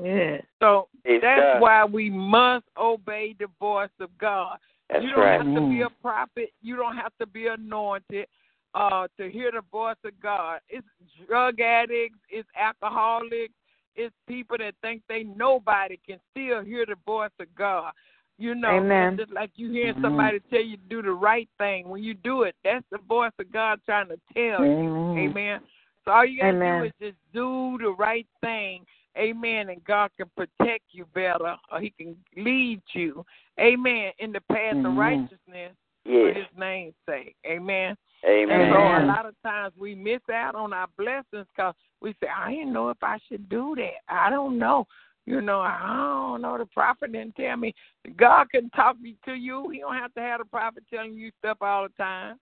[0.03, 0.39] Yeah.
[0.61, 1.61] So Praise that's God.
[1.61, 4.59] why we must obey the voice of God.
[4.91, 5.41] That's you don't right.
[5.41, 6.53] have to be a prophet.
[6.63, 8.27] You don't have to be anointed
[8.75, 10.61] uh, to hear the voice of God.
[10.69, 10.87] It's
[11.27, 12.19] drug addicts.
[12.29, 13.55] It's alcoholics.
[13.97, 17.93] It's people that think they nobody can still hear the voice of God.
[18.39, 19.15] You know, Amen.
[19.15, 20.03] it's just like you hear Mhm.
[20.03, 21.89] somebody tell you to do the right thing.
[21.89, 24.73] When you do it, that's the voice of God trying to tell you.
[24.73, 25.19] Amen.
[25.19, 25.61] Amen.
[26.05, 26.81] So all you gotta Amen.
[26.81, 28.85] do is just do the right thing.
[29.17, 29.69] Amen.
[29.71, 33.25] And God can protect you better or He can lead you.
[33.61, 34.13] Amen.
[34.19, 34.97] In the path of Amen.
[34.97, 37.37] righteousness for His name's sake.
[37.47, 37.97] Amen.
[38.27, 38.61] Amen.
[38.61, 42.29] And so a lot of times we miss out on our blessings because we say,
[42.29, 44.03] I didn't know if I should do that.
[44.09, 44.87] I don't know.
[45.27, 46.59] You know, I don't know.
[46.59, 47.75] The prophet didn't tell me.
[48.17, 49.71] God can talk me to you.
[49.71, 52.39] He don't have to have the prophet telling you stuff all the time.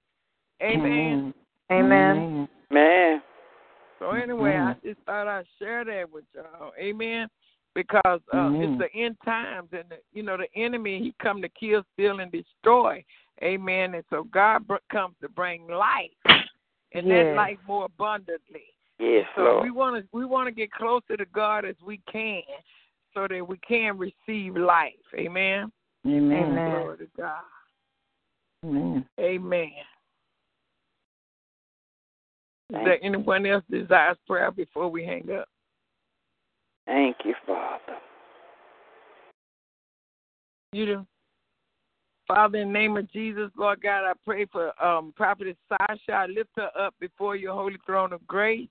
[0.63, 1.33] Amen.
[1.71, 2.49] Amen.
[2.71, 3.23] Man.
[3.99, 4.83] So anyway, I Mhm.
[4.83, 6.73] just thought I'd share that with y'all.
[6.77, 7.29] Amen.
[7.75, 8.63] Because uh, Amen.
[8.63, 12.21] it's the end times, and the, you know the enemy he come to kill, steal,
[12.21, 13.03] and destroy.
[13.43, 13.95] Amen.
[13.95, 16.11] And so God br- comes to bring life,
[16.93, 17.37] and that Yes.
[17.37, 18.72] life more abundantly.
[18.99, 19.65] Yes, So Lord.
[19.65, 22.43] we want to we want to get closer to God as we can,
[23.15, 24.93] so that we can receive life.
[25.15, 25.73] Amen.
[26.07, 26.33] Amen.
[26.33, 26.71] Amen.
[26.71, 27.43] Glory to God.
[28.65, 29.07] Amen.
[29.19, 29.71] Amen.
[32.71, 35.49] Is Thank there anyone else desires prayer before we hang up?
[36.87, 37.99] Thank you, Father.
[40.73, 41.07] You do.
[42.35, 46.13] Father, in the name of Jesus, Lord God, I pray for um, Prophetess Sasha.
[46.13, 48.71] I lift her up before your holy throne of grace.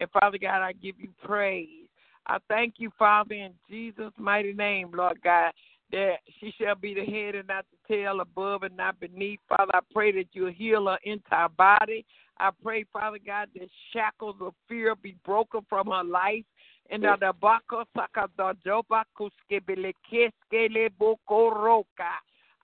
[0.00, 1.88] And Father God, I give you praise.
[2.26, 5.52] I thank you, Father, in Jesus' mighty name, Lord God,
[5.90, 9.40] that she shall be the head and not the tail, above and not beneath.
[9.46, 12.06] Father, I pray that you'll heal her entire body.
[12.38, 16.46] I pray, Father God, that shackles of fear be broken from her life.
[16.88, 22.14] And that the bako sakadojoba kuskebelekeske bokoroka.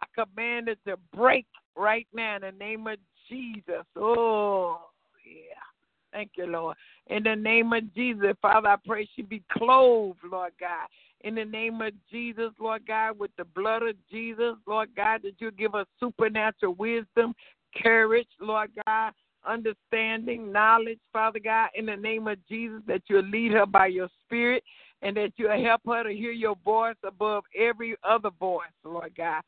[0.03, 1.47] I command it to break
[1.77, 3.85] right now in the name of Jesus.
[3.97, 4.79] Oh,
[5.25, 5.55] yeah.
[6.13, 6.77] Thank you, Lord.
[7.09, 10.87] In the name of Jesus, Father, I pray she be clothed, Lord God.
[11.23, 15.35] In the name of Jesus, Lord God, with the blood of Jesus, Lord God, that
[15.39, 17.35] you give us supernatural wisdom,
[17.83, 19.13] courage, Lord God,
[19.47, 24.09] understanding, knowledge, Father God, in the name of Jesus, that you'll lead her by your
[24.25, 24.63] spirit
[25.03, 29.43] and that you'll help her to hear your voice above every other voice, Lord God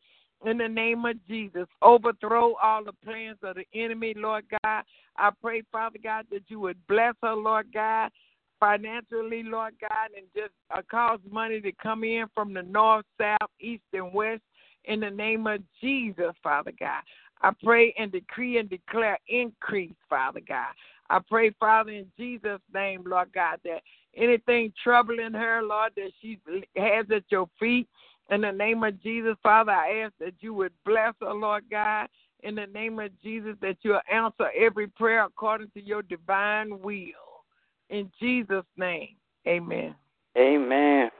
[0.46, 1.66] in the name of Jesus.
[1.82, 4.82] Overthrow all the plans of the enemy, Lord God.
[5.16, 8.10] I pray, Father God, that you would bless her, Lord God,
[8.58, 13.50] financially, Lord God, and just uh, cause money to come in from the north, south,
[13.60, 14.42] east, and west
[14.84, 17.02] in the name of Jesus, Father God.
[17.42, 20.72] I pray and decree and declare increase, Father God.
[21.08, 23.82] I pray, Father, in Jesus' name, Lord God, that
[24.16, 26.38] anything troubling her, Lord, that she
[26.76, 27.88] has at your feet,
[28.30, 32.08] in the name of Jesus, Father, I ask that you would bless her, Lord God.
[32.42, 37.44] In the name of Jesus, that you'll answer every prayer according to your divine will.
[37.90, 39.94] In Jesus' name, amen.
[40.38, 41.10] Amen.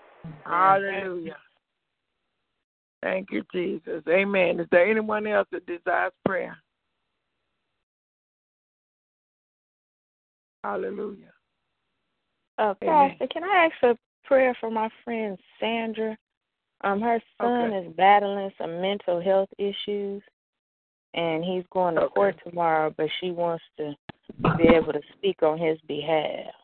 [0.46, 1.36] Hallelujah.
[3.02, 4.02] Thank you, Jesus.
[4.08, 4.60] Amen.
[4.60, 6.56] Is there anyone else that desires prayer?
[10.62, 11.32] Hallelujah.
[12.58, 16.16] Uh, Pastor, can I ask for prayer for my friend Sandra?
[16.82, 17.86] Um, her son Okay.
[17.86, 20.22] is battling some mental health issues,
[21.14, 22.92] and he's going to court tomorrow.
[22.96, 23.94] But she wants to
[24.56, 26.54] be able to speak on his behalf.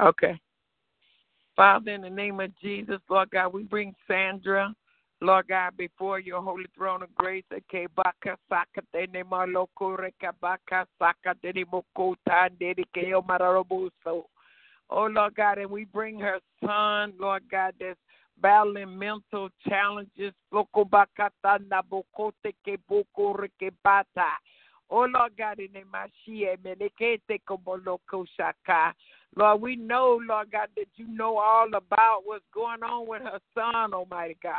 [0.00, 0.38] Okay.
[1.54, 4.74] Father, in the name of Jesus, Lord God, we bring Sandra,
[5.20, 7.44] Lord God, before your holy throne of grace.
[7.70, 14.26] Ke baka saka tene maloko reka baka saka tene moko tande ke o.
[14.92, 17.98] Oh, Lord God, and we bring her son, Lord God, that's
[18.40, 20.32] battling mental challenges.
[20.52, 24.38] Loko bakata na bokote ke boko reke bata.
[24.90, 28.92] Oh Lord God, in the Mashie, Menekete Komoloko Shaka.
[29.36, 33.38] Lord, we know, Lord God, that you know all about what's going on with her
[33.54, 34.54] son, Almighty God.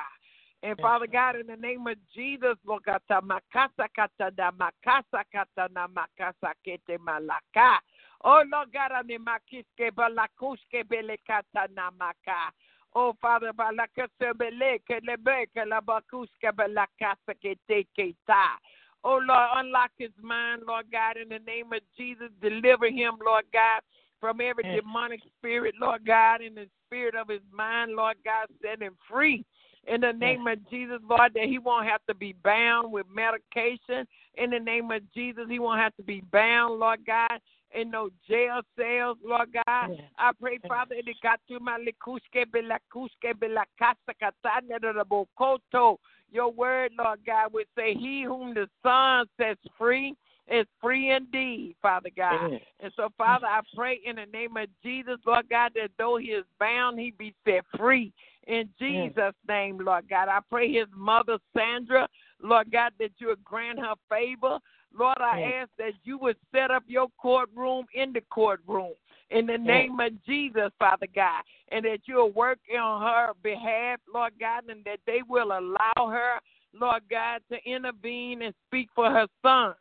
[0.64, 5.68] And Father God, in the name of Jesus, Lord God, makasa kata da makasa kata
[5.74, 7.80] na makasa kete malaka.
[8.24, 12.54] Oh Lord God, ane makiske balakuske belekata na maka.
[12.94, 18.58] Oh Father, balakase beleke lebeke labakuske belakasa kete keta.
[19.04, 22.30] Oh Lord, unlock his mind, Lord God, in the name of Jesus.
[22.42, 23.82] Deliver him, Lord God,
[24.20, 28.82] from every demonic spirit, Lord God, in the spirit of his mind, Lord God, set
[28.82, 29.44] him free.
[29.88, 34.06] In the name of Jesus, Lord, that he won't have to be bound with medication.
[34.36, 37.40] In the name of Jesus, he won't have to be bound, Lord God,
[37.74, 39.90] in no jail cells, Lord God.
[40.18, 45.98] I pray, Father, in the Katuma Likuske Belakuske Belakasa Katana Bokoto.
[46.32, 50.16] Your word, Lord God, would say, He whom the Son sets free
[50.50, 52.52] is free indeed, Father God.
[52.80, 56.28] And so, Father, I pray in the name of Jesus, Lord God, that though he
[56.28, 58.12] is bound, he be set free.
[58.48, 60.28] In Jesus' name, Lord God.
[60.28, 62.08] I pray his mother, Sandra,
[62.42, 64.58] Lord God, that you would grant her favor.
[64.98, 68.94] Lord, I ask that you would set up your courtroom in the courtroom
[69.30, 74.34] in the name of Jesus, Father God, and that you'll work on her behalf, Lord
[74.40, 76.40] God, and that they will allow her,
[76.74, 79.74] Lord God, to intervene and speak for her son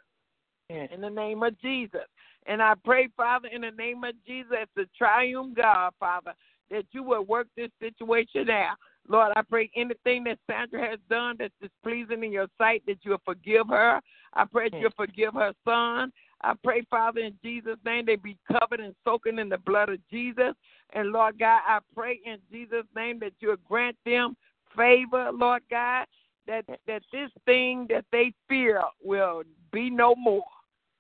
[0.69, 2.07] in the name of Jesus.
[2.47, 6.33] And I pray, Father, in the name of Jesus, as the triune God, Father,
[6.71, 8.77] that you will work this situation out.
[9.09, 13.21] Lord, I pray anything that Sandra has done that's displeasing in your sight, that you'll
[13.25, 14.01] forgive her.
[14.35, 14.97] I pray that you'll mm.
[14.97, 16.13] forgive her son.
[16.43, 19.99] I pray, Father, in Jesus' name, they be covered and soaking in the blood of
[20.11, 20.55] Jesus.
[20.95, 24.37] And Lord God, I pray in Jesus' name that you'll grant them
[24.77, 26.07] favor, Lord God,
[26.47, 29.43] that that this thing that they fear will
[29.73, 30.45] be no more.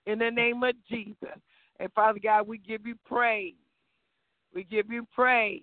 [0.07, 0.34] In the mm.
[0.34, 1.39] name of Jesus.
[1.78, 3.55] And Father God, we give you praise.
[4.55, 5.62] We give you praise.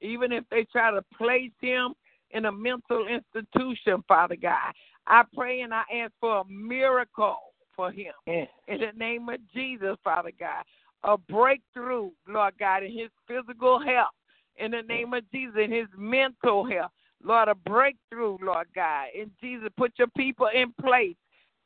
[0.00, 1.94] Even if they try to place him
[2.30, 4.72] in a mental institution, Father God,
[5.06, 7.36] I pray and I ask for a miracle
[7.76, 8.12] for him.
[8.26, 10.64] In the name of Jesus, Father God.
[11.04, 14.14] A breakthrough, Lord God, in his physical health.
[14.56, 16.92] In the name of Jesus, in his mental health.
[17.22, 19.06] Lord, a breakthrough, Lord God.
[19.14, 21.16] In Jesus, put your people in place,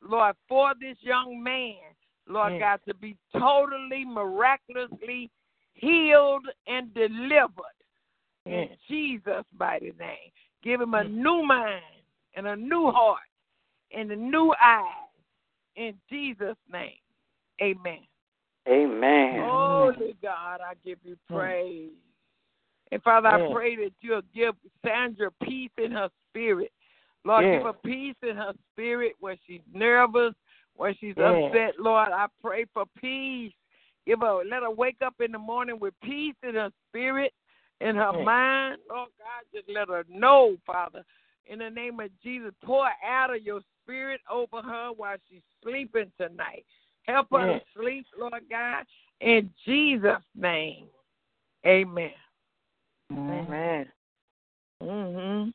[0.01, 1.75] Lord, for this young man,
[2.27, 2.59] Lord.
[2.59, 5.29] God, to be totally, miraculously
[5.73, 7.77] healed and delivered.
[8.45, 8.69] In.
[8.89, 10.31] Jesus' mighty name.
[10.63, 11.83] Give him a new mind
[12.35, 13.19] and a new heart
[13.95, 15.05] and the new eye.
[15.75, 16.91] In Jesus' name.
[17.61, 17.99] Amen.
[18.67, 19.47] Amen.
[19.49, 21.35] Holy God, I give you mm.
[21.35, 21.91] praise.
[22.91, 23.53] And Father, I mm.
[23.53, 26.71] pray that you'll give Sandra peace in her spirit.
[27.25, 27.55] Lord, Yes.
[27.55, 30.33] give her peace in her spirit where she's nervous,
[30.75, 31.53] where she's Yes.
[31.53, 31.79] upset.
[31.79, 33.53] Lord, I pray for peace.
[34.05, 37.33] Give her, let her wake up in the morning with peace in her spirit,
[37.81, 38.25] in her Yes.
[38.25, 38.81] mind.
[38.89, 41.05] Lord God, just let her know, Father.
[41.45, 46.11] In the name of Jesus, pour out of your spirit over her while she's sleeping
[46.19, 46.65] tonight.
[47.03, 47.63] Help her Yes.
[47.73, 48.85] to sleep, Lord God.
[49.19, 50.87] In Jesus' name.
[51.65, 52.13] Amen.
[53.11, 53.91] Amen.
[54.81, 55.49] Mm-hmm.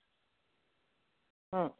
[1.56, 1.72] Mm.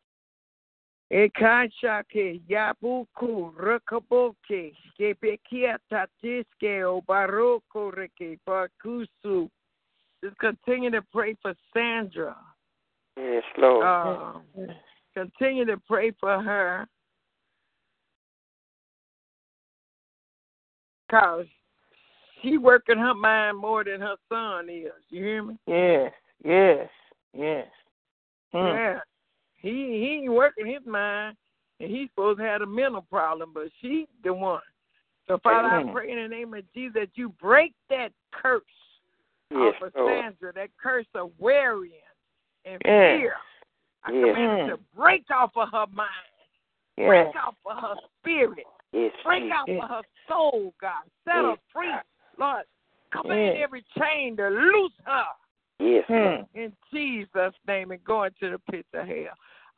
[1.13, 9.51] Ekashake yabuku rakaboke skepekia tatiske obaroko reke bakusu.
[10.23, 12.37] Just continue to pray for Sandra.
[13.17, 13.85] Yes, Lord.
[13.85, 14.43] Um,
[15.15, 16.87] continue to pray for her.
[21.11, 21.47] Cause
[22.43, 24.91] she working her mind more than her son is.
[25.11, 25.59] You hear me?
[25.67, 26.13] Yes.
[26.45, 26.89] Yes.
[27.33, 27.67] Yes.
[28.55, 28.77] Mm.
[28.77, 29.01] Yeah.
[29.57, 31.37] He he ain't working his mind
[31.81, 34.61] and he's supposed to have a mental problem, but she's the one.
[35.27, 38.63] So Father, I pray in the name of Jesus that you break that curse
[39.51, 40.07] Yes, off of.
[40.07, 41.93] Sandra, that curse of worrying
[42.65, 43.19] and Yes.
[43.19, 43.37] fear.
[44.05, 44.35] I Yes.
[44.35, 46.11] command it to break off of her mind,
[46.97, 47.09] Yes.
[47.09, 49.59] break off of her spirit, Yes, break Jesus.
[49.59, 51.05] off of her soul, God.
[51.25, 51.95] Set her free,
[52.37, 52.65] Lord.
[53.11, 53.63] Command Yes.
[53.63, 55.27] every chain to loose her
[55.79, 56.41] Yes, Lord.
[56.41, 56.49] Mm.
[56.55, 59.35] in Jesus' name and go into the pits of hell.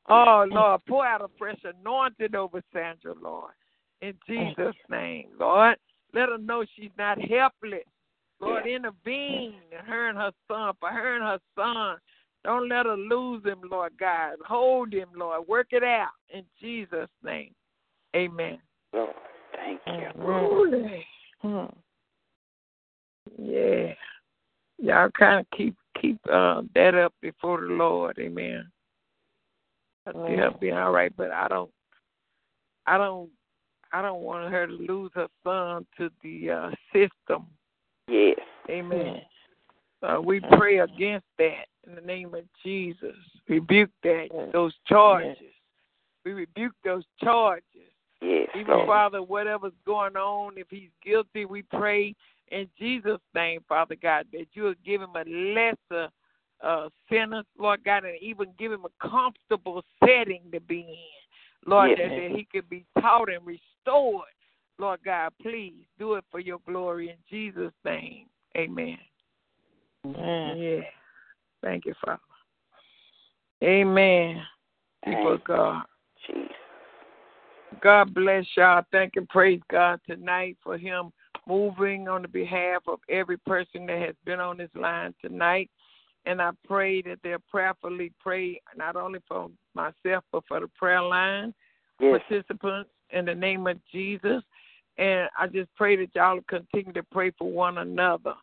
[0.08, 3.52] Oh, Lord, pour out a fresh anointing over Sandra, Lord.
[4.02, 5.76] In Jesus' name, Lord.
[6.12, 7.84] Let her know she's not helpless.
[8.40, 11.98] Lord, intervene in her and her son, for her and her son.
[12.46, 14.36] Don't let her lose him, Lord God.
[14.46, 15.48] Hold him, Lord.
[15.48, 17.52] Work it out in Jesus' name.
[18.14, 18.60] Amen.
[18.92, 19.10] Lord,
[19.56, 20.06] thank you.
[20.14, 21.04] Glory.
[21.42, 21.74] Mm.
[23.36, 23.94] Yeah.
[24.78, 28.16] Y'all kind of keep keep uh, that up before the Lord.
[28.20, 28.70] Amen.
[30.06, 30.54] I see her Amen.
[30.60, 31.70] being all right, but I don't,
[32.86, 33.28] I don't,
[33.92, 37.48] I don't want her to lose her son to the uh, system.
[38.06, 38.38] Yes.
[38.70, 39.14] Amen.
[39.16, 39.24] Yes.
[40.02, 43.16] Uh, we pray against that in the name of Jesus.
[43.48, 45.36] Rebuke that those charges.
[46.24, 47.64] We rebuke those charges.
[48.20, 48.86] Yes, Even Lord.
[48.86, 52.14] Father, whatever's going on, if he's guilty, we pray
[52.48, 56.10] in Jesus' name, Father God, that you will give him a lesser
[56.62, 61.70] uh, sentence, Lord God, and even give him a comfortable setting to be in.
[61.70, 61.98] Lord, Yes.
[61.98, 64.24] that, that he could be taught and restored.
[64.78, 68.26] Lord God, please do it for your glory in Jesus' name.
[68.56, 68.98] Amen.
[70.14, 70.58] Amen.
[70.58, 70.80] Yeah.
[71.62, 72.20] Thank you, Father.
[73.64, 74.42] Amen.
[75.04, 75.82] People of God.
[76.26, 76.50] Jesus.
[77.80, 78.82] God bless y'all.
[78.92, 81.10] Thank and praise God tonight for Him
[81.48, 85.70] moving on the behalf of every person that has been on this line tonight.
[86.24, 91.02] And I pray that they'll prayerfully pray not only for myself but for the prayer
[91.02, 91.54] line
[92.00, 92.20] Yes.
[92.28, 94.42] participants in the name of Jesus.
[94.98, 98.34] And I just pray that y'all continue to pray for one another.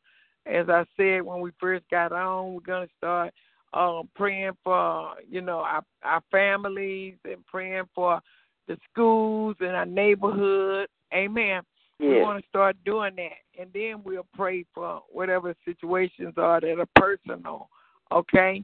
[0.45, 3.33] As I said when we first got on, we're gonna start
[3.73, 8.19] um, praying for you know our our families and praying for
[8.67, 10.87] the schools and our neighborhood.
[11.13, 11.61] Amen.
[11.99, 16.79] We want to start doing that, and then we'll pray for whatever situations are that
[16.79, 17.69] are personal.
[18.11, 18.63] Okay.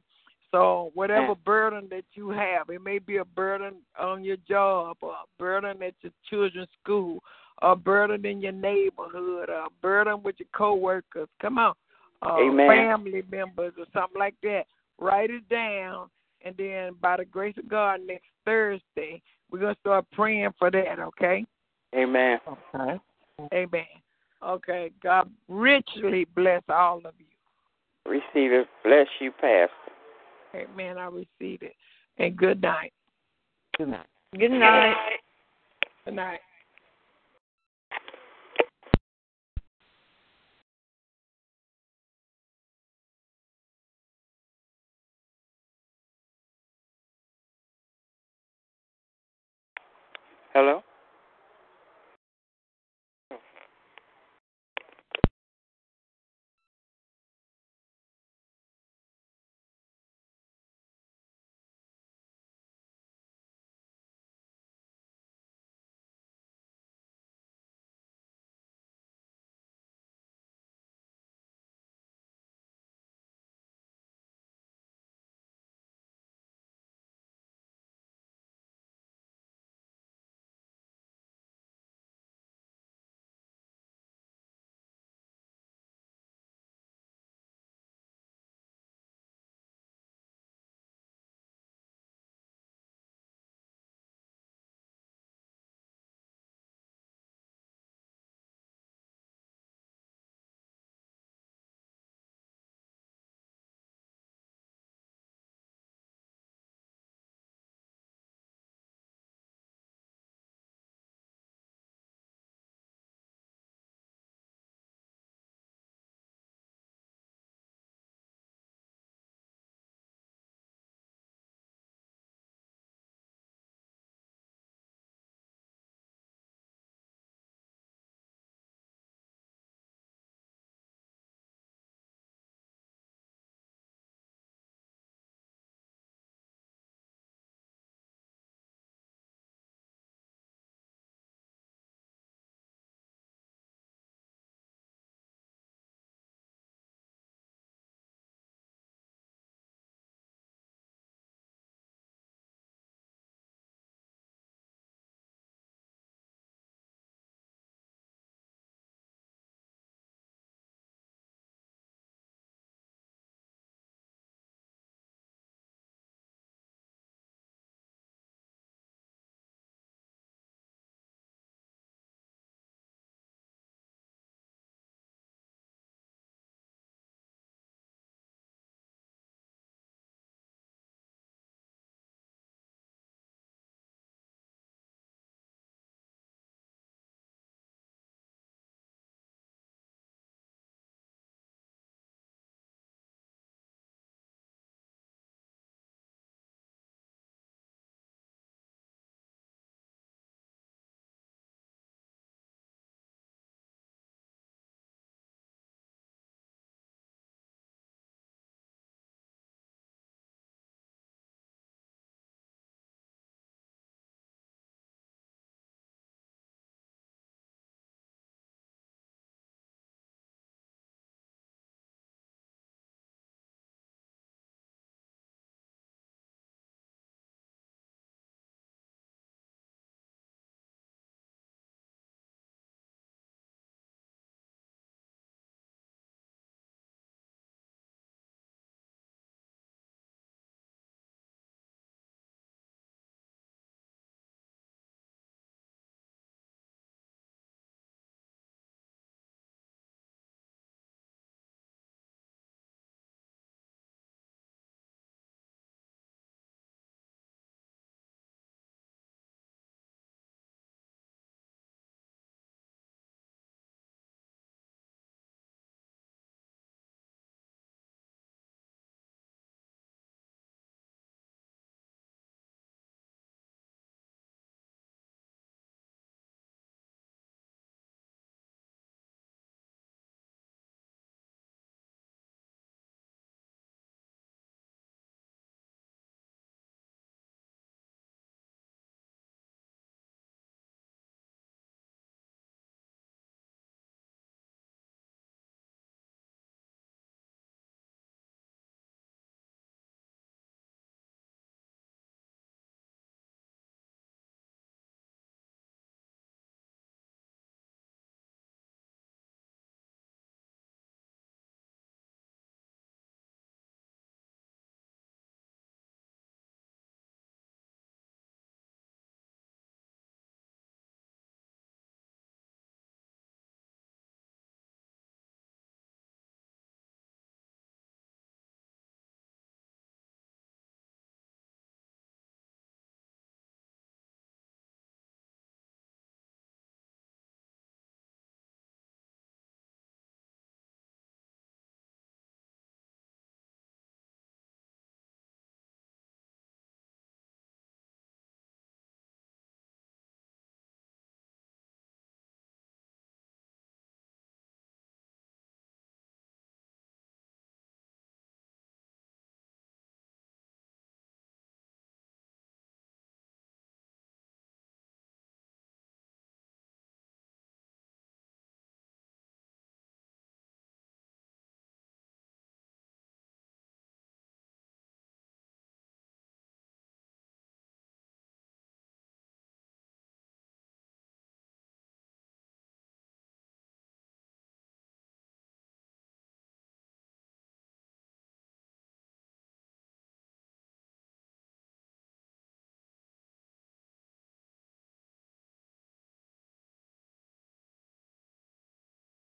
[0.52, 1.34] So whatever Yeah.
[1.44, 5.82] burden that you have, it may be a burden on your job, or a burden
[5.82, 7.22] at your children's school,
[7.62, 11.28] or a burden in your neighborhood, or a burden with your coworkers.
[11.40, 11.74] Come on,
[12.22, 12.66] uh, Amen.
[12.66, 14.66] family members or something like that.
[14.98, 16.10] Write it down,
[16.42, 20.98] and then by the grace of God, next Thursday we're gonna start praying for that.
[20.98, 21.46] Okay.
[21.94, 22.40] Amen.
[22.74, 23.00] Okay.
[23.52, 23.86] Amen.
[24.42, 24.90] Okay.
[25.00, 27.26] God richly bless all of you.
[28.06, 28.68] Receive it.
[28.82, 29.70] Bless you, Pastor.
[30.54, 30.98] Amen.
[30.98, 31.74] I receive it.
[32.18, 32.92] And good night.
[33.78, 34.06] Good night.
[34.38, 34.94] Good night.
[36.04, 36.40] Good night.
[50.52, 50.82] Hello?